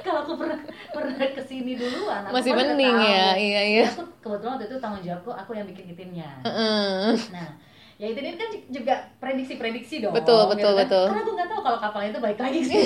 Kalau 0.00 0.20
aku 0.22 0.32
pernah 0.36 0.58
pernah 0.88 1.14
ke 1.18 1.42
sini 1.42 1.74
duluan, 1.74 2.22
aku 2.22 2.32
masih 2.32 2.52
kan 2.52 2.58
mending 2.64 2.94
tahu. 2.94 3.10
ya 3.10 3.26
iya 3.36 3.60
iya 3.66 3.84
Aku 3.90 4.02
kebetulan 4.20 4.52
waktu 4.54 4.66
itu 4.66 4.76
tanggung 4.78 5.02
jawabku, 5.02 5.30
aku 5.32 5.50
yang 5.52 5.66
bikin 5.66 5.84
itinnya. 5.88 6.30
Heeh. 6.40 7.12
Nah, 7.30 7.48
ya 7.96 8.06
itu 8.08 8.18
ini 8.18 8.32
kan 8.34 8.48
juga 8.70 8.94
prediksi-prediksi 9.30 9.94
dong. 10.02 10.12
Betul, 10.12 10.50
betul, 10.50 10.74
gitu 10.74 10.74
kan. 10.74 10.80
betul. 10.82 11.06
Karena 11.06 11.22
aku 11.22 11.32
nggak 11.38 11.48
tahu 11.48 11.60
kalau 11.62 11.78
kapal 11.78 12.00
itu 12.02 12.18
balik 12.18 12.40
lagi 12.42 12.60
sih. 12.66 12.82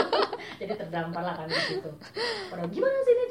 Jadi 0.60 0.72
terdampar 0.74 1.22
lah 1.22 1.34
kan 1.38 1.46
di 1.46 1.54
situ. 1.62 1.90
Padahal 2.50 2.68
gimana 2.74 2.96
sih 3.06 3.14
ini? 3.14 3.24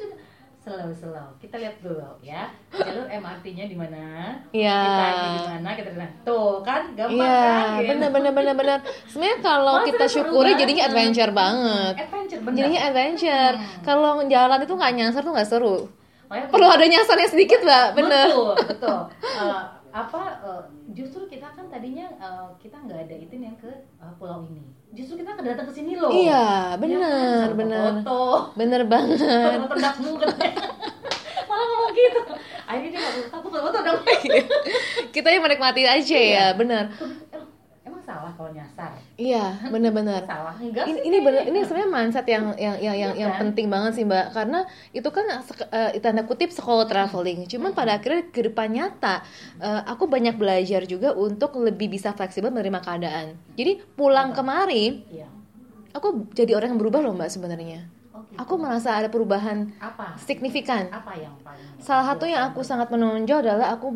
Slow, 0.66 0.90
slow. 0.98 1.28
Kita 1.38 1.62
lihat 1.62 1.78
dulu 1.78 2.02
ya. 2.26 2.50
Jalur 2.74 3.06
MRT-nya 3.06 3.70
di 3.70 3.76
mana? 3.78 4.34
Iya. 4.50 4.82
Kita 4.82 5.06
di 5.06 5.42
mana? 5.46 5.68
Kita 5.78 5.90
tuh 6.26 6.58
kan 6.66 6.90
gampang 6.98 7.22
Iya, 7.22 7.38
kan? 7.38 7.78
gitu. 7.78 7.88
bener 7.94 8.08
bener 8.10 8.32
bener 8.34 8.54
bener. 8.58 8.78
Sebenarnya 9.06 9.38
kalau 9.46 9.74
Malah 9.78 9.86
kita 9.86 10.04
syukuri 10.10 10.58
jadinya 10.58 10.90
adventure 10.90 11.30
banget. 11.30 11.94
Adventure 12.02 12.40
bener. 12.42 12.56
Jadinya 12.58 12.80
adventure. 12.90 13.54
Hmm. 13.54 13.82
Kalau 13.86 14.12
jalan 14.26 14.58
itu 14.66 14.74
nggak 14.74 14.92
nyasar 14.98 15.22
tuh 15.22 15.32
nggak 15.38 15.46
seru. 15.46 15.76
Makanya 16.26 16.50
Perlu 16.50 16.66
ada 16.66 16.86
nyasarnya 16.90 17.28
sedikit, 17.30 17.60
mbak. 17.62 17.86
Bener. 17.94 18.26
Betul, 18.34 18.54
betul. 18.66 18.98
Eh, 19.22 19.62
apa 19.94 20.22
eh, 20.42 20.62
justru 20.96 21.28
kita 21.28 21.52
kan 21.52 21.68
tadinya 21.68 22.08
eh, 22.08 22.48
kita 22.56 22.76
nggak 22.80 22.98
ada 23.04 23.14
itu 23.14 23.34
yang 23.36 23.52
ke 23.60 23.68
eh, 23.68 24.12
pulau 24.16 24.48
ini. 24.48 24.64
Justru 24.96 25.20
kita 25.20 25.36
kedatang 25.36 25.68
ke 25.68 25.74
sini 25.76 25.92
loh. 25.94 26.08
Iya, 26.08 26.72
Ya 26.72 26.76
kan? 26.80 27.52
Foto, 27.52 27.56
bener. 27.60 27.92
Foto, 28.00 28.20
Bener 28.56 28.82
banget. 28.88 29.20
foto. 29.20 29.74
Malah 31.48 31.66
ngomong 31.68 31.92
gitu. 31.92 32.20
Akhirnya 32.66 32.90
dia 32.90 33.00
nggak 33.00 33.30
aku 33.30 33.48
foto 33.52 33.78
dong. 33.78 34.00
Kita 35.14 35.28
yang 35.28 35.42
menikmati 35.44 35.82
aja 35.84 36.18
ya, 36.18 36.46
bener. 36.56 36.88
Salah 38.06 38.30
kalau 38.38 38.54
nyasar? 38.54 38.94
Iya, 39.18 39.58
bener-bener. 39.66 40.22
Salah 40.30 40.54
enggak 40.54 40.86
ini, 40.86 40.94
sih? 40.94 41.06
ini 41.10 41.16
bener 41.18 41.42
ini 41.42 41.58
sebenarnya 41.66 41.90
mindset 41.90 42.26
yang 42.30 42.44
yang 42.54 42.76
yang 42.78 42.96
yang, 42.96 43.12
Iya 43.12 43.20
yang 43.26 43.32
kan? 43.34 43.40
penting 43.42 43.66
banget 43.66 43.92
sih 43.98 44.04
mbak 44.06 44.30
karena 44.30 44.62
itu 44.94 45.08
kan 45.10 45.26
eh, 45.74 45.98
tanda 45.98 46.22
kutip 46.22 46.54
sekolah 46.54 46.86
traveling 46.86 47.50
cuman 47.50 47.74
pada 47.74 47.98
akhirnya 47.98 48.30
ke 48.30 48.46
depan 48.46 48.70
nyata 48.70 49.26
eh, 49.58 49.82
aku 49.90 50.06
banyak 50.06 50.38
belajar 50.38 50.86
juga 50.86 51.10
untuk 51.12 51.58
lebih 51.58 51.90
bisa 51.90 52.14
fleksibel 52.14 52.54
menerima 52.54 52.78
keadaan 52.78 53.26
jadi 53.58 53.82
pulang 53.98 54.30
kemari 54.30 55.02
Iya. 55.10 55.26
aku 55.90 56.30
jadi 56.30 56.54
orang 56.54 56.76
yang 56.76 56.80
berubah 56.80 57.02
loh 57.02 57.12
mbak 57.12 57.26
sebenarnya 57.26 57.90
aku 58.36 58.54
merasa 58.54 58.94
ada 58.94 59.10
perubahan 59.10 59.74
apa? 59.82 60.14
signifikan 60.20 60.86
Apa 60.92 61.10
yang 61.16 61.34
paling 61.42 61.82
salah 61.82 62.14
satu 62.14 62.24
yang 62.24 62.46
aku 62.46 62.62
sangat 62.62 62.86
menonjol 62.86 63.42
adalah 63.42 63.74
aku 63.74 63.90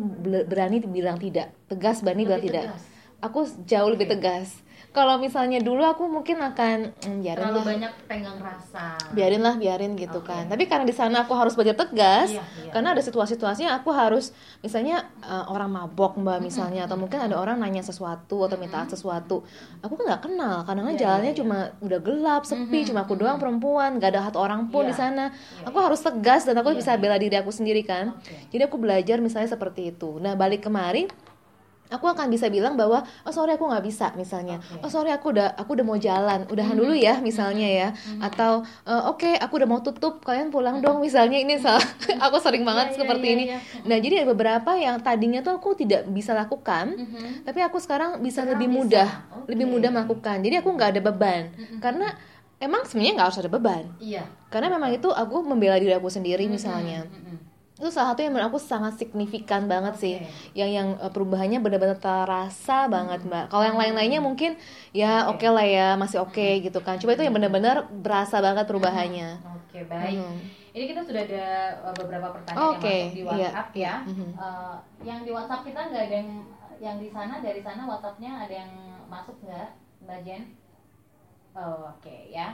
berani 0.49 0.83
bilang 0.83 1.15
tidak 1.15 1.55
tegas 1.71 2.03
berani 2.03 2.27
bilang 2.27 2.43
tidak 2.43 2.65
tegas. 2.75 2.83
Aku 3.21 3.39
jauh 3.63 3.89
lebih 3.89 4.09
tegas. 4.09 4.59
Kalau 4.91 5.15
misalnya 5.15 5.63
dulu 5.63 5.87
aku 5.87 6.03
mungkin 6.03 6.35
akan 6.43 6.91
mm, 6.91 7.23
biarin 7.23 7.39
terlalu 7.47 7.55
lah. 7.55 7.63
banyak 7.63 7.91
tenggang 8.11 8.39
rasa. 8.43 8.99
biarin 9.15 9.39
lah 9.39 9.55
biarin 9.55 9.95
gitu 9.95 10.19
Oke. 10.19 10.27
kan. 10.27 10.51
Tapi 10.51 10.67
karena 10.67 10.83
di 10.83 10.91
sana 10.91 11.23
aku 11.23 11.31
harus 11.31 11.55
belajar 11.55 11.79
tegas 11.79 12.35
Iya, 12.35 12.43
iya. 12.59 12.71
karena 12.75 12.91
ada 12.91 12.99
situasi-situasinya 12.99 13.71
aku 13.79 13.87
harus 13.95 14.35
misalnya 14.59 15.07
uh, 15.23 15.47
orang 15.47 15.71
mabok 15.71 16.19
mbak 16.19 16.43
misalnya 16.43 16.91
atau 16.91 16.99
mungkin 16.99 17.23
ada 17.23 17.39
orang 17.39 17.63
nanya 17.63 17.79
sesuatu 17.79 18.43
atau 18.43 18.59
minta 18.59 18.83
sesuatu 18.83 19.47
aku 19.79 19.95
kan 19.95 20.03
nggak 20.11 20.23
kenal. 20.27 20.67
Karena 20.67 20.81
Iya, 20.91 20.99
jalannya 20.99 21.31
iya, 21.31 21.39
cuma 21.39 21.57
udah 21.79 21.99
gelap 22.03 22.43
sepi 22.43 22.79
cuma 22.83 23.07
aku 23.07 23.15
doang 23.15 23.39
perempuan 23.39 23.95
nggak 23.95 24.11
ada 24.11 24.27
satu 24.27 24.43
orang 24.43 24.67
pun 24.67 24.83
Iya. 24.83 24.91
di 24.91 24.95
sana. 24.97 25.25
Iya, 25.31 25.71
aku 25.71 25.77
harus 25.79 26.03
tegas 26.03 26.43
dan 26.43 26.59
aku 26.59 26.75
Iya, 26.75 26.83
bisa 26.83 26.91
iya. 26.91 26.99
bela 26.99 27.15
diri 27.15 27.39
aku 27.39 27.47
sendiri 27.47 27.87
kan. 27.87 28.11
Oke. 28.11 28.35
jadi 28.51 28.67
aku 28.67 28.75
belajar 28.75 29.23
misalnya 29.23 29.47
seperti 29.47 29.95
itu. 29.95 30.19
Nah 30.19 30.35
balik 30.35 30.67
kemari 30.67 31.07
aku 31.91 32.07
akan 32.07 32.27
bisa 32.27 32.47
bilang 32.47 32.73
bahwa 32.73 32.97
oh 33.21 33.29
sorry 33.29 33.53
aku 33.53 33.67
nggak 33.67 33.83
bisa 33.83 34.09
misalnya 34.13 34.57
Oke. 34.57 34.79
oh 34.79 34.89
sorry 34.89 35.11
aku 35.11 35.29
udah 35.29 35.53
aku 35.53 35.75
udah 35.75 35.83
mau 35.83 35.95
jalan 35.95 36.47
udahan 36.47 36.73
dulu 36.73 36.95
ya 36.97 37.19
misalnya 37.19 37.67
ya 37.67 37.87
atau 38.19 38.63
"Eh, 38.83 39.03
oke 39.05 39.27
aku 39.35 39.53
udah 39.53 39.67
mau 39.67 39.79
tutup 39.79 40.19
kalian 40.21 40.47
pulang 40.47 40.79
dong 40.79 40.97
misalnya 40.97 41.35
ini 41.35 41.55
salah 41.55 41.83
aku 42.23 42.39
sering 42.39 42.63
banget 42.63 42.91
iya, 42.91 42.97
seperti 42.97 43.25
iya, 43.25 43.33
ini 43.33 43.43
iya. 43.45 43.57
nah 43.83 43.97
jadi 43.97 44.13
ada 44.17 44.27
beberapa 44.29 44.71
yang 44.73 44.95
tadinya 44.97 45.39
tuh 45.41 45.53
aku 45.53 45.75
tidak 45.75 46.07
bisa 46.07 46.31
lakukan 46.31 46.93
Mhm. 46.93 47.43
tapi 47.43 47.59
aku 47.59 47.77
sekarang 47.77 48.17
bisa 48.17 48.41
Sekarang 48.41 48.55
lebih 48.55 48.67
bisa. 48.67 48.77
mudah 48.77 49.09
Oke. 49.35 49.47
lebih 49.51 49.65
mudah 49.67 49.89
melakukan 49.91 50.37
jadi 50.39 50.55
aku 50.57 50.69
nggak 50.71 50.89
ada 50.89 51.01
beban 51.03 51.43
karena 51.77 52.07
emang 52.57 52.81
sebenarnya 52.83 53.13
nggak 53.13 53.27
harus 53.27 53.39
ada 53.39 53.49
beban 53.49 53.83
Iya. 53.97 54.23
karena 54.47 54.69
memang 54.69 54.91
itu 54.91 55.09
aku 55.09 55.41
membela 55.41 55.75
diri 55.75 55.91
aku 55.91 56.07
sendiri 56.07 56.47
misalnya 56.47 57.03
Mhm. 57.03 57.50
Itu 57.81 57.89
salah 57.89 58.13
satu 58.13 58.21
yang 58.21 58.37
menurut 58.37 58.53
aku 58.53 58.61
sangat 58.61 58.93
signifikan 59.01 59.65
banget 59.65 59.97
sih 59.97 60.15
Oke. 60.21 60.29
yang 60.53 60.69
yang 60.69 60.87
uh, 61.01 61.09
perubahannya 61.09 61.57
benar-benar 61.57 61.97
terasa 61.97 62.85
banget 62.85 63.25
mbak 63.25 63.49
kalau 63.49 63.65
yang 63.65 63.81
lain-lainnya 63.81 64.21
mungkin 64.21 64.53
ya 64.93 65.25
oke 65.33 65.49
lah 65.49 65.65
ya 65.65 65.97
masih 65.97 66.21
oke 66.21 66.61
gitu 66.61 66.77
kan 66.85 67.01
coba 67.01 67.17
itu 67.17 67.25
yang 67.25 67.33
benar-benar 67.33 67.89
berasa 67.89 68.37
banget 68.37 68.69
perubahannya 68.69 69.41
Oke, 69.71 69.87
baik. 69.87 70.19
Mhm. 70.19 70.37
Ini 70.75 70.85
kita 70.91 71.01
sudah 71.07 71.21
ada 71.23 71.47
uh, 71.79 71.95
beberapa 71.95 72.27
pertanyaan 72.35 72.75
Oke, 72.75 72.91
yang 72.91 73.07
masuk 73.07 73.15
di 73.15 73.23
iya. 73.23 73.31
WhatsApp 73.31 73.69
ya. 73.71 73.93
Mhm. 74.03 74.29
Uh, 74.35 74.75
yang 75.07 75.19
di 75.23 75.31
WhatsApp 75.31 75.63
kita 75.63 75.79
nggak 75.87 76.03
ada 76.11 76.15
yang 76.19 76.29
yang 76.83 76.95
di 76.99 77.07
sana 77.07 77.39
dari 77.39 77.61
sana 77.63 77.87
WhatsAppnya 77.87 78.31
ada 78.35 78.51
yang 78.67 78.71
masuk 79.07 79.39
nggak, 79.47 79.69
Mbak 80.03 80.19
Jen? 80.27 80.43
Oh, 81.55 81.87
oke 81.87 82.15
ya. 82.27 82.51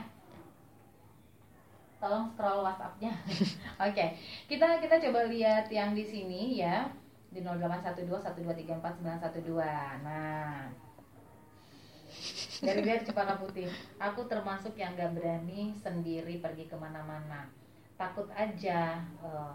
Tolong 1.98 2.30
scroll 2.30 2.62
WhatsAppnya. 2.62 3.10
oke, 3.90 4.06
kita 4.46 4.78
kita 4.78 4.96
coba 5.08 5.26
lihat 5.26 5.66
yang 5.66 5.98
di 5.98 6.06
sini 6.06 6.62
ya 6.62 6.86
di 7.28 7.42
081212349112. 7.42 10.06
Nah, 10.06 10.70
dari 12.62 12.80
dia 12.82 13.02
Cepaka 13.02 13.38
Putih. 13.38 13.70
Aku 13.98 14.26
termasuk 14.26 14.74
yang 14.74 14.98
gak 14.98 15.14
berani 15.14 15.74
sendiri 15.78 16.42
pergi 16.42 16.66
ke 16.66 16.76
mana-mana. 16.78 17.46
Takut 17.98 18.30
aja 18.34 19.02
eh, 19.02 19.52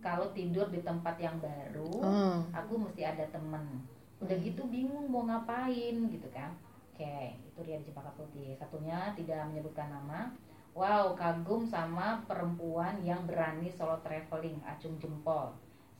kalau 0.00 0.32
tidur 0.32 0.68
di 0.72 0.80
tempat 0.80 1.16
yang 1.20 1.36
baru 1.40 1.92
Oh. 2.00 2.40
aku 2.52 2.88
mesti 2.88 3.04
ada 3.04 3.24
temen. 3.28 3.84
Udah 4.20 4.36
gitu 4.40 4.64
bingung 4.68 5.08
mau 5.12 5.28
ngapain 5.28 6.08
gitu 6.08 6.28
kan. 6.32 6.56
Oke 6.92 7.36
itu 7.36 7.60
dia 7.64 7.76
di 7.80 7.86
Cepaka 7.88 8.12
Putih. 8.16 8.56
Satunya 8.56 9.12
tidak 9.12 9.44
menyebutkan 9.52 9.92
nama 9.92 10.32
wow 10.76 11.04
kagum 11.16 11.62
sama 11.74 12.06
perempuan 12.28 12.94
yang 13.10 13.22
berani 13.28 13.68
solo 13.72 13.96
traveling 14.04 14.58
acung 14.70 14.94
jempol 15.02 15.46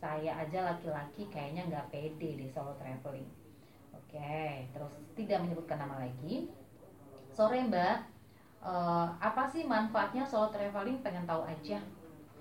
saya 0.02 0.32
aja 0.42 0.58
laki-laki 0.70 1.22
kayaknya 1.32 1.62
nggak 1.70 1.88
pede 1.92 2.30
di 2.40 2.46
solo 2.54 2.72
traveling 2.80 3.28
Oke, 3.96 4.38
terus 4.70 4.92
tidak 5.18 5.42
menyebutkan 5.42 5.82
nama 5.82 5.96
lagi. 5.98 6.46
Sore 7.28 7.58
Mbak, 7.66 7.96
Eh, 8.66 9.08
apa 9.20 9.42
sih 9.46 9.62
manfaatnya 9.62 10.26
solo 10.26 10.50
traveling? 10.50 10.98
Pengen 11.04 11.22
tahu 11.24 11.42
aja. 11.46 11.78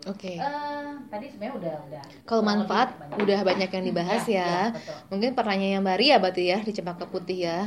oke 0.05 0.31
Eh, 0.37 0.87
tadi 1.11 1.25
sebenarnya 1.29 1.55
udah 1.59 1.75
udah. 1.87 2.03
kalau 2.25 2.43
manfaat 2.45 2.89
banyak. 2.97 3.17
udah 3.17 3.39
banyak 3.41 3.69
yang 3.69 3.85
dibahas 3.85 4.23
Iya, 4.25 4.37
ya, 4.41 4.45
iya, 4.45 4.73
betul. 4.73 4.97
mungkin 5.11 5.31
pertanyaan 5.33 5.73
yang 5.81 5.85
Maria 5.85 6.15
berarti 6.21 6.43
ya 6.51 6.57
di 6.61 6.71
Cempaka 6.71 7.05
Putih 7.09 7.39
ya 7.47 7.59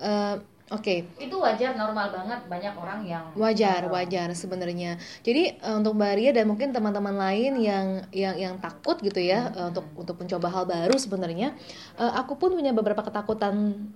Eh, 0.00 0.34
oke. 0.72 0.96
Itu 1.20 1.36
wajar, 1.38 1.76
normal 1.76 2.10
banget. 2.10 2.40
Banyak 2.48 2.74
orang 2.74 3.00
yang 3.04 3.24
wajar 3.36 3.86
eh, 3.86 3.90
wajar 3.92 4.28
sebenarnya. 4.32 4.96
Jadi 5.20 5.56
eh, 5.60 5.74
untuk 5.76 5.94
Mbak 5.94 6.12
Ria 6.18 6.30
dan 6.32 6.48
mungkin 6.48 6.72
teman-teman 6.72 7.14
lain 7.14 7.60
yang 7.60 7.86
yang 8.10 8.34
yang 8.34 8.54
takut 8.58 8.98
gitu 9.04 9.20
ya 9.20 9.52
eh, 9.52 9.66
untuk 9.70 9.86
untuk 9.94 10.16
mencoba 10.18 10.48
hal 10.50 10.64
baru 10.64 10.96
sebenarnya 10.96 11.54
eh, 12.00 12.12
aku 12.16 12.40
pun 12.40 12.56
punya 12.56 12.72
beberapa 12.72 13.04
ketakutan 13.04 13.86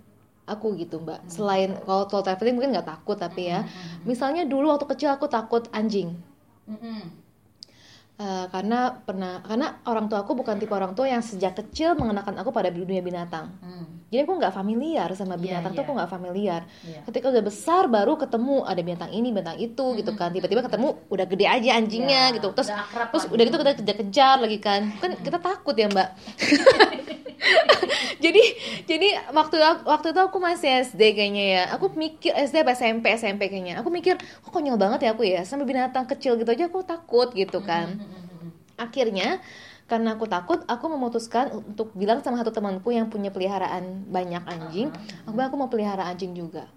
aku 0.46 0.78
gitu 0.78 1.02
Mbak. 1.02 1.26
Selain 1.26 1.74
kalau 1.82 2.06
solo 2.06 2.22
traveling 2.22 2.54
mungkin 2.54 2.70
nggak 2.76 2.86
takut 2.86 3.18
tapi 3.18 3.50
ya. 3.50 3.66
Misalnya 4.06 4.46
dulu 4.46 4.70
waktu 4.70 4.86
kecil 4.86 5.10
aku 5.10 5.26
takut 5.26 5.66
anjing. 5.74 6.14
Mm-mm. 6.70 7.25
Eh, 8.16 8.46
karena 8.48 8.96
pernah 8.96 9.44
karena 9.44 9.76
orang 9.84 10.08
tua 10.08 10.24
aku 10.24 10.32
bukan 10.32 10.56
tipe 10.56 10.72
orang 10.72 10.96
tua 10.96 11.04
yang 11.04 11.20
sejak 11.20 11.52
kecil 11.52 11.92
mengenakan 12.00 12.40
aku 12.40 12.48
pada 12.48 12.72
dunia 12.72 13.04
binatang. 13.04 13.52
Hmm, 13.60 14.08
jadi 14.08 14.24
aku 14.24 14.40
nggak 14.40 14.56
familiar 14.56 15.12
sama 15.12 15.36
Iya, 15.36 15.60
binatang 15.60 15.76
tuh 15.76 15.84
iya. 15.84 15.84
aku 15.84 15.92
nggak 16.00 16.10
familiar. 16.10 16.60
Iya. 16.80 17.00
ketika 17.04 17.28
udah 17.28 17.44
besar 17.44 17.92
baru 17.92 18.16
ketemu 18.16 18.64
ada 18.64 18.80
binatang 18.80 19.12
ini 19.12 19.28
binatang 19.28 19.60
itu 19.60 19.84
gitu 20.00 20.16
kan. 20.16 20.32
Tiba-tiba 20.32 20.64
ketemu 20.64 20.96
udah 21.12 21.26
gede 21.28 21.44
aja 21.44 21.70
anjingnya 21.76 22.22
Ya, 22.32 22.34
gitu. 22.40 22.48
Terus 22.56 22.68
udah 22.72 23.04
terus 23.12 23.24
udah 23.28 23.36
gitu. 23.36 23.52
gitu 23.52 23.56
kita 23.60 23.72
kejar-kejar 23.84 24.36
lagi 24.40 24.58
kan. 24.64 24.80
Kan 24.96 25.10
kita 25.20 25.36
takut 25.36 25.76
ya 25.76 25.86
mbak 25.86 26.08
jadi 28.24 28.42
jadi 28.88 29.08
waktu 29.32 29.56
waktu 29.84 30.16
itu 30.16 30.20
aku 30.20 30.38
masih 30.40 30.84
SD 30.88 31.16
kayaknya 31.16 31.44
ya. 31.44 31.62
Aku 31.76 31.92
mikir 31.92 32.32
SD 32.32 32.64
apa 32.64 32.72
SMP 32.72 33.12
SMP 33.14 33.52
kayaknya. 33.52 33.80
Aku 33.80 33.92
mikir 33.92 34.16
kok 34.16 34.50
konyol 34.50 34.80
banget 34.80 35.08
ya 35.08 35.10
aku 35.12 35.24
ya? 35.24 35.44
Sampai 35.44 35.68
binatang 35.68 36.08
kecil 36.08 36.40
gitu 36.40 36.48
aja 36.48 36.68
aku 36.68 36.80
takut 36.84 37.30
gitu 37.36 37.60
kan. 37.62 38.00
Mm-mm. 38.00 38.24
akhirnya 38.76 39.40
karena 39.88 40.20
aku 40.20 40.28
takut 40.28 40.60
aku 40.68 40.84
memutuskan 40.92 41.48
untuk 41.48 41.96
bilang 41.96 42.20
sama 42.20 42.36
satu 42.44 42.52
temanku 42.52 42.92
yang 42.92 43.08
punya 43.08 43.32
peliharaan 43.32 44.04
banyak 44.08 44.42
anjing. 44.44 44.88
Aku 45.24 45.32
bilang 45.32 45.48
aku 45.48 45.58
mau 45.58 45.70
pelihara 45.72 46.04
anjing 46.08 46.36
juga 46.36 46.68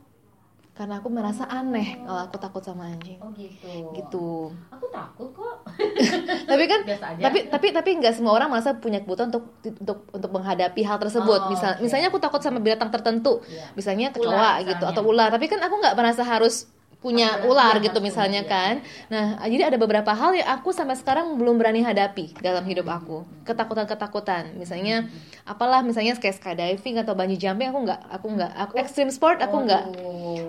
karena 0.79 0.95
aku 0.95 1.11
merasa 1.11 1.43
aneh 1.45 1.99
kalau 1.99 2.23
aku 2.23 2.39
takut 2.39 2.63
sama 2.63 2.87
anjing 2.87 3.19
Oh 3.19 3.27
gitu. 3.31 3.91
gitu 3.91 4.27
Aku 4.71 4.87
takut 4.87 5.27
kok. 5.29 5.55
tapi 6.49 6.63
kan 6.65 6.79
Biasa 6.81 7.05
aja. 7.09 7.21
tapi 7.21 7.39
tapi 7.45 7.67
tapi 7.69 7.89
nggak 7.99 8.13
semua 8.13 8.31
orang 8.31 8.47
merasa 8.47 8.71
punya 8.73 8.99
kebutuhan 8.99 9.27
untuk 9.27 9.51
untuk 9.59 10.07
untuk 10.09 10.31
menghadapi 10.31 10.79
hal 10.79 10.95
tersebut 10.97 11.39
Oh, 11.41 11.49
misal 11.49 11.75
oke. 11.75 11.83
misalnya 11.83 12.07
aku 12.07 12.17
takut 12.17 12.39
sama 12.39 12.57
binatang 12.57 12.87
tertentu 12.89 13.43
Iya. 13.43 13.75
misalnya 13.75 14.07
Ular 14.09 14.15
kecoa 14.15 14.51
gitu 14.61 14.71
misalnya. 14.79 14.95
atau 14.95 15.03
ular 15.03 15.27
tapi 15.29 15.45
kan 15.45 15.59
aku 15.59 15.75
nggak 15.77 15.95
merasa 15.95 16.23
harus 16.23 16.55
punya 16.99 17.47
ular 17.47 17.79
iya, 17.79 17.85
gitu 17.87 18.03
misalnya 18.03 18.43
punya, 18.43 18.51
kan. 18.51 18.73
Nah 19.07 19.25
jadi 19.47 19.71
ada 19.71 19.77
beberapa 19.79 20.11
hal 20.11 20.35
yang 20.35 20.49
aku 20.59 20.75
sampai 20.75 20.99
sekarang 20.99 21.39
belum 21.39 21.55
berani 21.55 21.79
hadapi 21.79 22.35
dalam 22.43 22.67
hidup 22.67 22.91
aku. 22.91 23.23
Ketakutan 23.47 23.87
ketakutan 23.87 24.43
misalnya 24.59 25.07
apalah 25.47 25.79
misalnya 25.79 26.19
kayak 26.19 26.35
skydiving 26.35 26.99
atau 26.99 27.15
bungee 27.15 27.39
jumping 27.39 27.71
aku 27.71 27.79
nggak 27.87 28.01
aku 28.11 28.27
nggak. 28.35 28.51
Aku 28.67 28.73
extreme 28.75 29.11
sport 29.15 29.39
aku 29.39 29.63
nggak. 29.63 29.83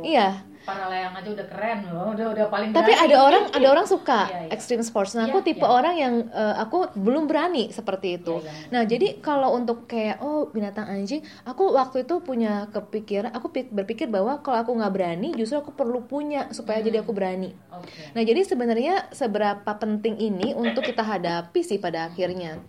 iya 0.03 0.43
Para 0.61 0.87
layang 0.87 1.13
aja 1.13 1.31
udah 1.31 1.47
keren 1.47 1.79
loh, 1.87 2.13
udah 2.13 2.27
udah 2.31 2.47
paling 2.47 2.71
tapi 2.71 2.93
berani. 2.93 3.05
ada 3.07 3.17
orang 3.19 3.45
ada 3.51 3.67
orang 3.67 3.87
suka 3.87 4.21
Iya, 4.27 4.39
iya. 4.41 4.51
extreme 4.51 4.81
sports 4.81 5.13
nah 5.13 5.25
Iya, 5.25 5.33
aku 5.33 5.39
tipe 5.41 5.61
iya. 5.61 5.73
orang 5.73 5.95
yang 5.97 6.15
eh, 6.29 6.55
aku 6.55 6.79
belum 6.95 7.25
berani 7.25 7.69
seperti 7.71 8.17
itu 8.17 8.39
Iya, 8.39 8.45
iya. 8.45 8.69
nah 8.69 8.83
jadi 8.85 9.07
kalau 9.19 9.53
untuk 9.53 9.85
kayak 9.87 10.21
oh 10.21 10.47
binatang 10.49 10.85
anjing 10.87 11.21
aku 11.43 11.73
waktu 11.73 12.05
itu 12.05 12.21
punya 12.21 12.69
kepikiran 12.69 13.33
aku 13.33 13.49
pik- 13.49 13.71
berpikir 13.71 14.07
bahwa 14.07 14.39
kalau 14.39 14.61
aku 14.61 14.73
nggak 14.75 14.93
berani 14.93 15.33
justru 15.33 15.57
aku 15.57 15.73
perlu 15.73 16.03
punya 16.03 16.47
supaya 16.51 16.79
jadi 16.79 17.01
aku 17.01 17.11
berani 17.11 17.57
Oke. 17.71 18.13
nah 18.13 18.21
jadi 18.21 18.41
sebenarnya 18.43 19.09
seberapa 19.11 19.71
penting 19.73 20.19
ini 20.19 20.53
untuk 20.53 20.83
kita 20.83 21.01
hadapi 21.01 21.61
sih 21.61 21.77
pada 21.77 22.07
akhirnya 22.07 22.61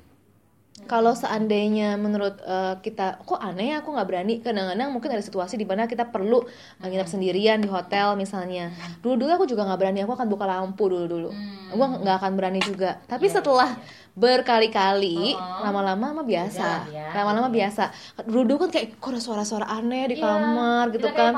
kalau 0.83 1.11
seandainya 1.11 1.95
menurut 1.95 2.37
eh, 2.39 2.75
kita 2.79 3.19
kok 3.21 3.37
aneh 3.37 3.71
ya 3.71 3.79
aku 3.79 3.91
nggak 3.91 4.05
berani. 4.05 4.33
Kadang-kadang 4.39 4.89
mungkin 4.89 5.09
ada 5.09 5.19
situasi 5.19 5.55
di 5.55 5.63
mana 5.63 5.85
kita 5.85 6.05
perlu 6.05 6.41
nginep 6.79 7.07
sendirian 7.07 7.57
di 7.57 7.67
hotel 7.67 8.13
misalnya. 8.13 8.69
Dulu 8.99 9.15
dulu 9.17 9.31
aku 9.33 9.45
juga 9.45 9.63
nggak 9.63 9.79
berani 9.79 9.99
aku 10.01 10.13
akan 10.13 10.27
buka 10.27 10.45
lampu 10.45 10.83
dulu 10.85 11.05
dulu 11.05 11.29
Hmm. 11.31 11.71
gue 11.71 11.87
nggak 12.03 12.15
akan 12.17 12.31
berani 12.35 12.59
juga. 12.59 12.99
Tapi 13.05 13.25
Iya, 13.25 13.39
setelah 13.39 13.69
berkali-kali 14.11 15.31
Oh. 15.31 15.63
lama-lama 15.63 16.11
mah 16.13 16.25
biasa. 16.25 16.67
Ya. 16.87 17.07
lama-lama 17.11 17.47
biasa. 17.47 17.91
Dulu 18.23 18.43
dulu 18.45 18.57
kan 18.61 18.69
kayak 18.71 18.95
kok 18.97 19.09
ada 19.09 19.19
suara-suara 19.19 19.67
aneh 19.69 20.07
di 20.07 20.15
Iya, 20.15 20.23
kamar 20.25 20.91
gitu 20.91 21.07
kan. 21.09 21.33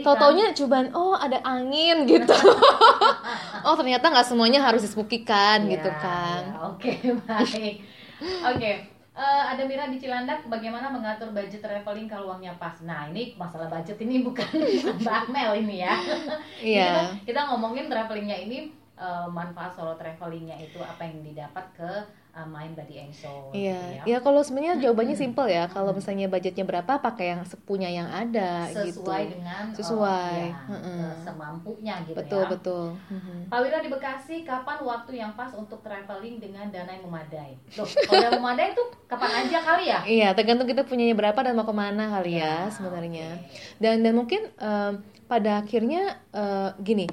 Tau-taunya 0.00 0.50
cobaan 0.52 0.90
oh 0.92 1.14
ada 1.14 1.38
angin 1.42 2.06
gitu. 2.06 2.34
oh 3.66 3.74
ternyata 3.74 4.06
nggak 4.08 4.26
semuanya 4.26 4.60
harus 4.60 4.82
dispukikan 4.82 5.66
Ya, 5.66 5.78
gitu 5.78 5.90
kan. 5.94 6.42
ya, 6.44 6.58
Oke, 6.68 6.90
baik. 7.26 7.97
Oke. 8.22 8.72
eh, 9.18 9.42
ada 9.50 9.66
Mira 9.66 9.90
di 9.90 9.98
Cilandak, 9.98 10.46
bagaimana 10.46 10.94
mengatur 10.94 11.34
budget 11.34 11.58
traveling 11.58 12.06
kalau 12.06 12.30
uangnya 12.30 12.54
pas? 12.54 12.78
Nah, 12.86 13.10
ini 13.10 13.34
masalah 13.34 13.66
budget 13.66 13.98
ini 13.98 14.22
bukan 14.22 14.46
Mbak 15.02 15.14
Akmel 15.26 15.66
ini 15.66 15.82
ya. 15.82 15.98
Iya. 16.62 16.86
Kita, 16.86 17.02
kita 17.34 17.40
ngomongin 17.50 17.90
travelingnya 17.90 18.38
ini 18.46 18.77
eh, 18.98 19.28
manfaat 19.30 19.72
solo 19.72 19.94
travelingnya 19.94 20.58
itu 20.58 20.78
apa 20.78 21.06
yang 21.06 21.22
didapat 21.22 21.64
ke 21.72 21.90
eh, 22.34 22.46
Mind 22.46 22.74
Body 22.74 22.96
and 23.00 23.14
Soul. 23.14 23.50
gitu 23.50 23.64
Iya, 23.70 24.02
ya 24.04 24.18
kalau 24.18 24.42
sebenarnya 24.42 24.78
jawabannya 24.78 25.14
simpel 25.14 25.46
ya. 25.48 25.64
Kalau 25.66 25.90
misalnya 25.90 26.26
budgetnya 26.26 26.62
berapa, 26.62 26.98
pakai 26.98 27.32
yang 27.32 27.42
sepunya 27.42 27.88
yang 27.88 28.06
ada 28.06 28.68
gitu. 28.74 29.06
sesuai 29.06 29.22
dengan 29.32 29.64
Sesuai, 29.72 30.38
ya, 30.52 30.68
heeh. 30.68 31.02
eh, 31.06 31.16
semampunya 31.24 31.94
gitu 32.04 32.14
Betul 32.14 32.42
ya. 32.44 32.50
betul. 32.50 32.84
Mhm. 33.08 33.36
Pak 33.48 33.58
Wira 33.64 33.78
di 33.80 33.88
Bekasi, 33.88 34.36
kapan 34.44 34.78
waktu 34.84 35.12
yang 35.16 35.32
pas 35.32 35.48
untuk 35.54 35.80
traveling 35.80 36.36
dengan 36.36 36.68
dana 36.68 36.92
yang 36.92 37.00
memadai? 37.02 37.56
Loh, 37.74 37.88
kalau 38.04 38.20
yang 38.20 38.36
memadai 38.36 38.76
tuh 38.76 38.86
kapan 39.08 39.30
aja 39.40 39.58
kali 39.64 39.84
ya? 39.88 39.98
Iya, 40.04 40.28
tergantung 40.36 40.68
kita 40.68 40.84
punyanya 40.84 41.16
berapa 41.16 41.40
dan 41.40 41.56
mau 41.56 41.64
ke 41.64 41.72
mana 41.72 42.12
kali 42.12 42.36
ya, 42.36 42.68
Ya, 42.68 42.68
sebenarnya. 42.68 43.40
oke. 43.40 43.80
Dan 43.80 44.04
dan 44.04 44.12
mungkin 44.12 44.42
em, 44.52 44.92
pada 45.24 45.60
akhirnya 45.60 46.02
eh, 46.30 46.70
gini, 46.78 47.08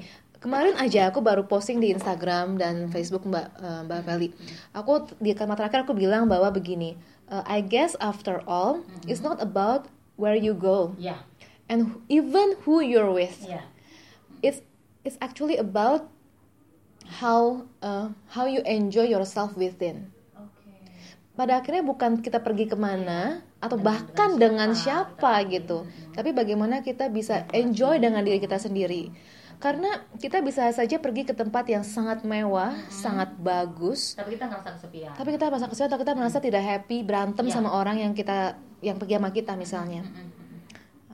kemarin 0.46 0.78
aja 0.78 1.10
aku 1.10 1.18
baru 1.18 1.42
posting 1.42 1.82
di 1.82 1.90
Instagram 1.90 2.54
dan 2.54 2.86
Facebook 2.86 3.26
Mbak 3.26 3.46
eh, 3.58 3.80
Mbak 3.82 4.00
Feli. 4.06 4.28
Aku 4.70 4.92
di 5.18 5.34
kalimat 5.34 5.58
terakhir 5.58 5.82
aku 5.82 5.98
bilang 5.98 6.30
bahwa 6.30 6.54
begini, 6.54 6.94
uh, 7.26 7.42
I 7.50 7.66
guess 7.66 7.98
after 7.98 8.38
all, 8.46 8.78
Mm-hmm. 8.86 9.10
it's 9.10 9.26
not 9.26 9.42
about 9.42 9.90
where 10.14 10.38
you 10.38 10.54
go 10.54 10.94
Ya, 11.02 11.26
and 11.66 11.98
even 12.06 12.54
who 12.62 12.78
you're 12.78 13.10
with. 13.10 13.42
ya. 13.42 13.66
It's 14.38 14.62
it's 15.02 15.18
actually 15.18 15.58
about 15.58 16.06
how 17.18 17.66
uh, 17.82 18.14
how 18.30 18.46
you 18.46 18.62
enjoy 18.62 19.10
yourself 19.10 19.58
within. 19.58 20.14
Pada 21.36 21.60
akhirnya 21.60 21.84
bukan 21.84 22.24
kita 22.24 22.40
pergi 22.40 22.64
ke 22.64 22.78
mana 22.80 23.44
atau 23.60 23.76
Dengan- 23.76 23.84
bahkan 23.92 24.30
dengan 24.40 24.40
dengan 24.40 24.70
siapa 24.72 25.42
siapa, 25.42 25.52
gitu, 25.52 25.84
tapi 26.16 26.32
bagaimana 26.32 26.80
kita 26.80 27.12
bisa 27.12 27.44
enjoy 27.52 28.00
dengan 28.00 28.24
diri 28.24 28.40
kita 28.40 28.56
sendiri. 28.56 29.12
Karena 29.56 29.88
kita 30.14 30.38
bisa 30.38 30.68
saja 30.68 30.96
pergi 30.96 31.22
ke 31.22 31.32
tempat 31.32 31.64
yang 31.64 31.80
sangat 31.80 32.20
mewah, 32.22 32.76
sangat 32.88 33.32
bagus, 33.36 34.12
Tapi 34.12 34.34
kita 34.34 34.46
ngerasa 34.46 34.70
kesepian. 34.74 35.12
tapi 35.12 35.28
kita 35.30 35.44
merasa 35.46 35.66
kesulitan 35.66 35.88
atau 35.88 36.00
kita 36.00 36.12
merasa 36.12 36.38
tidak 36.38 36.62
happy 36.62 37.00
berantem 37.00 37.44
Iya. 37.44 37.54
sama 37.54 37.70
orang 37.70 37.96
yang 37.98 38.12
kita 38.12 38.54
yang 38.78 38.96
pergi 38.96 39.16
sama 39.16 39.30
kita 39.30 39.52
misalnya 39.54 40.04
Mm-mm. 40.04 40.35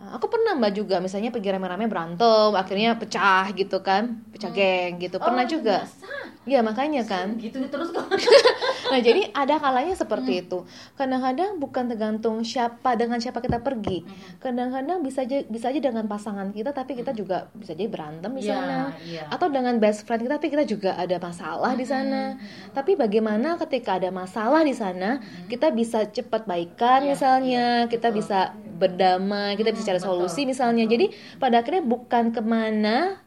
Uh, 0.03 0.19
aku 0.19 0.27
pernah 0.27 0.59
mbak 0.59 0.75
juga. 0.75 0.99
Misalnya 0.99 1.31
pergi 1.31 1.55
rame-rame 1.55 1.87
berantem 1.87 2.51
akhirnya 2.53 2.99
pecah 2.99 3.47
gitu 3.55 3.79
kan. 3.81 4.19
Pecah 4.29 4.51
geng 4.51 4.99
gitu. 4.99 5.17
Pernah 5.17 5.47
Oh, 5.47 5.49
juga. 5.49 5.87
biasa. 5.87 6.11
ya 6.43 6.59
makanya 6.59 7.07
kan. 7.07 7.39
Gitu 7.39 7.55
terus 7.71 7.95
nah 8.91 8.99
jadi 8.99 9.31
ada 9.31 9.63
kalanya 9.63 9.95
seperti 9.95 10.43
itu. 10.43 10.67
Kadang-kadang 10.93 11.55
bukan 11.57 11.87
tergantung 11.87 12.43
siapa 12.43 12.99
dengan 12.99 13.23
siapa 13.23 13.39
kita 13.39 13.63
pergi. 13.63 14.03
Kadang-kadang 14.37 15.07
bisa 15.07 15.23
aja 15.23 15.47
bisa 15.47 15.71
aja 15.71 15.79
dengan 15.79 16.11
pasangan 16.11 16.51
kita 16.51 16.75
tapi 16.75 16.99
kita 16.99 17.15
juga 17.15 17.47
bisa 17.55 17.73
jadi 17.73 17.87
berantem 17.87 18.35
di 18.35 18.43
Iya, 18.43 18.59
sana. 18.59 18.79
iya. 19.01 19.23
atau 19.31 19.47
dengan 19.47 19.79
best 19.79 20.03
friend 20.03 20.27
kita 20.27 20.35
tapi 20.35 20.51
kita 20.51 20.67
juga 20.67 20.99
ada 20.99 21.15
masalah 21.17 21.73
di 21.73 21.87
sana. 21.87 22.35
Tapi 22.75 22.99
bagaimana 22.99 23.55
ketika 23.63 24.03
ada 24.03 24.11
masalah 24.11 24.67
di 24.67 24.75
sana 24.75 25.23
kita 25.47 25.71
bisa 25.71 26.11
cepat 26.11 26.43
baikan 26.43 27.07
Iya, 27.07 27.15
misalnya. 27.15 27.65
iya, 27.87 27.87
kita 27.87 28.11
bisa 28.11 28.51
berdamai 28.83 29.55
kita 29.55 29.71
bisa 29.71 29.92
cari 29.93 30.01
betul, 30.01 30.09
solusi 30.19 30.43
misalnya 30.43 30.85
jadi 30.85 31.07
pada 31.37 31.61
akhirnya 31.61 31.85
bukan 31.85 32.25
ke 32.31 32.41
mana 32.41 33.21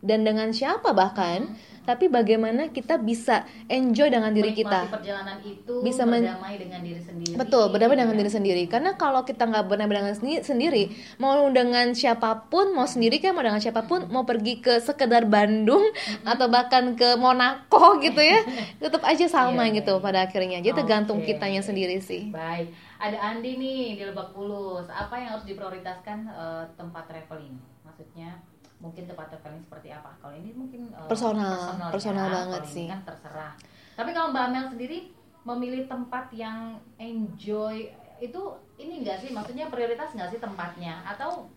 dan 0.00 0.20
dengan 0.20 0.50
siapa 0.50 0.92
bahkan 0.92 1.54
tapi 1.84 2.08
bagaimana 2.08 2.72
kita 2.72 2.96
bisa 2.96 3.44
enjoy 3.68 4.08
dengan 4.08 4.32
diri 4.32 4.56
Menikmati 4.56 4.64
kita 4.64 4.80
perjalanan 4.88 5.36
itu 5.44 5.74
Bisa 5.84 6.08
berdamai 6.08 6.56
dengan 6.56 6.80
diri 6.80 6.96
sendiri. 6.96 7.36
Betul, 7.36 7.64
berdamai 7.68 7.92
dengan 7.92 8.16
Ya. 8.16 8.20
diri 8.24 8.32
sendiri. 8.32 8.62
Karena 8.64 8.96
kalau 8.96 9.20
kita 9.20 9.44
nggak 9.44 9.68
berdamai 9.68 9.92
dengan 9.92 10.16
sendi- 10.16 10.40
sendiri, 10.40 10.88
mau 11.20 11.44
dengan 11.52 11.92
siapa 11.92 12.48
pun, 12.48 12.72
mau 12.72 12.88
sendiri 12.88 13.20
kan, 13.20 13.36
mau 13.36 13.44
dengan 13.44 13.60
siapa 13.60 13.84
pun, 13.84 14.08
mau 14.08 14.24
pergi 14.24 14.64
ke 14.64 14.80
sekedar 14.80 15.28
Bandung 15.28 15.84
atau 16.24 16.48
bahkan 16.48 16.96
ke 16.96 17.20
Monaco 17.20 18.00
gitu 18.00 18.16
ya, 18.16 18.40
tetap 18.80 19.04
aja 19.04 19.28
sama 19.28 19.68
Iya, 19.68 19.84
gitu 19.84 19.92
iya. 19.92 20.00
pada 20.00 20.18
akhirnya. 20.24 20.64
Jadi 20.64 20.72
tergantung 20.74 21.20
Oke. 21.20 21.36
kitanya 21.36 21.60
sendiri 21.60 22.00
sih. 22.00 22.32
Baik, 22.32 22.72
ada 23.04 23.18
Andi 23.20 23.60
nih 23.60 24.00
di 24.00 24.02
Lebak 24.08 24.32
Bulus. 24.32 24.88
Apa 24.88 25.20
yang 25.20 25.36
harus 25.36 25.44
diprioritaskan 25.44 26.24
eh, 26.24 26.64
tempat 26.80 27.04
traveling? 27.04 27.60
Maksudnya 27.84 28.40
mungkin 28.80 29.04
tempat 29.04 29.28
traveling 29.28 29.60
seperti 29.60 29.92
apa? 29.92 30.16
Kalau 30.24 30.32
ini 30.32 30.56
mungkin 30.56 30.88
eh, 30.88 31.08
Personal, 31.08 31.92
personal 31.92 32.26
ya. 32.32 32.34
banget 32.40 32.62
sih. 32.64 32.88
kan 32.88 33.04
terserah. 33.04 33.52
Tapi 33.94 34.10
kalau 34.16 34.32
Mbak 34.32 34.46
Mel 34.50 34.66
sendiri 34.72 34.98
memilih 35.44 35.84
tempat 35.84 36.32
yang 36.32 36.80
enjoy 36.96 37.92
itu 38.16 38.42
ini 38.80 39.04
enggak 39.04 39.20
sih? 39.20 39.30
Maksudnya 39.36 39.68
prioritas 39.68 40.16
enggak 40.16 40.32
sih 40.32 40.40
tempatnya? 40.40 41.04
Atau 41.04 41.52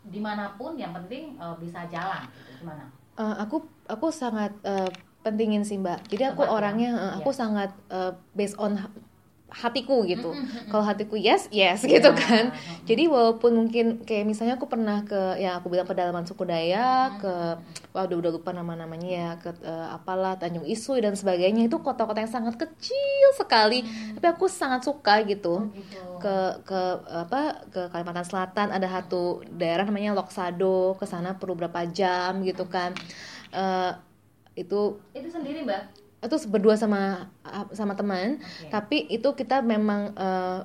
di 0.00 0.16
mana 0.16 0.56
pun 0.56 0.80
yang 0.80 0.96
penting 0.96 1.36
eh, 1.36 1.56
bisa 1.60 1.84
jalan 1.92 2.24
gitu. 2.32 2.64
Gimana? 2.64 2.88
Eh, 3.20 3.34
aku 3.36 3.68
aku 3.84 4.08
sangat 4.08 4.56
eh, 4.64 4.88
pentingin 5.20 5.60
sih 5.60 5.76
mbak. 5.76 6.08
Jadi 6.08 6.32
aku 6.32 6.40
Tempatnya, 6.48 6.56
orangnya 6.56 6.90
eh, 6.96 7.12
aku 7.20 7.28
iya. 7.28 7.36
sangat 7.36 7.70
eh, 7.92 8.12
based 8.32 8.56
on 8.56 8.80
hatiku 9.50 10.06
gitu. 10.06 10.30
Kalau 10.70 10.84
hatiku 10.86 11.18
yes 11.18 11.50
yes 11.50 11.82
gitu 11.90 12.10
kan. 12.14 12.54
Jadi 12.86 13.10
walaupun 13.10 13.52
mungkin 13.66 14.06
kayak 14.06 14.24
misalnya 14.24 14.56
aku 14.56 14.70
pernah 14.70 15.02
ke 15.02 15.36
ya 15.42 15.58
aku 15.58 15.68
bilang 15.68 15.84
pedalaman 15.84 16.24
suku 16.24 16.46
Dayak 16.46 17.20
ke 17.20 17.34
wah 17.90 18.06
udah 18.06 18.16
udah 18.22 18.30
lupa 18.30 18.54
nama-namanya 18.54 19.10
ya 19.10 19.30
ke 19.42 19.50
eh, 19.60 19.88
apalah 19.90 20.38
Tanjung 20.38 20.64
Isui 20.64 21.02
dan 21.02 21.18
sebagainya. 21.18 21.66
Itu 21.66 21.82
kota-kota 21.82 22.22
yang 22.22 22.30
sangat 22.30 22.56
kecil 22.56 23.28
sekali. 23.34 23.82
Tapi 24.16 24.26
aku 24.30 24.46
sangat 24.46 24.86
suka 24.86 25.26
gitu. 25.26 25.66
Oh, 25.66 25.74
gitu. 25.74 26.22
ke 26.22 26.36
ke 26.64 26.80
apa 27.10 27.66
ke 27.68 27.80
Kalimantan 27.90 28.26
Selatan 28.26 28.70
ada 28.70 28.86
satu 28.86 29.42
daerah 29.50 29.82
namanya 29.82 30.14
Loksado. 30.14 30.94
Ke 30.96 31.04
sana 31.04 31.36
perlu 31.36 31.58
berapa 31.58 31.84
jam 31.90 32.40
gitu 32.46 32.70
kan. 32.70 32.94
Eh, 33.50 33.92
itu 34.58 34.98
Itu 35.14 35.28
sendiri, 35.30 35.62
Mbak. 35.66 35.99
Itu 36.20 36.36
berdua 36.52 36.76
sama 36.76 37.32
sama 37.72 37.96
teman. 37.96 38.36
Oke. 38.40 38.68
tapi 38.68 38.96
itu 39.08 39.28
kita 39.32 39.64
memang 39.64 40.12
eh, 40.14 40.60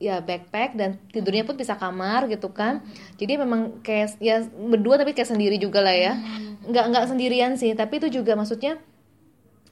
ya 0.00 0.24
backpack 0.24 0.80
dan 0.80 0.96
tidurnya 1.12 1.44
pun 1.44 1.60
bisa 1.60 1.76
kamar 1.76 2.24
gitu 2.32 2.48
kan. 2.52 2.80
Jadi 3.20 3.36
memang 3.36 3.84
kayak 3.84 4.16
ya 4.16 4.40
berdua 4.48 4.96
tapi 4.96 5.12
kayak 5.12 5.28
sendiri 5.28 5.60
juga 5.60 5.84
lah 5.84 5.92
ya. 5.92 6.12
Nggak 6.64 6.84
nggak 6.88 7.04
sendirian 7.12 7.52
sih. 7.60 7.76
Tapi 7.76 8.00
itu 8.00 8.20
juga 8.20 8.32
maksudnya 8.32 8.80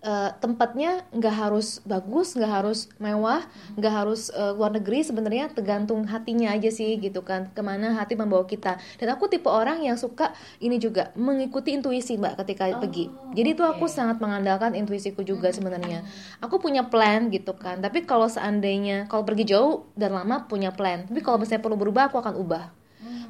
eh, 0.01 0.31
tempatnya 0.39 1.05
nggak 1.11 1.35
harus 1.35 1.83
bagus 1.83 2.39
nggak 2.39 2.53
harus 2.63 2.87
mewah 3.03 3.43
nggak 3.75 3.93
harus 3.93 4.31
eh, 4.31 4.53
luar 4.55 4.71
negeri 4.75 5.03
sebenarnya 5.03 5.51
tergantung 5.53 6.07
hatinya 6.07 6.55
aja 6.55 6.71
sih 6.71 6.97
gitu 7.03 7.21
kan. 7.27 7.51
Ke 7.53 7.61
mana 7.61 7.99
hati 7.99 8.15
membawa 8.15 8.47
kita. 8.47 8.79
Dan 8.97 9.11
aku 9.13 9.27
tipe 9.27 9.51
orang 9.51 9.83
yang 9.83 9.99
suka 9.99 10.33
ini 10.63 10.79
juga 10.79 11.11
mengikuti 11.19 11.75
intuisi 11.75 12.15
mbak 12.15 12.39
ketika 12.45 12.65
Oh, 12.69 12.85
pergi. 12.85 13.09
Jadi 13.33 13.57
itu 13.57 13.65
aku 13.65 13.89
oke. 13.89 13.93
sangat 13.93 14.21
mengandalkan 14.21 14.77
intuisiku 14.77 15.25
juga 15.25 15.49
sebenarnya. 15.51 16.05
Aku 16.45 16.61
punya 16.61 16.87
plan 16.87 17.33
gitu 17.33 17.57
kan. 17.57 17.81
Tapi 17.81 18.05
kalau 18.05 18.29
seandainya 18.29 19.09
kalau 19.09 19.25
pergi 19.25 19.49
jauh 19.49 19.89
dan 19.97 20.13
lama 20.15 20.45
punya 20.47 20.71
plan. 20.71 21.09
Tapi 21.09 21.25
kalau 21.25 21.41
misalnya 21.41 21.65
perlu 21.65 21.81
berubah 21.81 22.13
aku 22.13 22.21
akan 22.21 22.35
ubah 22.39 22.78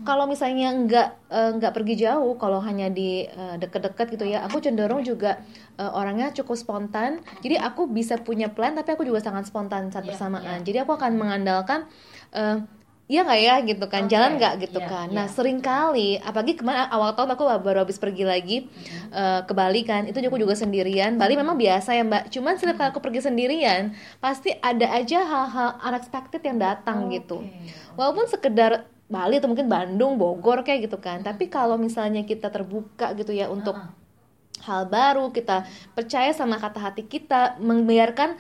kalau 0.08 0.24
misalnya 0.24 0.72
nggak 0.72 1.08
eh, 1.28 1.50
nggak 1.60 1.72
pergi 1.76 2.08
jauh 2.08 2.32
kalau 2.40 2.64
hanya 2.64 2.88
di 2.88 3.28
eh, 3.28 3.56
deket-deket 3.60 4.16
gitu 4.16 4.24
ya 4.24 4.40
aku 4.48 4.64
cenderung 4.64 5.04
juga 5.04 5.36
eh, 5.76 5.84
orangnya 5.92 6.32
cukup 6.32 6.56
spontan 6.56 7.20
jadi 7.44 7.60
aku 7.60 7.84
bisa 7.84 8.16
punya 8.16 8.48
plan 8.48 8.72
tapi 8.72 8.96
aku 8.96 9.04
juga 9.04 9.20
sangat 9.20 9.44
spontan 9.44 9.92
saat 9.92 10.08
Iya, 10.08 10.16
bersamaan 10.16 10.64
iya. 10.64 10.64
jadi 10.64 10.78
aku 10.88 10.96
akan 10.96 11.12
mengandalkan 11.20 11.84
eh, 12.32 12.64
Iya 13.08 13.24
nggak 13.24 13.40
ya 13.40 13.54
gitu 13.64 13.84
kan, 13.88 14.04
Oke, 14.04 14.12
jalan 14.12 14.36
nggak 14.36 14.68
gitu 14.68 14.84
iya, 14.84 14.92
kan. 14.92 15.08
iya. 15.08 15.16
Nah 15.16 15.26
sering 15.32 15.64
kali, 15.64 16.20
apalagi 16.20 16.60
kemarin 16.60 16.92
awal 16.92 17.16
tahun 17.16 17.40
aku 17.40 17.48
baru 17.64 17.80
habis 17.80 17.96
pergi 17.96 18.20
lagi 18.28 18.68
eh, 19.08 19.40
ke 19.48 19.52
Bali 19.56 19.80
kan, 19.80 20.04
itu 20.04 20.20
aku 20.20 20.36
juga 20.36 20.52
sendirian. 20.52 21.16
Bali 21.16 21.32
memang 21.32 21.56
biasa 21.56 21.96
ya 21.96 22.04
mbak, 22.04 22.28
cuman 22.28 22.60
setiap 22.60 22.76
kali 22.76 22.92
aku 22.92 23.00
pergi 23.00 23.24
sendirian, 23.24 23.96
pasti 24.20 24.52
ada 24.60 24.92
aja 24.92 25.24
hal-hal 25.24 25.80
unexpected 25.88 26.44
yang 26.44 26.60
datang 26.60 27.08
gitu. 27.08 27.40
Oke. 27.40 27.72
Walaupun 27.96 28.28
sekedar 28.28 28.84
Bali 29.08 29.40
atau 29.40 29.48
mungkin 29.52 29.68
Bandung, 29.72 30.20
Bogor 30.20 30.64
kayak 30.66 30.88
gitu 30.90 30.98
kan. 31.00 31.24
Tapi 31.24 31.48
kalau 31.48 31.76
misalnya 31.80 32.22
kita 32.28 32.52
terbuka 32.52 33.16
gitu 33.16 33.32
ya 33.32 33.48
untuk 33.48 33.76
Ah, 33.76 33.92
hal 34.66 34.82
baru, 34.90 35.30
kita 35.36 35.64
percaya 35.96 36.30
sama 36.34 36.56
kata 36.60 36.80
hati 36.82 37.02
kita, 37.06 37.56
membiarkan 37.62 38.36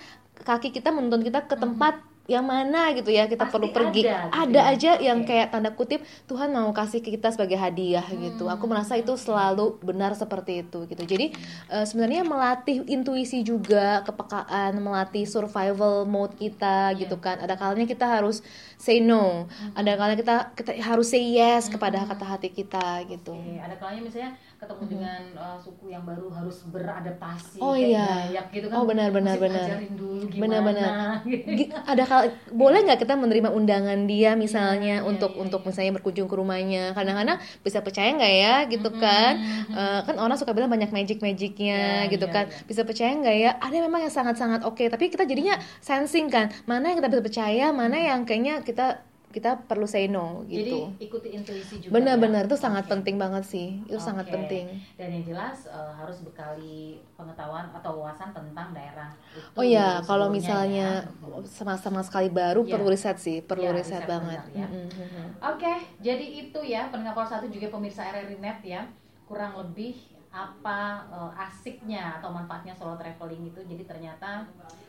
kaki 0.48 0.70
kita 0.74 0.90
menuntun 0.94 1.22
kita 1.26 1.46
ke 1.50 1.56
tempat 1.58 1.94
yang 2.28 2.44
mana 2.44 2.92
gitu 2.92 3.08
ya 3.08 3.24
kita 3.24 3.48
Pasti 3.48 3.56
perlu 3.56 3.68
pergi. 3.72 4.04
ada 4.04 4.28
gitu 4.28 4.36
ada 4.36 4.60
ya. 4.60 4.72
aja 4.76 4.90
yang 5.00 5.24
kayak 5.24 5.48
tanda 5.48 5.72
kutip 5.72 6.04
Tuhan 6.28 6.52
mau 6.52 6.68
kasih 6.76 7.00
ke 7.00 7.16
kita 7.16 7.32
sebagai 7.32 7.56
hadiah 7.56 8.04
gitu. 8.04 8.52
Aku 8.52 8.68
merasa 8.68 9.00
itu 9.00 9.16
selalu 9.16 9.80
benar 9.80 10.12
seperti 10.12 10.60
itu 10.60 10.84
gitu. 10.92 11.08
Jadi 11.08 11.32
eh, 11.72 11.84
sebenarnya 11.88 12.28
melatih 12.28 12.84
intuisi 12.84 13.40
juga 13.40 14.04
kepekaan 14.04 14.76
melatih 14.76 15.24
survival 15.24 16.04
mode 16.04 16.36
kita 16.36 16.92
gitu 17.00 17.16
kan. 17.16 17.40
Ada 17.40 17.56
kalanya 17.56 17.88
kita 17.88 18.04
harus 18.04 18.44
say 18.76 19.00
no. 19.00 19.48
Ada 19.72 19.96
kalanya 19.96 20.18
kita 20.20 20.34
kita 20.52 20.70
harus 20.84 21.08
say 21.08 21.24
yes 21.24 21.72
kepada 21.72 22.04
kata 22.04 22.28
hati 22.28 22.52
kita 22.52 23.08
gitu. 23.08 23.32
Oke, 23.32 23.56
ada 23.56 23.72
kalanya 23.80 24.04
misalnya 24.04 24.36
ketemu 24.58 24.82
dengan 24.90 25.22
uh, 25.38 25.54
suku 25.54 25.86
yang 25.88 26.02
baru 26.02 26.26
harus 26.28 26.66
beradaptasi 26.66 27.62
Oh, 27.62 27.78
kayak 27.78 27.88
iya. 27.94 28.06
Dayak 28.26 28.46
gitu 28.50 28.66
kan. 28.66 28.76
Oh, 28.76 28.84
benar, 28.84 29.08
benar, 29.08 29.38
benar. 29.38 29.70
dulu 29.94 30.26
gimana. 30.26 31.22
Gitu. 31.22 31.46
Gi- 31.62 31.70
ada 31.70 32.02
kal 32.02 32.20
boleh 32.50 32.82
nggak 32.82 32.98
kita 32.98 33.14
menerima 33.14 33.48
undangan 33.48 33.98
dia 34.04 34.34
misalnya 34.34 34.98
Iya, 34.98 35.06
untuk 35.06 35.32
iya, 35.32 35.40
untuk 35.40 35.60
misalnya 35.62 35.94
berkunjung 35.94 36.26
ke 36.26 36.34
rumahnya 36.34 36.90
kadang-kadang 36.92 37.38
bisa 37.62 37.78
percaya 37.80 38.10
nggak 38.10 38.34
ya 38.34 38.54
gitu 38.66 38.90
kan 38.94 39.32
Eh, 39.68 40.00
kan 40.02 40.16
orang 40.18 40.34
suka 40.34 40.50
bilang 40.50 40.68
banyak 40.68 40.90
magic 40.90 41.22
magicnya 41.22 42.04
Iya, 42.04 42.10
gitu 42.10 42.26
iya, 42.26 42.34
kan 42.34 42.44
iya. 42.50 42.66
bisa 42.66 42.82
percaya 42.82 43.14
nggak 43.14 43.36
ya 43.36 43.50
ada 43.56 43.76
memang 43.78 44.00
yang 44.02 44.10
sangat-sangat 44.12 44.66
oke 44.66 44.82
tapi 44.84 45.06
kita 45.06 45.22
jadinya 45.22 45.54
sensing 45.78 46.26
kan 46.26 46.50
mana 46.64 46.90
yang 46.90 46.98
kita 46.98 47.08
bisa 47.08 47.22
percaya 47.22 47.70
mana 47.70 47.94
yang 47.94 48.26
kayaknya 48.26 48.60
kita 48.60 49.06
kita 49.28 49.60
perlu 49.68 49.84
say 49.84 50.08
no 50.08 50.40
Jadi 50.48 50.72
gitu 50.72 50.80
ikuti 51.04 51.28
intuisi 51.36 51.84
juga. 51.84 52.00
benar-benar 52.00 52.44
ya. 52.44 52.48
itu 52.48 52.56
sangat 52.56 52.88
Oke. 52.88 52.92
penting 52.96 53.16
banget 53.20 53.44
sih 53.44 53.76
itu 53.84 54.00
sangat 54.00 54.32
Oke. 54.32 54.34
penting 54.40 54.66
Dan 54.96 55.12
yang 55.12 55.24
jelas 55.24 55.68
uh, 55.68 55.92
harus 55.92 56.24
bekali 56.24 56.96
pengetahuan 57.12 57.68
atau 57.76 58.00
wawasan 58.00 58.32
tentang 58.32 58.72
daerah 58.72 59.12
itu. 59.36 59.44
Oh 59.52 59.64
ya, 59.64 60.00
kalau 60.02 60.32
sebelumnya 60.32 60.36
misalnya 60.40 60.88
ya. 61.04 61.44
sama-sama 61.44 62.00
sekali 62.00 62.32
baru 62.32 62.64
Iya. 62.64 62.72
perlu 62.72 62.86
riset 62.88 63.16
sih, 63.20 63.44
perlu 63.44 63.68
Iya, 63.68 63.76
riset, 63.76 64.02
riset 64.02 64.10
banget. 64.10 64.40
benar, 64.48 64.58
ya. 64.64 64.68
Mm, 64.68 64.88
mm, 64.88 65.08
mm. 65.12 65.28
Oke, 65.44 65.74
jadi 66.00 66.26
itu 66.48 66.60
ya 66.64 66.88
pendengar 66.88 67.26
satu 67.28 67.46
juga 67.46 67.68
pemirsa 67.68 68.08
RRI 68.08 68.36
Net 68.40 68.60
ya. 68.64 68.82
Kurang 69.28 69.60
lebih 69.60 69.94
apa 70.32 71.04
eh, 71.08 71.42
asiknya 71.44 72.16
atau 72.20 72.32
manfaatnya 72.32 72.72
solo 72.72 72.96
traveling 72.96 73.48
itu. 73.52 73.60
Jadi 73.64 73.84
ternyata 73.84 74.44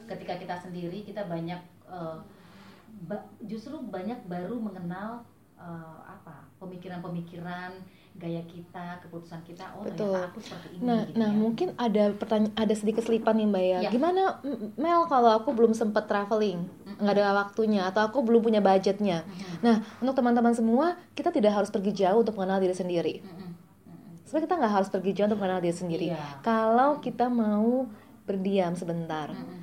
ketika 0.07 0.35
kita 0.35 0.55
sendiri 0.57 1.05
kita 1.05 1.27
banyak 1.29 1.59
uh, 1.85 2.17
ba 3.05 3.17
justru 3.45 3.77
banyak 3.79 4.21
baru 4.29 4.59
mengenal 4.59 5.25
uh, 5.59 5.99
apa 6.05 6.45
pemikiran-pemikiran 6.59 7.73
gaya 8.19 8.43
kita, 8.51 8.99
keputusan 8.99 9.39
kita, 9.47 9.63
oh 9.79 9.87
Betul. 9.87 10.11
ternyata 10.11 10.27
aku 10.27 10.39
seperti 10.43 10.67
ini. 10.75 10.81
Nah, 10.83 11.01
gitu 11.07 11.15
nah 11.15 11.29
ya. 11.31 11.39
mungkin 11.39 11.67
ada 11.79 12.03
pertanyaan, 12.11 12.51
ada 12.59 12.73
sedikit 12.75 13.03
selipan 13.07 13.39
nih 13.39 13.47
mbak 13.47 13.63
ya. 13.63 13.79
ya. 13.87 13.89
Gimana 13.95 14.43
Mel 14.75 15.07
kalau 15.07 15.31
aku 15.39 15.55
belum 15.55 15.71
sempat 15.71 16.11
traveling, 16.11 16.67
nggak 16.99 17.15
ada 17.15 17.31
waktunya, 17.31 17.87
atau 17.87 18.03
aku 18.03 18.19
belum 18.19 18.43
punya 18.43 18.59
budgetnya. 18.59 19.23
Mm-hmm. 19.23 19.63
Nah, 19.63 19.75
untuk 20.03 20.19
teman-teman 20.19 20.51
semua, 20.51 20.99
kita 21.15 21.31
tidak 21.31 21.55
harus 21.55 21.71
pergi 21.71 21.95
jauh 21.95 22.19
untuk 22.19 22.35
mengenal 22.35 22.59
diri 22.59 22.75
sendiri. 22.75 23.15
Mm-hmm. 23.23 23.49
Sebenarnya 24.27 24.45
kita 24.51 24.55
nggak 24.59 24.73
harus 24.75 24.89
pergi 24.91 25.11
jauh 25.15 25.27
untuk 25.31 25.39
mengenal 25.39 25.61
diri 25.63 25.77
sendiri. 25.79 26.07
Yeah. 26.11 26.43
Kalau 26.43 26.99
kita 26.99 27.31
mau 27.31 27.87
berdiam 28.27 28.75
sebentar. 28.75 29.31
Mm-hmm 29.31 29.58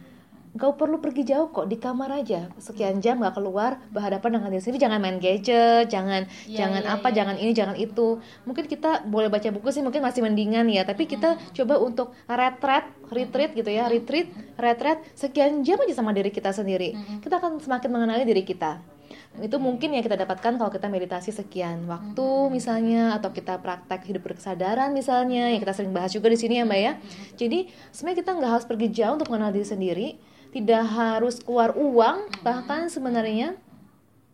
Gak 0.56 0.80
perlu 0.80 0.96
pergi 0.98 1.22
jauh 1.28 1.52
kok 1.52 1.68
di 1.68 1.76
kamar 1.76 2.24
aja. 2.24 2.48
Sekian 2.56 3.04
jam 3.04 3.20
gak 3.20 3.36
keluar 3.36 3.76
berhadapan 3.92 4.40
dengan 4.40 4.48
diri 4.56 4.62
sendiri. 4.64 4.80
Jangan 4.80 4.98
main 4.98 5.18
gadget 5.20 5.92
jangan 5.92 6.24
yeah, 6.48 6.64
jangan 6.64 6.82
yeah, 6.82 6.94
apa 6.96 7.08
yeah. 7.12 7.16
jangan 7.20 7.36
ini 7.36 7.52
jangan 7.52 7.76
itu. 7.76 8.08
Mungkin 8.48 8.64
kita 8.64 9.04
boleh 9.04 9.28
baca 9.28 9.48
buku 9.52 9.68
sih 9.68 9.84
mungkin 9.84 10.00
masih 10.00 10.24
mendingan 10.24 10.64
ya. 10.72 10.88
Tapi 10.88 11.04
kita 11.04 11.36
mm-hmm. 11.36 11.52
coba 11.60 11.74
untuk 11.84 12.08
retret 12.24 12.86
retreat 13.12 13.50
gitu 13.52 13.68
ya. 13.68 13.84
Retreat 13.92 14.32
retreat 14.56 15.04
sekian 15.12 15.60
jam 15.60 15.76
aja 15.76 15.92
sama 15.92 16.16
diri 16.16 16.32
kita 16.32 16.50
sendiri. 16.56 16.96
Mm-hmm. 16.96 17.18
kita 17.20 17.36
akan 17.36 17.60
semakin 17.60 17.90
mengenali 17.92 18.24
diri 18.24 18.42
kita. 18.42 18.96
Itu 19.36 19.60
mungkin 19.60 19.92
ya 19.92 20.00
kita 20.00 20.16
dapatkan 20.16 20.56
kalau 20.56 20.70
kita 20.72 20.88
meditasi 20.88 21.28
sekian 21.28 21.84
waktu 21.84 22.28
misalnya 22.48 23.12
atau 23.20 23.30
kita 23.30 23.60
praktek 23.60 24.08
hidup 24.08 24.32
berkesadaran 24.32 24.96
misalnya 24.96 25.52
yang 25.52 25.60
kita 25.60 25.76
sering 25.76 25.92
bahas 25.92 26.10
juga 26.16 26.32
di 26.32 26.38
sini 26.40 26.56
ya 26.58 26.64
mbak 26.64 26.80
ya. 26.80 26.92
Jadi 27.36 27.68
sebenarnya 27.92 28.18
kita 28.24 28.30
nggak 28.32 28.50
harus 28.50 28.66
pergi 28.66 28.88
jauh 28.96 29.14
untuk 29.20 29.28
mengenal 29.28 29.52
diri 29.52 29.66
sendiri 29.68 30.08
tidak 30.56 30.88
harus 30.88 31.36
keluar 31.44 31.76
uang 31.76 32.32
bahkan 32.40 32.88
sebenarnya 32.88 33.60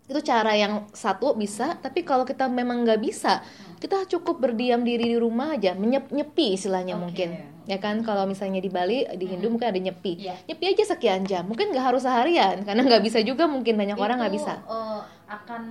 itu 0.06 0.20
cara 0.22 0.54
yang 0.54 0.86
satu 0.94 1.34
bisa 1.34 1.74
tapi 1.82 2.06
kalau 2.06 2.22
kita 2.22 2.46
memang 2.46 2.86
nggak 2.86 3.02
bisa 3.02 3.42
kita 3.82 4.06
cukup 4.06 4.38
berdiam 4.38 4.86
diri 4.86 5.10
di 5.10 5.18
rumah 5.18 5.58
aja 5.58 5.74
menyep 5.74 6.14
nyepi 6.14 6.54
istilahnya 6.54 6.94
okay. 6.94 7.02
mungkin. 7.02 7.28
Ya 7.66 7.78
kan? 7.82 8.02
Kalau 8.06 8.30
misalnya 8.30 8.62
di 8.62 8.70
Bali 8.70 9.02
di 9.18 9.26
Hindu 9.26 9.50
mungkin 9.50 9.74
ada 9.74 9.78
nyepi. 9.82 10.22
Yeah. 10.22 10.38
nyepi 10.46 10.70
aja 10.70 10.94
sekian 10.94 11.26
jam 11.26 11.50
mungkin 11.50 11.74
nggak 11.74 11.82
harus 11.90 12.06
seharian 12.06 12.62
karena 12.62 12.86
nggak 12.86 13.02
bisa 13.02 13.18
juga 13.26 13.50
mungkin 13.50 13.74
banyak 13.74 13.98
itu, 13.98 14.04
orang 14.06 14.22
nggak 14.22 14.34
bisa. 14.38 14.62
uh, 14.70 15.02
akan 15.26 15.62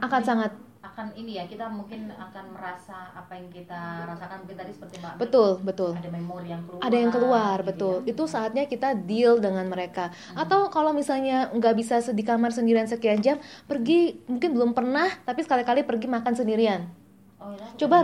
akan 0.00 0.20
sangat 0.24 0.52
akan 0.94 1.10
ini 1.18 1.42
ya 1.42 1.44
kita 1.50 1.66
mungkin 1.66 2.06
akan 2.14 2.54
merasa 2.54 3.10
apa 3.18 3.34
yang 3.34 3.50
kita 3.50 4.06
rasakan 4.06 4.46
mungkin 4.46 4.62
tadi 4.62 4.70
seperti 4.70 5.02
mbak 5.02 5.18
betul 5.18 5.58
betul 5.66 5.90
ada 5.98 6.06
memori 6.06 6.54
yang 6.54 6.62
keluar 6.62 6.86
ada 6.86 6.96
yang 6.96 7.10
keluar 7.10 7.56
gitu 7.58 7.66
betul 7.66 7.94
ya. 8.06 8.14
itu 8.14 8.22
saatnya 8.30 8.64
kita 8.70 8.94
deal 8.94 9.42
dengan 9.42 9.66
mereka 9.66 10.14
hmm. 10.14 10.38
atau 10.38 10.70
kalau 10.70 10.94
misalnya 10.94 11.50
nggak 11.50 11.74
bisa 11.74 11.98
di 12.14 12.22
kamar 12.22 12.54
sendirian 12.54 12.86
sekian 12.86 13.18
jam 13.18 13.42
pergi 13.66 14.22
mungkin 14.30 14.54
belum 14.54 14.70
pernah 14.70 15.10
tapi 15.26 15.42
sekali-kali 15.42 15.82
pergi 15.82 16.06
makan 16.06 16.34
sendirian 16.38 16.86
Oh, 17.44 17.52
ya, 17.52 17.66
coba 17.76 17.96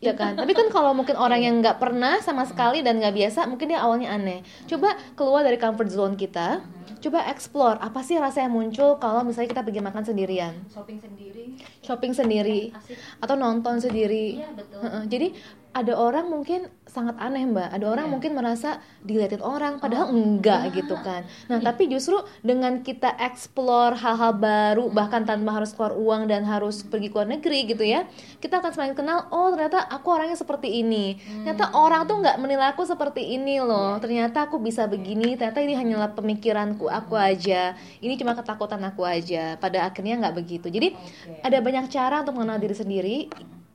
ya 0.00 0.16
kan? 0.16 0.32
Tapi 0.40 0.52
kan 0.56 0.72
kalau 0.72 0.96
mungkin 0.96 1.20
orang 1.20 1.44
yang 1.44 1.60
nggak 1.60 1.76
pernah 1.76 2.16
sama 2.24 2.48
sekali 2.48 2.80
dan 2.80 2.96
nggak 2.96 3.12
biasa 3.12 3.44
mungkin 3.44 3.76
dia 3.76 3.84
awalnya 3.84 4.08
aneh. 4.08 4.40
Coba 4.64 4.96
keluar 5.12 5.44
dari 5.44 5.60
comfort 5.60 5.92
zone 5.92 6.16
kita 6.16 6.64
coba 6.96 7.28
explore 7.28 7.78
apa 7.78 8.00
sih 8.02 8.16
rasa 8.16 8.42
yang 8.42 8.56
muncul 8.56 8.96
kalau 8.96 9.22
misalnya 9.22 9.52
kita 9.52 9.62
pergi 9.62 9.80
makan 9.84 10.02
sendirian? 10.02 10.54
Shopping 10.72 10.98
sendiri. 10.98 11.44
Shopping 11.84 12.12
sendiri. 12.16 12.60
Asik. 12.72 12.96
atau 13.22 13.36
nonton 13.36 13.78
sendiri. 13.78 14.40
Iya, 14.40 14.50
betul. 14.56 14.80
jadi 15.12 15.28
ada 15.76 15.92
orang 15.92 16.32
mungkin 16.32 16.72
sangat 16.88 17.20
aneh 17.20 17.44
mbak 17.44 17.68
ada 17.68 17.84
orang 17.84 18.08
yeah. 18.08 18.14
mungkin 18.16 18.32
merasa 18.32 18.80
dilihatin 19.04 19.44
orang 19.44 19.76
padahal 19.76 20.08
oh, 20.08 20.16
enggak 20.16 20.72
yeah. 20.72 20.76
gitu 20.80 20.96
kan 21.04 21.28
nah 21.52 21.60
yeah. 21.60 21.68
tapi 21.68 21.92
justru 21.92 22.16
dengan 22.40 22.80
kita 22.80 23.12
explore 23.20 23.92
hal-hal 24.00 24.32
baru 24.40 24.88
hmm. 24.88 24.96
bahkan 24.96 25.28
tanpa 25.28 25.60
harus 25.60 25.76
keluar 25.76 25.92
uang 25.92 26.32
dan 26.32 26.48
harus 26.48 26.80
pergi 26.80 27.12
ke 27.12 27.16
luar 27.20 27.28
negeri 27.28 27.68
gitu 27.68 27.84
ya 27.84 28.08
kita 28.40 28.64
akan 28.64 28.72
semakin 28.72 28.94
kenal 28.96 29.28
oh 29.28 29.52
ternyata 29.52 29.84
aku 29.84 30.08
orangnya 30.16 30.40
seperti 30.40 30.80
ini 30.80 31.20
hmm. 31.20 31.44
ternyata 31.44 31.76
orang 31.76 32.08
tuh 32.08 32.24
nggak 32.24 32.36
menilai 32.40 32.72
aku 32.72 32.88
seperti 32.88 33.36
ini 33.36 33.60
loh 33.60 34.00
yeah. 34.00 34.00
ternyata 34.00 34.48
aku 34.48 34.56
bisa 34.56 34.88
begini 34.88 35.36
ternyata 35.36 35.60
ini 35.60 35.76
hanyalah 35.76 36.16
pemikiranku 36.16 36.88
aku 36.88 37.20
aja 37.20 37.76
ini 38.00 38.16
cuma 38.16 38.32
ketakutan 38.32 38.80
aku 38.80 39.04
aja 39.04 39.60
pada 39.60 39.84
akhirnya 39.84 40.16
nggak 40.24 40.36
begitu 40.40 40.72
jadi 40.72 40.96
okay. 40.96 41.44
ada 41.44 41.60
banyak 41.60 41.92
cara 41.92 42.24
untuk 42.24 42.40
mengenal 42.40 42.56
diri 42.56 42.72
sendiri 42.72 43.18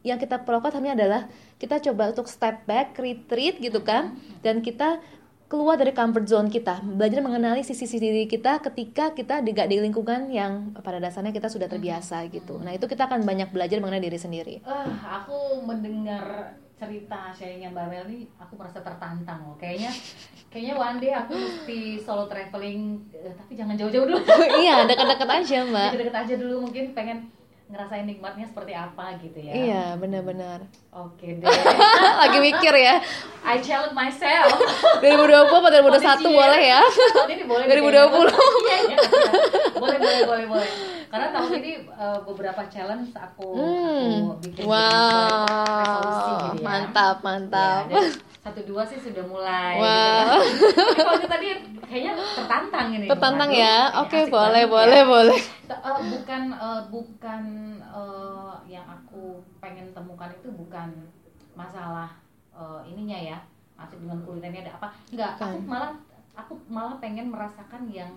yang 0.02 0.18
kita 0.18 0.42
perlu 0.42 0.62
lakukan 0.62 0.82
adalah 0.82 1.30
kita 1.62 1.78
coba 1.92 2.10
untuk 2.10 2.26
step 2.26 2.66
back, 2.66 2.98
retreat 2.98 3.62
gitu 3.62 3.86
kan, 3.86 4.18
dan 4.42 4.66
kita 4.66 4.98
keluar 5.52 5.76
dari 5.76 5.92
comfort 5.92 6.32
zone 6.32 6.48
kita, 6.48 6.80
belajar 6.80 7.20
mengenali 7.20 7.60
sisi-sisi 7.60 8.00
diri 8.00 8.24
kita 8.24 8.64
ketika 8.64 9.12
kita 9.12 9.44
tidak 9.44 9.68
di 9.68 9.84
lingkungan 9.84 10.32
yang 10.32 10.72
pada 10.80 10.96
dasarnya 10.96 11.36
kita 11.36 11.52
sudah 11.52 11.68
terbiasa 11.68 12.24
gitu. 12.32 12.56
Nah 12.64 12.72
itu 12.72 12.88
kita 12.88 13.12
akan 13.12 13.28
banyak 13.28 13.52
belajar 13.52 13.84
mengenai 13.84 14.00
diri 14.00 14.16
sendiri. 14.16 14.56
Uh, 14.64 14.88
aku 15.04 15.60
mendengar 15.68 16.56
cerita 16.80 17.36
sharingnya 17.36 17.68
Mbak 17.68 17.86
Mel 17.92 18.06
ini 18.16 18.32
aku 18.40 18.56
merasa 18.56 18.80
tertantang 18.80 19.44
loh. 19.44 19.60
Kayaknya 19.60 19.92
kayaknya 20.48 20.76
one 20.80 20.98
day 21.04 21.12
aku 21.12 21.36
mesti 21.36 22.00
solo 22.00 22.32
traveling, 22.32 23.04
uh, 23.12 23.36
tapi 23.36 23.52
jangan 23.52 23.76
jauh-jauh 23.76 24.08
dulu. 24.08 24.24
iya, 24.64 24.88
dekat-dekat 24.88 25.30
aja 25.36 25.58
Mbak. 25.68 25.90
Dekat-dekat 26.00 26.16
aja 26.16 26.34
dulu 26.40 26.56
mungkin 26.64 26.96
pengen 26.96 27.28
ngerasain 27.72 28.04
nikmatnya 28.04 28.44
seperti 28.44 28.76
apa 28.76 29.16
gitu 29.24 29.40
ya. 29.40 29.54
Iya 29.56 29.86
benar-benar. 29.96 30.68
Oke 30.92 31.34
deh. 31.40 31.48
Lagi 32.20 32.38
mikir 32.44 32.74
ya. 32.76 33.00
I 33.48 33.64
challenge 33.64 33.96
myself. 33.96 34.60
2020 35.00 35.48
atau 35.48 35.80
2021 35.88 36.36
boleh 36.36 36.62
ya? 36.68 36.84
Tahun 36.84 37.32
ini 37.32 37.44
boleh 37.48 37.66
2020 37.66 37.72
iya, 37.72 37.96
iya, 37.96 38.78
iya. 38.92 38.98
boleh 39.80 39.98
boleh 39.98 40.22
boleh 40.28 40.46
boleh. 40.52 40.70
Karena 41.08 41.28
tahun 41.32 41.52
ini 41.64 41.72
uh, 41.92 42.20
beberapa 42.24 42.62
challenge 42.72 43.12
aku, 43.16 43.48
hmm. 43.56 44.12
aku 44.32 44.36
bikin 44.48 44.64
wow. 44.64 44.80
gitu 46.56 46.60
ya. 46.60 46.64
mantap 46.64 47.18
mantap. 47.24 47.84
Ya, 47.92 48.04
satu 48.42 48.62
dua 48.66 48.82
sih 48.82 48.98
sudah 48.98 49.22
mulai 49.30 49.78
wow. 49.78 50.42
gitu 50.42 50.66
kan. 50.98 51.30
tadi 51.30 51.48
kayaknya 51.86 52.14
tertantang 52.18 52.88
ini 52.90 53.06
tertantang 53.06 53.50
ya 53.54 53.94
oke 54.02 54.10
okay, 54.10 54.26
boleh 54.34 54.66
boleh 54.66 55.02
ya. 55.06 55.10
boleh 55.10 55.40
uh, 55.70 56.02
bukan 56.02 56.44
uh, 56.58 56.82
bukan 56.90 57.44
uh, 57.86 58.58
yang 58.66 58.86
aku 58.90 59.46
pengen 59.62 59.94
temukan 59.94 60.34
itu 60.34 60.50
bukan 60.58 60.90
masalah 61.54 62.10
uh, 62.50 62.82
ininya 62.82 63.38
ya 63.38 63.38
masih 63.78 64.02
dengan 64.02 64.18
kulinernya 64.26 64.66
ada 64.66 64.74
apa 64.82 64.88
enggak 65.14 65.32
aku 65.38 65.58
malah 65.70 65.94
aku 66.34 66.54
malah 66.66 66.96
pengen 66.98 67.30
merasakan 67.30 67.86
yang 67.94 68.10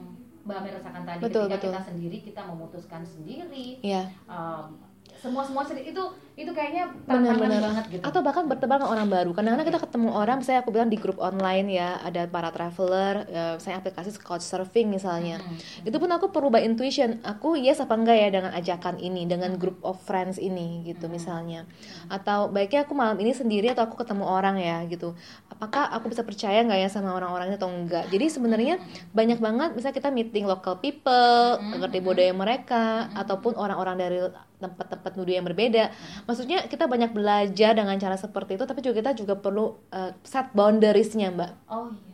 Mbak 0.45 0.61
Amir 0.61 0.73
rasakan 0.77 1.03
tadi 1.09 1.21
betul, 1.25 1.49
ketika 1.49 1.57
betul. 1.57 1.69
kita 1.73 1.81
sendiri 1.85 2.17
kita 2.21 2.41
memutuskan 2.45 3.03
sendiri 3.05 3.81
yeah. 3.81 4.09
um, 4.29 4.77
semua 5.21 5.43
semua 5.47 5.63
itu 5.67 6.03
itu 6.35 6.51
kayaknya 6.51 6.91
benar-benar 7.07 7.63
banget 7.63 7.85
gitu. 7.95 8.03
Atau 8.03 8.19
bahkan 8.27 8.51
bertebar 8.51 8.83
dengan 8.83 8.91
orang 8.91 9.07
baru. 9.07 9.31
Kadang-kadang 9.39 9.69
kita 9.71 9.81
ketemu 9.87 10.11
orang 10.11 10.43
saya 10.43 10.67
aku 10.67 10.75
bilang 10.75 10.91
di 10.91 10.99
grup 10.99 11.23
online 11.23 11.71
ya 11.71 12.03
ada 12.03 12.27
para 12.27 12.51
traveler 12.51 13.23
uh, 13.31 13.55
saya 13.63 13.79
aplikasi 13.79 14.11
surfing 14.19 14.91
misalnya. 14.91 15.39
Hmm. 15.39 15.57
itu 15.87 15.97
pun 15.97 16.11
aku 16.11 16.35
perlu 16.35 16.51
by 16.51 16.67
intuition 16.67 17.23
aku 17.23 17.55
yes 17.55 17.79
apa 17.79 17.95
enggak 17.95 18.17
ya 18.19 18.29
dengan 18.35 18.51
ajakan 18.51 18.99
ini 18.99 19.31
dengan 19.31 19.55
group 19.55 19.79
of 19.87 19.95
friends 20.03 20.43
ini 20.43 20.83
gitu 20.91 21.07
hmm. 21.07 21.15
misalnya. 21.15 21.71
Atau 22.11 22.51
baiknya 22.51 22.83
aku 22.83 22.99
malam 22.99 23.15
ini 23.23 23.31
sendiri 23.31 23.71
atau 23.71 23.87
aku 23.87 23.95
ketemu 24.03 24.27
orang 24.27 24.59
ya 24.59 24.83
gitu. 24.91 25.15
Apakah 25.47 25.95
aku 25.95 26.11
bisa 26.11 26.27
percaya 26.27 26.67
nggak 26.67 26.81
ya 26.83 26.89
sama 26.91 27.15
orang-orang 27.15 27.55
ini 27.55 27.57
atau 27.63 27.71
enggak? 27.71 28.11
Jadi 28.11 28.27
sebenarnya 28.27 28.83
banyak 29.15 29.39
banget 29.39 29.71
misalnya 29.79 29.97
kita 30.03 30.11
meeting 30.11 30.51
local 30.51 30.83
people 30.83 31.63
hmm. 31.63 31.79
ngerti 31.79 32.03
budaya 32.03 32.35
mereka 32.35 33.07
hmm. 33.07 33.23
ataupun 33.23 33.55
orang-orang 33.55 33.97
dari 34.03 34.19
tempat-tempat 34.63 35.13
nudu 35.19 35.33
yang 35.35 35.47
berbeda. 35.47 35.91
Maksudnya 36.25 36.67
kita 36.71 36.87
banyak 36.87 37.11
belajar 37.11 37.75
dengan 37.75 37.97
cara 37.99 38.17
seperti 38.17 38.57
itu, 38.57 38.65
tapi 38.65 38.81
juga 38.81 38.95
kita 39.03 39.13
juga 39.19 39.35
perlu 39.39 39.75
uh, 39.91 40.13
set 40.23 40.55
boundariesnya, 40.55 41.35
mbak. 41.35 41.53
Oh 41.69 41.91
iya. 41.91 42.13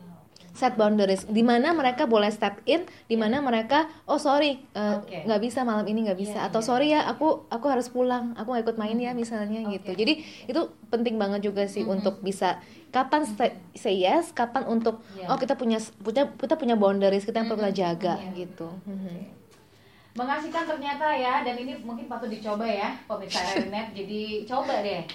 Set 0.50 0.74
boundaries, 0.74 1.24
di 1.30 1.46
mana 1.46 1.70
mereka 1.70 2.10
boleh 2.10 2.26
step 2.28 2.58
in, 2.66 2.82
di 3.06 3.14
mana 3.14 3.38
yeah. 3.38 3.46
mereka, 3.46 3.78
oh 4.10 4.18
sorry, 4.18 4.58
eh, 4.74 4.96
nggak 4.98 5.30
uh, 5.30 5.38
okay. 5.38 5.46
bisa 5.46 5.62
malam 5.62 5.86
ini 5.86 6.10
nggak 6.10 6.18
bisa, 6.18 6.42
yeah, 6.42 6.48
atau 6.50 6.58
yeah. 6.58 6.68
sorry 6.68 6.88
ya, 6.90 7.06
aku 7.06 7.46
aku 7.48 7.70
harus 7.70 7.86
pulang, 7.86 8.34
aku 8.34 8.50
nggak 8.50 8.66
ikut 8.66 8.76
main 8.76 8.98
ya 8.98 9.14
misalnya 9.14 9.62
okay. 9.62 9.78
gitu. 9.78 9.90
Jadi 9.94 10.12
itu 10.50 10.60
penting 10.90 11.22
banget 11.22 11.46
juga 11.46 11.70
sih 11.70 11.86
mm 11.86 11.88
-hmm. 11.88 11.96
untuk 12.02 12.14
bisa 12.20 12.58
kapan 12.90 13.30
say, 13.30 13.62
say 13.78 13.94
yes, 13.94 14.34
kapan 14.34 14.66
untuk 14.66 15.00
yeah. 15.14 15.30
oh 15.30 15.38
kita 15.38 15.54
punya 15.54 15.78
punya 16.02 16.26
kita 16.34 16.58
punya 16.58 16.74
boundaries 16.74 17.22
kita 17.22 17.46
yang 17.46 17.48
perlu 17.48 17.70
jaga 17.70 18.18
yeah. 18.18 18.34
gitu. 18.34 18.68
Mm 18.90 18.98
-hmm 18.98 19.39
mengasihkan 20.18 20.66
ternyata 20.66 21.06
ya 21.14 21.46
dan 21.46 21.54
ini 21.54 21.78
mungkin 21.86 22.10
patut 22.10 22.26
dicoba 22.26 22.66
ya 22.66 22.90
pemirsa 23.06 23.54
Erinet 23.54 23.94
jadi 23.94 24.42
coba 24.42 24.82
deh 24.82 25.06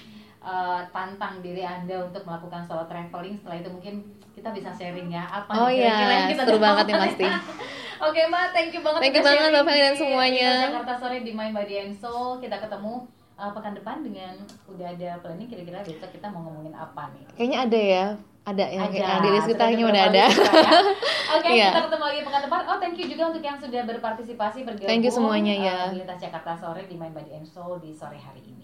uh, 0.46 0.80
tantang 0.94 1.42
diri 1.42 1.66
anda 1.66 2.06
untuk 2.06 2.22
melakukan 2.24 2.64
solo 2.64 2.86
traveling. 2.86 3.36
Setelah 3.42 3.58
itu 3.60 3.70
mungkin 3.74 3.96
kita 4.32 4.52
bisa 4.52 4.70
sharing 4.76 5.08
ya 5.08 5.24
apa 5.32 5.52
oh 5.56 5.72
iya 5.72 6.28
kita 6.28 6.44
seru 6.46 6.60
banget 6.62 6.86
nih 6.92 6.96
pasti. 6.96 7.26
Oke 8.08 8.28
mbak 8.28 8.52
thank 8.52 8.76
you 8.76 8.84
banget 8.84 9.00
thank 9.08 9.16
you 9.16 9.24
banget 9.24 9.64
Fani 9.64 9.82
dan 9.82 9.96
semuanya. 9.96 10.50
Jakarta 10.70 10.94
sore 11.00 11.24
di 11.24 11.32
Mind 11.32 11.56
Body 11.56 11.76
and 11.80 11.96
Soul. 11.96 12.38
Kita 12.44 12.60
ketemu 12.60 13.08
uh, 13.40 13.52
pekan 13.56 13.74
depan 13.74 14.04
dengan 14.04 14.36
udah 14.68 14.88
ada 14.94 15.20
planning 15.24 15.48
kira-kira 15.48 15.80
besok 15.82 16.12
kita 16.12 16.28
mau 16.30 16.44
ngomongin 16.46 16.76
apa 16.76 17.10
nih. 17.16 17.24
Kayaknya 17.40 17.58
ada 17.64 17.80
ya 17.80 18.06
ada 18.46 18.66
yang, 18.70 18.86
Ada, 18.86 18.94
yang 18.94 19.20
di 19.20 19.30
list 19.34 19.48
kita 19.50 19.66
beberapa 19.66 19.90
udah 19.90 20.04
ada. 20.06 20.22
ya. 20.22 20.30
Oke, 21.34 21.50
Iya. 21.50 21.68
kita 21.74 21.82
ketemu 21.90 22.04
lagi 22.06 22.20
pekan 22.22 22.42
depan. 22.46 22.62
Oh, 22.70 22.78
thank 22.78 22.96
you 22.96 23.08
juga 23.10 23.24
untuk 23.34 23.42
yang 23.42 23.58
sudah 23.58 23.82
berpartisipasi 23.84 24.60
bergabung. 24.62 24.86
Thank 24.86 25.02
you 25.02 25.10
semuanya, 25.10 25.54
eh, 25.54 25.66
ya. 25.66 25.78
di 25.90 25.98
Lintas 26.00 26.22
Jakarta 26.22 26.54
sore 26.54 26.86
di 26.86 26.94
Main 26.94 27.10
Body 27.10 27.34
and 27.34 27.44
Soul 27.44 27.82
di 27.82 27.90
sore 27.90 28.22
hari 28.22 28.46
ini. 28.46 28.55